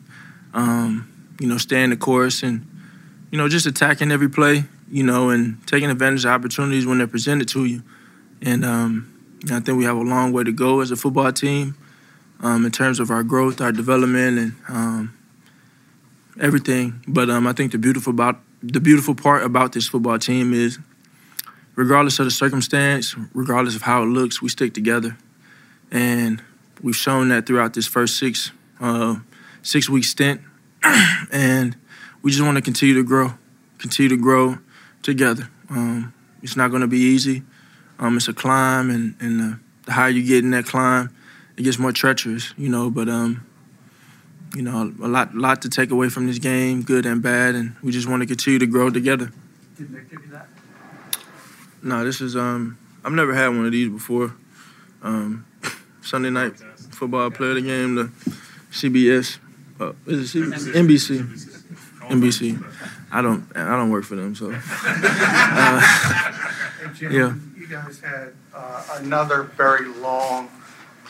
Um, 0.55 1.09
you 1.41 1.47
know, 1.47 1.59
staying 1.59 1.91
the 1.91 1.97
course 1.97 2.43
and 2.43 2.67
you 3.31 3.39
know 3.39 3.49
just 3.49 3.67
attacking 3.67 4.13
every 4.13 4.29
play. 4.29 4.65
You 4.91 5.05
know, 5.05 5.31
and 5.31 5.67
taking 5.67 5.91
advantage 5.91 6.27
of 6.27 6.33
opportunities 6.33 6.85
when 6.85 6.99
they're 6.99 7.07
presented 7.07 7.49
to 7.49 7.65
you. 7.65 7.83
And 8.43 8.63
um, 8.63 9.39
I 9.51 9.61
think 9.61 9.79
we 9.79 9.85
have 9.85 9.97
a 9.97 10.03
long 10.03 10.33
way 10.33 10.45
to 10.45 10.53
go 10.53 10.81
as 10.81 10.91
a 10.91 10.97
football 10.97 11.33
team 11.33 11.75
um, 12.43 12.67
in 12.67 12.73
terms 12.73 13.01
of 13.01 13.11
our 13.11 13.23
growth, 13.23 13.61
our 13.61 13.73
development, 13.73 14.39
and 14.39 14.53
um, 14.69 15.19
everything. 16.41 17.03
But 17.07 17.31
um, 17.31 17.47
I 17.47 17.53
think 17.53 17.73
the 17.73 17.79
beautiful 17.79 18.13
about 18.13 18.41
the 18.63 18.81
beautiful 18.81 19.15
part 19.15 19.43
about 19.43 19.73
this 19.73 19.89
football 19.89 20.19
team 20.19 20.53
is, 20.53 20.79
regardless 21.75 22.19
of 22.19 22.27
the 22.27 22.31
circumstance, 22.31 23.17
regardless 23.33 23.75
of 23.75 23.83
how 23.83 24.03
it 24.03 24.07
looks, 24.07 24.43
we 24.43 24.49
stick 24.49 24.75
together, 24.75 25.17
and 25.91 26.43
we've 26.83 26.97
shown 26.97 27.29
that 27.31 27.47
throughout 27.47 27.75
this 27.75 27.87
first 27.87 28.19
six 28.19 28.51
uh, 28.81 29.17
six 29.63 29.89
week 29.89 30.05
stint, 30.05 30.41
and 31.33 31.77
we 32.23 32.31
just 32.31 32.43
want 32.43 32.57
to 32.57 32.63
continue 32.63 32.95
to 32.95 33.05
grow, 33.05 33.35
continue 33.79 34.09
to 34.11 34.21
grow 34.21 34.59
together. 35.03 35.49
Um, 35.71 36.13
it's 36.43 36.57
not 36.57 36.69
going 36.69 36.83
to 36.83 36.89
be 36.89 36.99
easy. 36.99 37.43
Um, 37.99 38.17
it's 38.17 38.29
a 38.29 38.33
climb, 38.33 38.91
and, 38.91 39.15
and 39.21 39.41
the, 39.41 39.59
the 39.87 39.93
higher 39.93 40.09
you 40.09 40.25
get 40.25 40.45
in 40.45 40.51
that 40.51 40.67
climb, 40.67 41.15
it 41.57 41.63
gets 41.63 41.79
more 41.79 41.93
treacherous, 41.93 42.55
you 42.57 42.69
know. 42.69 42.91
But 42.91 43.09
um, 43.09 43.47
you 44.55 44.63
know, 44.63 44.93
a 45.03 45.09
lot, 45.09 45.35
lot 45.35 45.63
to 45.63 45.69
take 45.69 45.91
away 45.91 46.09
from 46.09 46.27
this 46.27 46.39
game, 46.39 46.83
good 46.83 47.07
and 47.07 47.23
bad, 47.23 47.55
and 47.55 47.77
we 47.83 47.93
just 47.93 48.09
want 48.09 48.23
to 48.23 48.27
continue 48.27 48.59
to 48.59 48.67
grow 48.67 48.91
together. 48.91 49.33
Did 49.77 49.91
Nick 49.93 50.11
give 50.11 50.25
you 50.25 50.31
that? 50.33 50.49
No, 51.83 52.05
this 52.05 52.21
is 52.21 52.37
um, 52.37 52.79
I've 53.05 53.13
never 53.13 53.35
had 53.35 53.49
one 53.49 53.67
of 53.67 53.73
these 53.73 53.89
before. 53.89 54.35
Um, 55.03 55.47
Sunday 56.03 56.31
night 56.31 56.55
football 56.91 57.31
player 57.31 57.51
of 57.51 57.57
the 57.57 57.63
game, 57.63 57.95
the 57.95 58.11
CBS, 58.71 59.39
uh, 59.81 59.93
is 60.07 60.35
it 60.35 60.45
CBS? 60.45 60.73
NBC, 60.75 61.21
NBC. 62.09 62.73
I 63.11 63.21
don't, 63.21 63.45
I 63.57 63.77
don't 63.77 63.91
work 63.91 64.05
for 64.05 64.17
them, 64.17 64.35
so. 64.35 64.55
Uh, 66.85 66.89
Jim, 66.95 67.13
yeah. 67.13 67.35
You 67.57 67.67
guys 67.69 68.01
had 68.01 68.33
uh, 68.55 68.99
another 69.01 69.45
very 69.45 69.87
long 69.87 70.49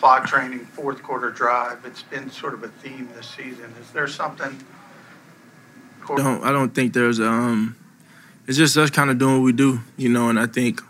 clock 0.02 0.26
training 0.26 0.58
fourth 0.58 1.00
quarter 1.00 1.30
drive. 1.30 1.78
It's 1.84 2.02
been 2.02 2.28
sort 2.28 2.54
of 2.54 2.64
a 2.64 2.68
theme 2.68 3.08
this 3.14 3.28
season. 3.28 3.72
Is 3.80 3.92
there 3.92 4.08
something? 4.08 4.58
don't 6.16 6.42
I 6.42 6.50
don't 6.50 6.74
think 6.74 6.92
there's 6.92 7.20
um 7.20 7.76
it's 8.48 8.58
just 8.58 8.76
us 8.76 8.90
kind 8.90 9.10
of 9.10 9.18
doing 9.18 9.34
what 9.34 9.44
we 9.44 9.52
do, 9.52 9.78
you 9.96 10.08
know, 10.08 10.28
and 10.28 10.40
I 10.40 10.46
think 10.46 10.82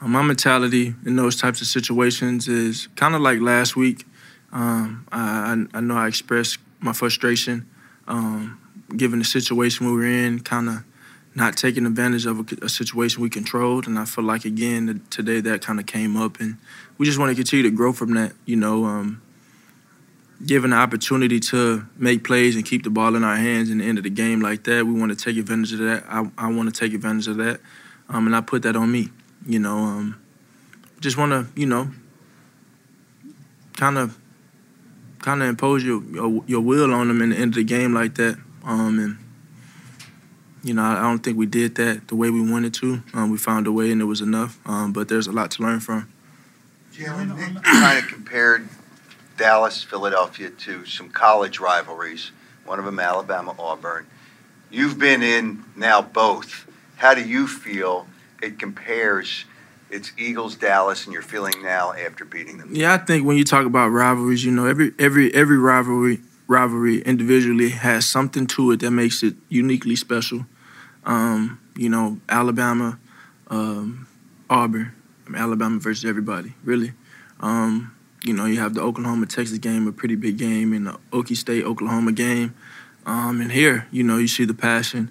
my 0.00 0.22
mentality 0.22 0.94
in 1.04 1.16
those 1.16 1.36
types 1.36 1.60
of 1.60 1.66
situations 1.66 2.48
is 2.48 2.88
kind 2.96 3.14
of 3.14 3.20
like 3.20 3.40
last 3.40 3.76
week. 3.76 4.06
Um, 4.50 5.06
I, 5.12 5.66
I 5.74 5.80
know 5.80 5.98
I 5.98 6.06
expressed 6.06 6.56
my 6.80 6.94
frustration 6.94 7.68
um, 8.08 8.58
given 8.96 9.18
the 9.18 9.26
situation 9.26 9.88
we 9.88 9.92
were 9.92 10.06
in, 10.06 10.40
kind 10.40 10.70
of 10.70 10.84
not 11.36 11.54
taking 11.54 11.84
advantage 11.84 12.24
of 12.24 12.40
a, 12.40 12.64
a 12.64 12.68
situation 12.68 13.22
we 13.22 13.28
controlled, 13.28 13.86
and 13.86 13.98
I 13.98 14.06
feel 14.06 14.24
like 14.24 14.46
again 14.46 15.02
today 15.10 15.40
that 15.40 15.60
kind 15.60 15.78
of 15.78 15.84
came 15.84 16.16
up, 16.16 16.40
and 16.40 16.56
we 16.96 17.04
just 17.04 17.18
want 17.18 17.28
to 17.30 17.36
continue 17.36 17.62
to 17.62 17.70
grow 17.70 17.92
from 17.92 18.14
that, 18.14 18.32
you 18.46 18.56
know. 18.56 18.86
Um, 18.86 19.22
given 20.44 20.70
the 20.70 20.76
opportunity 20.76 21.40
to 21.40 21.86
make 21.96 22.24
plays 22.24 22.56
and 22.56 22.64
keep 22.64 22.84
the 22.84 22.90
ball 22.90 23.16
in 23.16 23.24
our 23.24 23.36
hands 23.36 23.70
in 23.70 23.78
the 23.78 23.84
end 23.84 23.96
of 23.98 24.04
the 24.04 24.10
game 24.10 24.40
like 24.40 24.64
that, 24.64 24.86
we 24.86 24.98
want 24.98 25.10
to 25.10 25.24
take 25.24 25.36
advantage 25.36 25.72
of 25.72 25.78
that. 25.80 26.04
I, 26.08 26.30
I 26.36 26.50
want 26.52 26.74
to 26.74 26.78
take 26.78 26.94
advantage 26.94 27.28
of 27.28 27.36
that, 27.36 27.60
um, 28.08 28.26
and 28.26 28.34
I 28.34 28.40
put 28.40 28.62
that 28.62 28.74
on 28.74 28.90
me. 28.90 29.10
You 29.46 29.58
know, 29.58 29.76
um, 29.76 30.20
just 31.00 31.18
want 31.18 31.32
to, 31.32 31.46
you 31.54 31.66
know, 31.66 31.90
kind 33.76 33.98
of, 33.98 34.18
kind 35.18 35.42
of 35.42 35.50
impose 35.50 35.84
your, 35.84 36.02
your 36.04 36.42
your 36.46 36.60
will 36.62 36.94
on 36.94 37.08
them 37.08 37.20
in 37.20 37.28
the 37.28 37.36
end 37.36 37.52
of 37.52 37.56
the 37.56 37.64
game 37.64 37.92
like 37.92 38.14
that. 38.14 38.38
Um, 38.64 38.98
and 38.98 39.18
you 40.66 40.74
know, 40.74 40.82
I, 40.82 41.00
don't 41.02 41.20
think 41.20 41.38
we 41.38 41.46
did 41.46 41.76
that 41.76 42.08
the 42.08 42.16
way 42.16 42.28
we 42.28 42.50
wanted 42.50 42.74
to. 42.74 43.00
Um, 43.14 43.30
we 43.30 43.38
found 43.38 43.68
a 43.68 43.72
way, 43.72 43.92
and 43.92 44.02
it 44.02 44.06
was 44.06 44.20
enough. 44.20 44.58
Um, 44.66 44.92
but 44.92 45.08
there's 45.08 45.28
a 45.28 45.32
lot 45.32 45.52
to 45.52 45.62
learn 45.62 45.78
from. 45.78 46.08
Jalen, 46.92 47.36
Nick 47.36 47.62
kind 47.62 47.98
of 48.02 48.10
compared 48.10 48.68
Dallas, 49.36 49.84
Philadelphia 49.84 50.50
to 50.50 50.84
some 50.84 51.08
college 51.08 51.60
rivalries, 51.60 52.32
one 52.64 52.80
of 52.80 52.84
them 52.84 52.98
Alabama, 52.98 53.54
Auburn. 53.58 54.06
You've 54.68 54.98
been 54.98 55.22
in 55.22 55.64
now 55.76 56.02
both. 56.02 56.66
How 56.96 57.14
do 57.14 57.22
you 57.22 57.46
feel 57.46 58.08
it 58.42 58.58
compares? 58.58 59.44
It's 59.88 60.10
Eagles, 60.18 60.56
Dallas, 60.56 61.04
and 61.04 61.12
you're 61.12 61.22
feeling 61.22 61.62
now 61.62 61.92
after 61.92 62.24
beating 62.24 62.58
them. 62.58 62.70
Yeah, 62.72 62.94
I 62.94 62.98
think 62.98 63.24
when 63.24 63.36
you 63.36 63.44
talk 63.44 63.66
about 63.66 63.90
rivalries, 63.90 64.44
you 64.44 64.50
know, 64.50 64.66
every 64.66 64.92
every 64.98 65.32
every 65.32 65.58
rivalry 65.58 66.18
rivalry 66.48 67.02
individually 67.02 67.68
has 67.68 68.04
something 68.04 68.48
to 68.48 68.72
it 68.72 68.80
that 68.80 68.90
makes 68.90 69.22
it 69.22 69.36
uniquely 69.48 69.94
special. 69.94 70.44
Um, 71.06 71.60
you 71.76 71.88
know, 71.88 72.18
Alabama, 72.28 72.98
um, 73.48 74.06
Auburn, 74.50 74.92
I 75.26 75.30
mean, 75.30 75.40
Alabama 75.40 75.78
versus 75.78 76.04
everybody, 76.04 76.54
really. 76.64 76.92
Um, 77.40 77.94
you 78.24 78.32
know, 78.32 78.44
you 78.44 78.58
have 78.58 78.74
the 78.74 78.80
Oklahoma 78.80 79.26
Texas 79.26 79.58
game, 79.58 79.86
a 79.86 79.92
pretty 79.92 80.16
big 80.16 80.36
game, 80.36 80.72
and 80.72 80.88
the 80.88 80.98
Okie 81.12 81.36
State 81.36 81.64
Oklahoma 81.64 82.12
game. 82.12 82.54
Um, 83.04 83.40
and 83.40 83.52
here, 83.52 83.86
you 83.92 84.02
know, 84.02 84.18
you 84.18 84.26
see 84.26 84.44
the 84.44 84.54
passion 84.54 85.10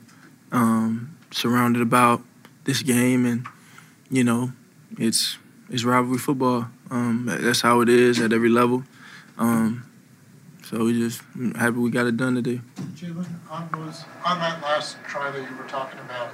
um, 0.51 1.15
surrounded 1.31 1.81
about 1.81 2.21
this 2.65 2.81
game, 2.81 3.25
and 3.25 3.47
you 4.09 4.23
know, 4.23 4.51
it's 4.97 5.37
it's 5.69 5.85
rivalry 5.85 6.17
football. 6.17 6.67
Um, 6.91 7.25
that's 7.25 7.61
how 7.61 7.81
it 7.81 7.89
is 7.89 8.19
at 8.19 8.33
every 8.33 8.49
level. 8.49 8.83
Um, 9.37 9.85
so 10.65 10.83
we 10.83 10.93
just 10.93 11.21
happy 11.55 11.77
we 11.77 11.91
got 11.91 12.07
it 12.07 12.17
done 12.17 12.33
today. 12.33 12.59
Jalen, 12.95 13.27
on 13.51 13.69
those, 13.71 14.03
on 14.25 14.39
that 14.39 14.61
last 14.63 14.97
try 15.07 15.29
that 15.29 15.49
you 15.49 15.55
were 15.57 15.69
talking 15.69 15.99
about, 15.99 16.33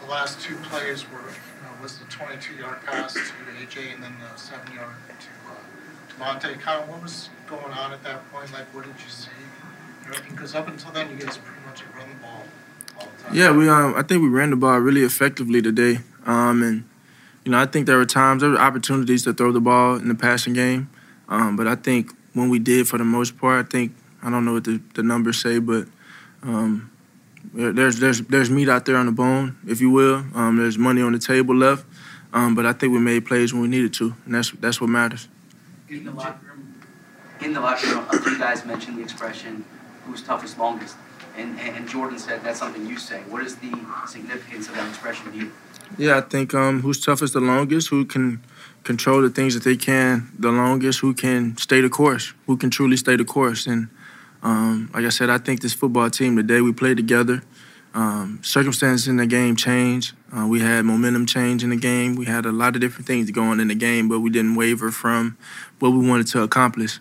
the 0.00 0.06
last 0.06 0.38
two 0.38 0.54
plays 0.56 1.10
were, 1.10 1.18
you 1.18 1.62
know, 1.62 1.82
was 1.82 1.98
the 1.98 2.04
22-yard 2.04 2.84
pass 2.84 3.14
to 3.14 3.20
AJ 3.20 3.94
and 3.94 4.02
then 4.02 4.12
the 4.20 4.38
seven-yard 4.38 4.94
to 5.18 5.28
uh, 5.50 6.34
DeVonta. 6.34 6.60
Kind 6.60 6.82
of 6.82 6.88
what 6.90 7.02
was 7.02 7.30
going 7.48 7.72
on 7.72 7.92
at 7.92 8.02
that 8.04 8.30
point? 8.30 8.52
Like, 8.52 8.66
what 8.74 8.84
did 8.84 8.94
you 9.02 9.08
see? 9.08 9.30
Because 10.28 10.54
up 10.54 10.68
until 10.68 10.90
then, 10.90 11.10
you 11.10 11.16
guys 11.16 11.38
pretty 11.38 11.64
much 11.64 11.82
run 11.96 12.08
the 12.08 12.14
ball 12.16 12.44
all 12.98 13.08
the 13.16 13.22
time. 13.22 13.34
Yeah, 13.34 13.50
we 13.52 13.66
um, 13.68 13.94
I 13.96 14.02
think 14.02 14.22
we 14.22 14.28
ran 14.28 14.50
the 14.50 14.56
ball 14.56 14.78
really 14.78 15.04
effectively 15.04 15.62
today. 15.62 16.00
Um, 16.26 16.62
and 16.62 16.84
you 17.44 17.52
know, 17.52 17.58
I 17.58 17.64
think 17.64 17.86
there 17.86 17.96
were 17.96 18.04
times, 18.04 18.42
there 18.42 18.50
were 18.50 18.60
opportunities 18.60 19.22
to 19.24 19.32
throw 19.32 19.52
the 19.52 19.60
ball 19.60 19.96
in 19.96 20.08
the 20.08 20.14
passing 20.14 20.52
game. 20.52 20.90
Um, 21.28 21.56
but 21.56 21.66
I 21.66 21.76
think 21.76 22.12
when 22.34 22.48
we 22.48 22.58
did, 22.58 22.88
for 22.88 22.98
the 22.98 23.04
most 23.04 23.38
part, 23.38 23.66
I 23.66 23.68
think 23.68 23.94
I 24.22 24.30
don't 24.30 24.44
know 24.44 24.54
what 24.54 24.64
the, 24.64 24.80
the 24.94 25.02
numbers 25.02 25.40
say, 25.40 25.58
but 25.58 25.86
um, 26.42 26.90
there's 27.52 27.98
there's 27.98 28.20
there's 28.22 28.50
meat 28.50 28.68
out 28.68 28.84
there 28.84 28.96
on 28.96 29.06
the 29.06 29.12
bone, 29.12 29.56
if 29.66 29.80
you 29.80 29.90
will. 29.90 30.24
Um, 30.34 30.56
there's 30.56 30.78
money 30.78 31.02
on 31.02 31.12
the 31.12 31.18
table 31.18 31.54
left. 31.54 31.84
Um, 32.32 32.54
but 32.54 32.64
I 32.64 32.72
think 32.72 32.92
we 32.92 33.00
made 33.00 33.26
plays 33.26 33.52
when 33.52 33.62
we 33.62 33.68
needed 33.68 33.92
to, 33.94 34.14
and 34.24 34.34
that's 34.34 34.50
that's 34.52 34.80
what 34.80 34.88
matters. 34.88 35.28
In 35.88 36.04
the 36.04 36.12
locker 36.12 36.46
room, 36.46 36.74
in 37.40 37.52
the 37.52 37.60
locker 37.60 37.88
room, 37.88 38.06
a 38.10 38.20
few 38.20 38.38
guys 38.38 38.64
mentioned 38.64 38.98
the 38.98 39.02
expression 39.02 39.64
"who's 40.06 40.22
toughest 40.22 40.56
longest," 40.58 40.96
and, 41.36 41.58
and 41.58 41.76
and 41.76 41.88
Jordan 41.88 42.18
said 42.18 42.44
that's 42.44 42.60
something 42.60 42.86
you 42.86 42.98
say. 42.98 43.22
What 43.28 43.42
is 43.42 43.56
the 43.56 43.72
significance 44.06 44.68
of 44.68 44.76
that 44.76 44.88
expression 44.88 45.32
to 45.32 45.38
you? 45.38 45.52
Yeah, 45.98 46.18
I 46.18 46.20
think 46.20 46.54
um, 46.54 46.82
who's 46.82 47.04
toughest 47.04 47.32
the 47.32 47.40
longest, 47.40 47.88
who 47.88 48.04
can 48.04 48.40
control 48.84 49.22
the 49.22 49.30
things 49.30 49.54
that 49.54 49.64
they 49.64 49.76
can 49.76 50.30
the 50.38 50.50
longest, 50.50 51.00
who 51.00 51.14
can 51.14 51.56
stay 51.56 51.80
the 51.80 51.88
course, 51.88 52.32
who 52.46 52.56
can 52.56 52.70
truly 52.70 52.96
stay 52.96 53.16
the 53.16 53.24
course. 53.24 53.66
And 53.66 53.88
um, 54.42 54.90
like 54.94 55.04
I 55.04 55.10
said, 55.10 55.30
I 55.30 55.38
think 55.38 55.60
this 55.60 55.74
football 55.74 56.10
team 56.10 56.36
the 56.36 56.42
day 56.42 56.60
we 56.60 56.72
played 56.72 56.96
together. 56.96 57.42
Um, 57.92 58.38
circumstances 58.42 59.08
in 59.08 59.16
the 59.16 59.26
game 59.26 59.56
changed. 59.56 60.14
Uh, 60.32 60.46
we 60.46 60.60
had 60.60 60.84
momentum 60.84 61.26
change 61.26 61.64
in 61.64 61.70
the 61.70 61.76
game. 61.76 62.14
We 62.14 62.24
had 62.24 62.46
a 62.46 62.52
lot 62.52 62.76
of 62.76 62.80
different 62.80 63.08
things 63.08 63.28
going 63.32 63.58
in 63.58 63.66
the 63.66 63.74
game, 63.74 64.08
but 64.08 64.20
we 64.20 64.30
didn't 64.30 64.54
waver 64.54 64.92
from 64.92 65.36
what 65.80 65.90
we 65.90 66.08
wanted 66.08 66.28
to 66.28 66.42
accomplish. 66.42 67.00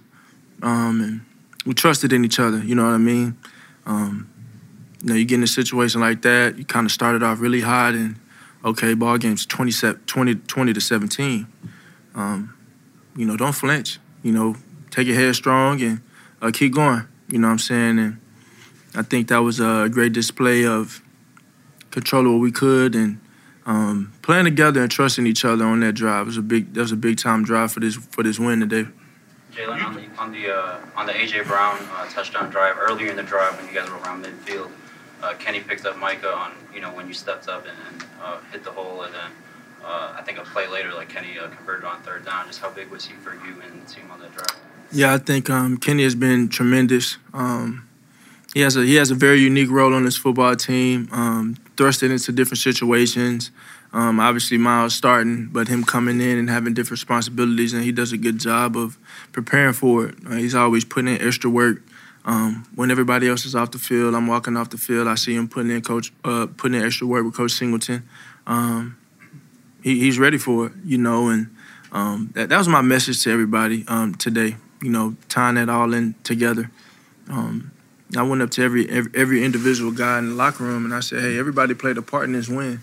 Um, 0.63 1.01
and 1.01 1.21
we 1.65 1.75
trusted 1.75 2.11
in 2.11 2.25
each 2.25 2.39
other. 2.39 2.57
You 2.57 2.73
know 2.73 2.86
what 2.86 2.95
I 2.95 2.97
mean? 2.97 3.38
Um, 3.86 4.30
you 5.01 5.09
know, 5.09 5.15
you 5.15 5.25
get 5.25 5.36
in 5.36 5.43
a 5.43 5.47
situation 5.47 6.01
like 6.01 6.23
that, 6.23 6.57
you 6.57 6.65
kind 6.65 6.86
of 6.86 6.91
started 6.91 7.21
off 7.23 7.39
really 7.39 7.61
hot, 7.61 7.93
and 7.93 8.19
okay, 8.64 8.93
ball 8.93 9.18
game's 9.18 9.45
20, 9.45 9.97
20, 10.05 10.36
20 10.36 10.74
to 10.74 10.82
17. 10.82 11.47
Um, 12.16 12.55
you 13.16 13.26
know, 13.26 13.38
don't 13.38 13.53
flinch. 13.53 13.99
You 14.24 14.32
know, 14.32 14.55
take 14.91 15.07
your 15.07 15.16
head 15.16 15.36
strong 15.36 15.82
and 15.82 16.01
uh, 16.41 16.51
keep 16.53 16.74
going. 16.74 17.07
You 17.28 17.39
know 17.39 17.47
what 17.47 17.53
I'm 17.53 17.60
saying? 17.60 17.99
And 17.99 18.20
I 18.95 19.03
think 19.03 19.28
that 19.30 19.39
was 19.39 19.60
a 19.60 19.89
great 19.91 20.14
display 20.14 20.66
of 20.66 21.01
control 21.91 22.26
of 22.26 22.34
what 22.34 22.41
we 22.41 22.51
could 22.51 22.95
and 22.95 23.20
um, 23.66 24.12
playing 24.22 24.45
together 24.45 24.82
and 24.82 24.91
trusting 24.91 25.28
each 25.28 25.45
other 25.45 25.66
on 25.66 25.80
that 25.82 25.93
drive. 25.93 26.24
It 26.24 26.26
was 26.26 26.38
a 26.38 26.41
big 26.41 26.74
that 26.74 26.82
was 26.82 26.91
a 26.91 26.97
big 26.97 27.18
time 27.18 27.43
drive 27.43 27.72
for 27.72 27.80
this 27.80 27.95
for 27.95 28.24
this 28.24 28.39
win 28.39 28.60
today. 28.62 28.89
Jalen, 29.53 29.84
on 29.84 29.93
the 29.95 30.07
on 30.18 30.32
the 30.32 30.49
uh, 30.51 30.80
on 30.95 31.05
the 31.05 31.14
AJ 31.14 31.45
Brown 31.45 31.78
uh, 31.93 32.07
touchdown 32.10 32.49
drive 32.49 32.78
earlier 32.80 33.10
in 33.10 33.16
the 33.16 33.24
drive 33.24 33.57
when 33.57 33.68
you 33.68 33.74
guys 33.74 33.89
were 33.89 33.97
around 33.97 34.26
midfield, 34.26 34.72
uh, 35.22 35.34
Kenny 35.36 35.59
picked 35.59 35.86
up 35.86 35.97
Micah 35.97 36.34
on 36.34 36.53
you 36.74 36.82
know 36.82 36.91
when 36.93 37.07
you 37.07 37.13
stepped 37.13 37.47
up 37.47 37.65
and, 37.65 37.78
and 37.88 38.05
uh, 38.22 38.39
hit 38.51 38.63
the 38.63 38.72
hole, 38.72 39.03
and 39.03 39.13
then 39.13 39.32
uh, 39.84 40.13
I 40.17 40.22
think 40.22 40.38
a 40.38 40.41
play 40.41 40.67
later, 40.67 40.93
like 40.93 41.09
Kenny 41.09 41.38
uh, 41.38 41.47
converted 41.47 41.86
on 41.86 42.01
third 42.01 42.26
down. 42.26 42.47
Just 42.47 42.61
how 42.61 42.70
big 42.70 42.89
was 42.89 43.05
he 43.05 43.13
for 43.15 43.34
you 43.34 43.61
and 43.61 43.86
the 43.86 43.91
team 43.91 44.09
on 44.11 44.20
that 44.20 44.34
drive? 44.34 44.59
Yeah, 44.91 45.13
I 45.13 45.17
think 45.17 45.49
um, 45.49 45.78
Kenny 45.78 46.03
has 46.03 46.15
been 46.15 46.49
tremendous. 46.49 47.17
Um, 47.34 47.88
he 48.53 48.61
has 48.61 48.76
a 48.76 48.84
he 48.84 48.95
has 48.95 49.11
a 49.11 49.15
very 49.15 49.39
unique 49.39 49.70
role 49.70 49.93
on 49.93 50.05
this 50.05 50.17
football 50.17 50.55
team. 50.55 51.09
Um, 51.11 51.57
thrusted 51.76 52.11
into 52.11 52.32
different 52.32 52.59
situations. 52.59 53.51
Um, 53.91 54.20
obviously, 54.20 54.57
Miles 54.57 54.93
starting, 54.93 55.47
but 55.47 55.67
him 55.67 55.84
coming 55.84 56.22
in 56.22 56.38
and 56.38 56.49
having 56.49 56.74
different 56.74 56.91
responsibilities, 56.91 57.74
and 57.74 57.84
he 57.84 57.91
does 57.91 58.11
a 58.11 58.17
good 58.17 58.38
job 58.38 58.78
of 58.78 58.97
preparing 59.32 59.74
for 59.74 60.07
it. 60.07 60.15
Uh, 60.28 60.36
he's 60.36 60.53
always 60.53 60.86
putting 60.86 61.15
in 61.15 61.26
extra 61.26 61.49
work. 61.49 61.82
Um, 62.30 62.63
when 62.75 62.91
everybody 62.91 63.27
else 63.27 63.43
is 63.45 63.55
off 63.55 63.71
the 63.71 63.80
field, 63.80 64.13
I'm 64.13 64.27
walking 64.27 64.55
off 64.55 64.69
the 64.69 64.77
field. 64.77 65.07
I 65.07 65.15
see 65.15 65.34
him 65.34 65.49
putting 65.49 65.71
in 65.71 65.82
coach 65.82 66.13
uh, 66.23 66.45
putting 66.45 66.80
in 66.80 66.86
extra 66.86 67.07
work 67.07 67.25
with 67.25 67.34
Coach 67.34 67.53
Singleton. 67.53 68.07
Um, 68.45 68.97
he, 69.82 69.97
he's 69.97 70.19
ready 70.19 70.38
for 70.38 70.67
it, 70.67 70.73
you 70.86 70.99
know, 70.99 71.30
and 71.30 71.55
um, 71.91 72.30
that, 72.36 72.49
that 72.49 72.57
was 72.59 72.67
my 72.67 72.82
message 72.82 73.23
to 73.23 73.32
everybody 73.32 73.84
um, 73.88 74.13
today. 74.13 74.57
You 74.80 74.91
know, 74.91 75.15
tying 75.27 75.57
it 75.57 75.71
all 75.71 75.91
in 75.95 76.13
together. 76.23 76.69
Um, 77.32 77.71
I 78.15 78.21
went 78.21 78.43
up 78.43 78.51
to 78.51 78.63
every, 78.63 78.88
every 78.91 79.11
every 79.15 79.43
individual 79.43 79.91
guy 79.91 80.19
in 80.19 80.30
the 80.30 80.36
locker 80.36 80.63
room 80.63 80.86
and 80.86 80.93
I 80.93 80.99
said, 80.99 81.21
"Hey, 81.21 81.39
everybody 81.39 81.73
played 81.73 81.97
a 81.97 82.03
part 82.03 82.25
in 82.25 82.34
this 82.34 82.47
win, 82.47 82.80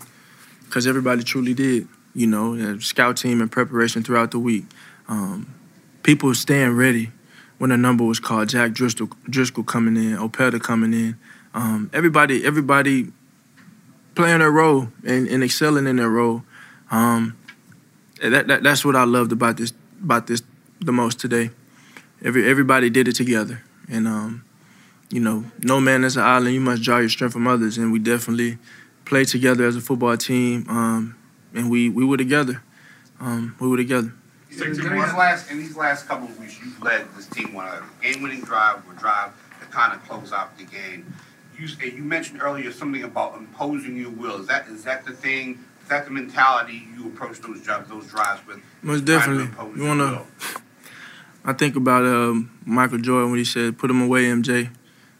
because 0.65 0.85
everybody 0.85 1.23
truly 1.23 1.53
did." 1.53 1.87
You 2.13 2.27
know, 2.27 2.79
scout 2.79 3.15
team 3.15 3.39
and 3.39 3.49
preparation 3.49 4.03
throughout 4.03 4.31
the 4.31 4.39
week. 4.39 4.65
Um, 5.07 5.55
people 6.03 6.35
staying 6.35 6.71
ready 6.71 7.11
when 7.57 7.71
a 7.71 7.77
number 7.77 8.03
was 8.03 8.19
called. 8.19 8.49
Jack 8.49 8.71
Driscoll, 8.71 9.09
Driscoll 9.29 9.63
coming 9.63 9.95
in, 9.95 10.17
Opeta 10.17 10.61
coming 10.61 10.93
in. 10.93 11.17
Um, 11.53 11.89
everybody, 11.93 12.45
everybody 12.45 13.11
playing 14.15 14.39
their 14.39 14.51
role 14.51 14.89
and, 15.05 15.27
and 15.27 15.43
excelling 15.43 15.87
in 15.87 15.95
their 15.95 16.09
role. 16.09 16.43
Um, 16.91 17.37
that, 18.21 18.47
that 18.47 18.63
that's 18.63 18.83
what 18.83 18.95
I 18.95 19.03
loved 19.03 19.31
about 19.31 19.57
this 19.57 19.73
about 20.01 20.27
this 20.27 20.41
the 20.79 20.91
most 20.91 21.19
today. 21.19 21.51
Every 22.23 22.49
everybody 22.49 22.89
did 22.89 23.07
it 23.07 23.15
together, 23.15 23.61
and 23.89 24.07
um, 24.07 24.43
you 25.11 25.19
know, 25.19 25.45
no 25.61 25.79
man 25.79 26.03
is 26.03 26.17
an 26.17 26.23
island. 26.23 26.53
You 26.55 26.61
must 26.61 26.81
draw 26.81 26.97
your 26.97 27.09
strength 27.09 27.33
from 27.33 27.47
others, 27.47 27.77
and 27.77 27.91
we 27.91 27.99
definitely 27.99 28.57
played 29.05 29.27
together 29.27 29.65
as 29.65 29.75
a 29.75 29.81
football 29.81 30.17
team, 30.17 30.65
um, 30.67 31.15
and 31.53 31.69
we 31.69 31.89
we 31.89 32.03
were 32.03 32.17
together. 32.17 32.63
Um, 33.19 33.55
we 33.59 33.67
were 33.67 33.77
together. 33.77 34.13
In 34.61 34.73
these 34.73 34.83
last 35.13 35.51
in 35.51 35.59
these 35.59 35.75
last 35.75 36.07
couple 36.07 36.27
of 36.27 36.39
weeks, 36.39 36.59
you've 36.59 36.81
led 36.81 37.07
this 37.15 37.27
team 37.27 37.55
on 37.55 37.65
a 37.67 37.83
game-winning 38.01 38.41
drive 38.41 38.77
or 38.87 38.93
drive 38.93 39.31
to 39.59 39.65
kind 39.67 39.93
of 39.93 40.03
close 40.07 40.33
out 40.33 40.57
the 40.57 40.63
game. 40.63 41.13
You 41.57 41.67
you 41.85 42.03
mentioned 42.03 42.41
earlier 42.41 42.71
something 42.71 43.03
about 43.03 43.37
imposing 43.37 43.97
your 43.97 44.09
will. 44.11 44.41
Is 44.41 44.47
that 44.47 44.67
is 44.67 44.83
that 44.83 45.05
the 45.05 45.13
thing? 45.13 45.59
Is 45.83 45.89
that 45.89 46.05
the 46.05 46.11
mentality 46.11 46.83
you 46.95 47.07
approach 47.07 47.39
those 47.39 47.61
drives 47.61 47.89
those 47.89 48.07
drives 48.07 48.45
with? 48.47 48.59
Most 48.81 49.05
definitely. 49.05 49.49
You 49.75 49.87
want 49.87 49.99
to. 49.99 50.61
I 51.45 51.53
think 51.53 51.75
about 51.75 52.03
um, 52.05 52.51
Michael 52.65 52.97
Jordan 52.97 53.29
when 53.29 53.39
he 53.39 53.45
said, 53.45 53.77
"Put 53.77 53.89
him 53.89 54.01
away, 54.01 54.25
MJ." 54.25 54.69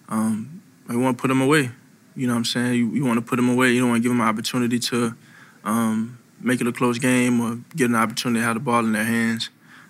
Um, 0.10 0.62
I 0.90 0.96
want 0.96 1.18
to 1.18 1.22
put 1.22 1.32
him 1.32 1.42
away. 1.42 1.72
You 2.16 2.28
know 2.28 2.34
what 2.34 2.40
I'm 2.40 2.46
saying? 2.46 2.74
You, 2.74 2.90
you 2.90 3.06
want 3.06 3.18
to 3.18 3.22
put 3.22 3.38
him 3.40 3.50
away. 3.50 3.72
You 3.72 3.82
don't 3.82 3.90
want 3.90 4.00
to 4.02 4.04
give 4.04 4.12
him 4.12 4.22
an 4.22 4.28
opportunity 4.28 4.80
to 4.80 5.16
um, 5.64 6.17
make 6.40 6.62
it 6.62 6.68
a 6.68 6.72
close 6.72 7.00
game 7.00 7.40
or 7.42 7.60
get 7.76 7.90
an 7.90 7.96
opportunity 7.96 8.42
to 8.42 8.46
have 8.46 8.56
the 8.56 8.60
ball 8.60 8.80
in 8.80 8.92
their 8.92 9.04
hands. 9.04 9.50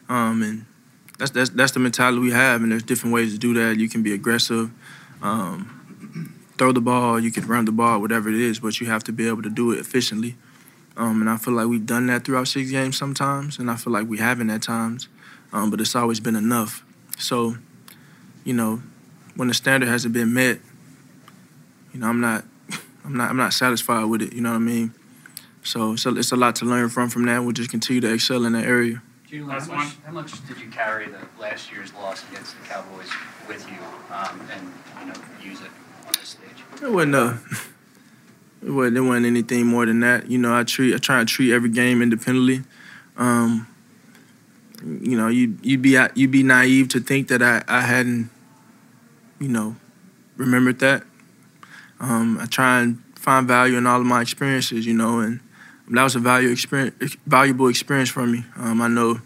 Um, 0.09 0.41
and 0.41 0.65
that's, 1.17 1.31
that's 1.31 1.49
that's 1.51 1.71
the 1.73 1.79
mentality 1.79 2.19
we 2.19 2.31
have. 2.31 2.61
And 2.61 2.71
there's 2.71 2.83
different 2.83 3.13
ways 3.13 3.33
to 3.33 3.39
do 3.39 3.53
that. 3.55 3.77
You 3.77 3.89
can 3.89 4.03
be 4.03 4.13
aggressive, 4.13 4.71
um, 5.21 6.33
throw 6.57 6.71
the 6.71 6.81
ball, 6.81 7.19
you 7.19 7.31
can 7.31 7.47
run 7.47 7.65
the 7.65 7.71
ball, 7.71 7.99
whatever 7.99 8.29
it 8.29 8.35
is. 8.35 8.59
But 8.59 8.79
you 8.79 8.87
have 8.87 9.03
to 9.05 9.11
be 9.11 9.27
able 9.27 9.41
to 9.43 9.49
do 9.49 9.71
it 9.71 9.79
efficiently. 9.79 10.35
Um, 10.95 11.21
and 11.21 11.29
I 11.29 11.37
feel 11.37 11.53
like 11.53 11.67
we've 11.67 11.85
done 11.85 12.07
that 12.07 12.25
throughout 12.25 12.47
six 12.47 12.71
games 12.71 12.97
sometimes, 12.97 13.59
and 13.59 13.69
I 13.69 13.75
feel 13.75 13.93
like 13.93 14.07
we 14.07 14.17
haven't 14.17 14.49
at 14.49 14.63
times. 14.63 15.07
Um, 15.53 15.69
but 15.69 15.79
it's 15.79 15.95
always 15.95 16.19
been 16.19 16.35
enough. 16.35 16.83
So, 17.17 17.55
you 18.43 18.53
know, 18.53 18.81
when 19.35 19.47
the 19.47 19.53
standard 19.53 19.87
hasn't 19.87 20.13
been 20.13 20.33
met, 20.33 20.59
you 21.93 21.99
know, 21.99 22.07
I'm 22.07 22.19
not, 22.19 22.43
I'm 23.05 23.15
not, 23.15 23.29
I'm 23.29 23.37
not 23.37 23.53
satisfied 23.53 24.05
with 24.05 24.23
it. 24.23 24.33
You 24.33 24.41
know 24.41 24.49
what 24.49 24.57
I 24.57 24.59
mean? 24.59 24.93
So 25.67 25.93
it's 25.93 26.05
a, 26.05 26.15
it's 26.15 26.31
a 26.31 26.35
lot 26.35 26.55
to 26.57 26.65
learn 26.65 26.89
from 26.89 27.09
from 27.09 27.25
that. 27.25 27.43
We'll 27.43 27.51
just 27.51 27.69
continue 27.69 28.01
to 28.01 28.13
excel 28.13 28.45
in 28.45 28.53
that 28.53 28.65
area. 28.65 29.01
Jalen, 29.29 29.49
how 29.49 29.75
much, 29.75 29.93
how 30.05 30.11
much 30.13 30.47
did 30.47 30.59
you 30.59 30.69
carry 30.69 31.07
the 31.07 31.19
last 31.39 31.71
year's 31.71 31.93
loss 31.93 32.23
against 32.31 32.57
the 32.57 32.65
Cowboys 32.65 33.09
with 33.47 33.67
you, 33.69 33.77
um, 34.15 34.39
and 34.53 34.71
you 35.01 35.05
know, 35.07 35.19
use 35.43 35.59
it 35.59 35.71
on 36.05 36.13
this 36.13 36.29
stage? 36.29 36.81
It 36.81 36.91
wasn't 36.91 37.15
a, 37.15 37.39
it 38.61 38.71
wasn't, 38.71 38.97
it 38.97 39.01
wasn't 39.01 39.25
anything 39.25 39.65
more 39.67 39.85
than 39.85 39.99
that. 39.99 40.31
You 40.31 40.37
know, 40.37 40.55
I 40.55 40.63
treat, 40.63 40.95
I 40.95 40.97
try 40.97 41.19
to 41.19 41.25
treat 41.25 41.51
every 41.51 41.69
game 41.69 42.01
independently. 42.01 42.63
Um, 43.17 43.67
you 44.81 45.17
know, 45.17 45.27
you 45.27 45.57
you'd 45.61 45.81
be 45.81 45.97
you'd 46.15 46.31
be 46.31 46.43
naive 46.43 46.87
to 46.89 47.01
think 47.01 47.27
that 47.27 47.41
I, 47.41 47.63
I 47.67 47.81
hadn't 47.81 48.29
you 49.39 49.47
know, 49.47 49.75
remembered 50.35 50.79
that. 50.79 51.03
Um, 51.99 52.37
I 52.39 52.45
try 52.45 52.81
and 52.81 53.01
find 53.15 53.47
value 53.47 53.77
in 53.77 53.87
all 53.87 53.99
of 53.99 54.05
my 54.05 54.21
experiences, 54.21 54.85
you 54.85 54.93
know, 54.93 55.19
and 55.19 55.39
that 55.89 56.03
was 56.03 56.15
a 56.15 56.19
value 56.19 56.49
experience, 56.49 57.15
valuable 57.25 57.67
experience 57.67 58.09
for 58.09 58.25
me. 58.25 58.43
Um, 58.57 58.81
I 58.81 58.87
know 58.87 59.21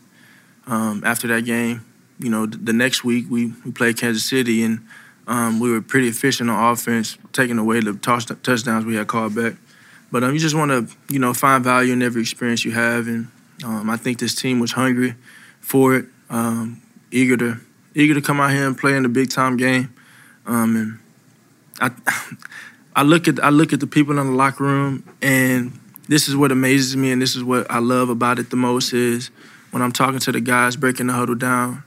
um, 0.68 1.04
after 1.04 1.28
that 1.28 1.46
game, 1.46 1.86
you 2.20 2.30
know, 2.30 2.46
the 2.46 2.74
next 2.74 3.04
week 3.04 3.26
we, 3.30 3.54
we 3.66 3.72
played 3.72 3.98
Kansas 3.98 4.26
City 4.26 4.64
and 4.64 4.86
um, 5.28 5.60
we 5.60 5.72
were 5.72 5.82
pretty 5.82 6.08
efficient 6.08 6.50
on 6.50 6.72
offense, 6.72 7.18
taking 7.34 7.58
away 7.58 7.80
the 7.80 7.94
touch, 7.94 8.26
touchdowns 8.44 8.86
we 8.86 8.96
had 8.96 9.08
called 9.08 9.36
back. 9.36 9.54
But 10.12 10.24
um, 10.24 10.34
you 10.34 10.40
just 10.40 10.56
want 10.56 10.72
to, 10.72 10.96
you 11.12 11.20
know, 11.20 11.34
find 11.34 11.64
value 11.64 11.94
in 11.94 12.04
every 12.04 12.22
experience 12.22 12.66
you 12.66 12.72
have, 12.72 13.08
and 13.08 13.28
um, 13.64 13.90
I 13.90 13.98
think 13.98 14.20
this 14.20 14.36
team 14.36 14.60
was 14.60 14.74
hungry 14.74 15.16
for 15.62 15.96
it, 15.96 16.06
eager 17.12 17.38
to 17.38 17.58
eager 17.96 18.14
to 18.14 18.22
come 18.22 18.40
out 18.40 18.52
here 18.52 18.68
and 18.68 18.78
play 18.78 18.96
in 18.96 19.04
the 19.04 19.10
big 19.10 19.30
time 19.30 19.58
game. 19.58 19.94
Um, 20.46 20.76
and 20.76 21.00
I, 21.80 21.92
I 22.96 23.04
look 23.04 23.28
at 23.28 23.42
I 23.44 23.50
look 23.50 23.74
at 23.74 23.80
the 23.80 23.88
people 23.88 24.20
in 24.20 24.28
the 24.28 24.34
locker 24.34 24.64
room, 24.64 25.04
and 25.22 25.80
this 26.12 26.28
is 26.28 26.36
what 26.36 26.52
amazes 26.52 26.98
me, 26.98 27.10
and 27.14 27.22
this 27.22 27.38
is 27.38 27.44
what 27.44 27.72
I 27.72 27.80
love 27.80 28.10
about 28.10 28.38
it 28.38 28.50
the 28.50 28.58
most 28.58 28.92
is 28.92 29.32
when 29.72 29.82
I'm 29.82 29.94
talking 29.94 30.20
to 30.20 30.34
the 30.34 30.42
guys 30.42 30.76
breaking 30.76 31.08
the 31.08 31.14
huddle 31.14 31.36
down. 31.36 31.84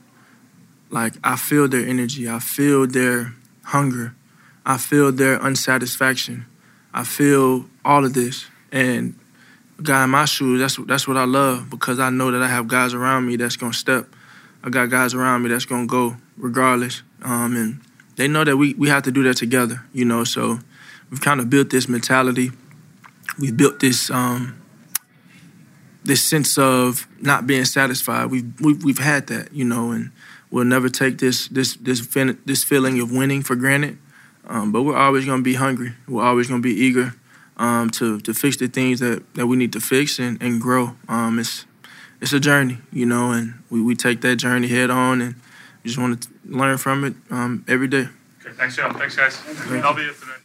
Like 0.89 1.13
I 1.23 1.35
feel 1.35 1.67
their 1.67 1.85
energy, 1.85 2.27
I 2.27 2.39
feel 2.39 2.87
their 2.87 3.35
hunger. 3.61 4.15
I 4.65 4.77
feel 4.77 5.11
their 5.11 5.39
unsatisfaction. 5.39 6.47
I 6.91 7.03
feel 7.03 7.65
all 7.85 8.03
of 8.03 8.15
this. 8.15 8.47
And 8.71 9.13
guy 9.83 10.05
in 10.05 10.09
my 10.09 10.25
shoes, 10.25 10.59
that's 10.59 10.87
that's 10.87 11.07
what 11.07 11.17
I 11.17 11.25
love 11.25 11.69
because 11.69 11.99
I 11.99 12.09
know 12.09 12.31
that 12.31 12.41
I 12.41 12.47
have 12.47 12.67
guys 12.67 12.95
around 12.95 13.27
me 13.27 13.35
that's 13.35 13.57
gonna 13.57 13.73
step. 13.73 14.07
I 14.63 14.71
got 14.71 14.89
guys 14.89 15.13
around 15.13 15.43
me 15.43 15.49
that's 15.49 15.65
gonna 15.65 15.85
go 15.85 16.17
regardless. 16.35 17.03
Um, 17.21 17.55
and 17.55 17.81
they 18.15 18.27
know 18.27 18.43
that 18.43 18.57
we, 18.57 18.73
we 18.73 18.89
have 18.89 19.03
to 19.03 19.11
do 19.11 19.21
that 19.25 19.37
together, 19.37 19.83
you 19.93 20.03
know. 20.03 20.23
So 20.23 20.57
we've 21.11 21.21
kind 21.21 21.39
of 21.39 21.51
built 21.51 21.69
this 21.69 21.87
mentality. 21.87 22.51
We've 23.39 23.55
built 23.55 23.79
this 23.79 24.09
um, 24.09 24.61
this 26.03 26.23
sense 26.23 26.57
of 26.57 27.07
not 27.19 27.47
being 27.47 27.65
satisfied. 27.65 28.27
We've, 28.27 28.49
we've 28.61 28.83
we've 28.83 28.99
had 28.99 29.27
that, 29.27 29.53
you 29.53 29.65
know, 29.65 29.91
and 29.91 30.11
we'll 30.51 30.65
never 30.65 30.89
take 30.89 31.17
this 31.17 31.47
this 31.47 31.75
this 31.75 31.99
fin- 31.99 32.39
this 32.45 32.63
feeling 32.63 32.99
of 33.01 33.11
winning 33.11 33.41
for 33.41 33.55
granted. 33.55 33.97
Um, 34.47 34.71
but 34.71 34.83
we're 34.83 34.97
always 34.97 35.25
gonna 35.25 35.41
be 35.41 35.55
hungry. 35.55 35.93
We're 36.07 36.23
always 36.23 36.47
gonna 36.47 36.61
be 36.61 36.73
eager 36.73 37.15
um, 37.57 37.89
to 37.91 38.19
to 38.21 38.33
fix 38.33 38.57
the 38.57 38.67
things 38.67 38.99
that, 38.99 39.33
that 39.33 39.47
we 39.47 39.57
need 39.57 39.73
to 39.73 39.81
fix 39.81 40.19
and, 40.19 40.41
and 40.41 40.61
grow. 40.61 40.95
Um, 41.09 41.39
it's 41.39 41.65
it's 42.21 42.33
a 42.33 42.39
journey, 42.39 42.77
you 42.91 43.05
know, 43.05 43.31
and 43.31 43.55
we, 43.69 43.81
we 43.81 43.95
take 43.95 44.21
that 44.21 44.37
journey 44.37 44.67
head 44.67 44.89
on 44.89 45.21
and 45.21 45.35
we 45.83 45.89
just 45.89 45.97
want 45.97 46.23
to 46.23 46.29
learn 46.45 46.77
from 46.77 47.03
it 47.03 47.13
um, 47.29 47.65
every 47.67 47.87
day. 47.87 48.07
Okay, 48.41 48.55
thanks, 48.55 48.75
Joe. 48.75 48.91
Thanks, 48.93 49.15
guys. 49.15 49.41
That'll 49.67 49.93
be 49.93 50.03
it 50.03 50.19
today. 50.19 50.44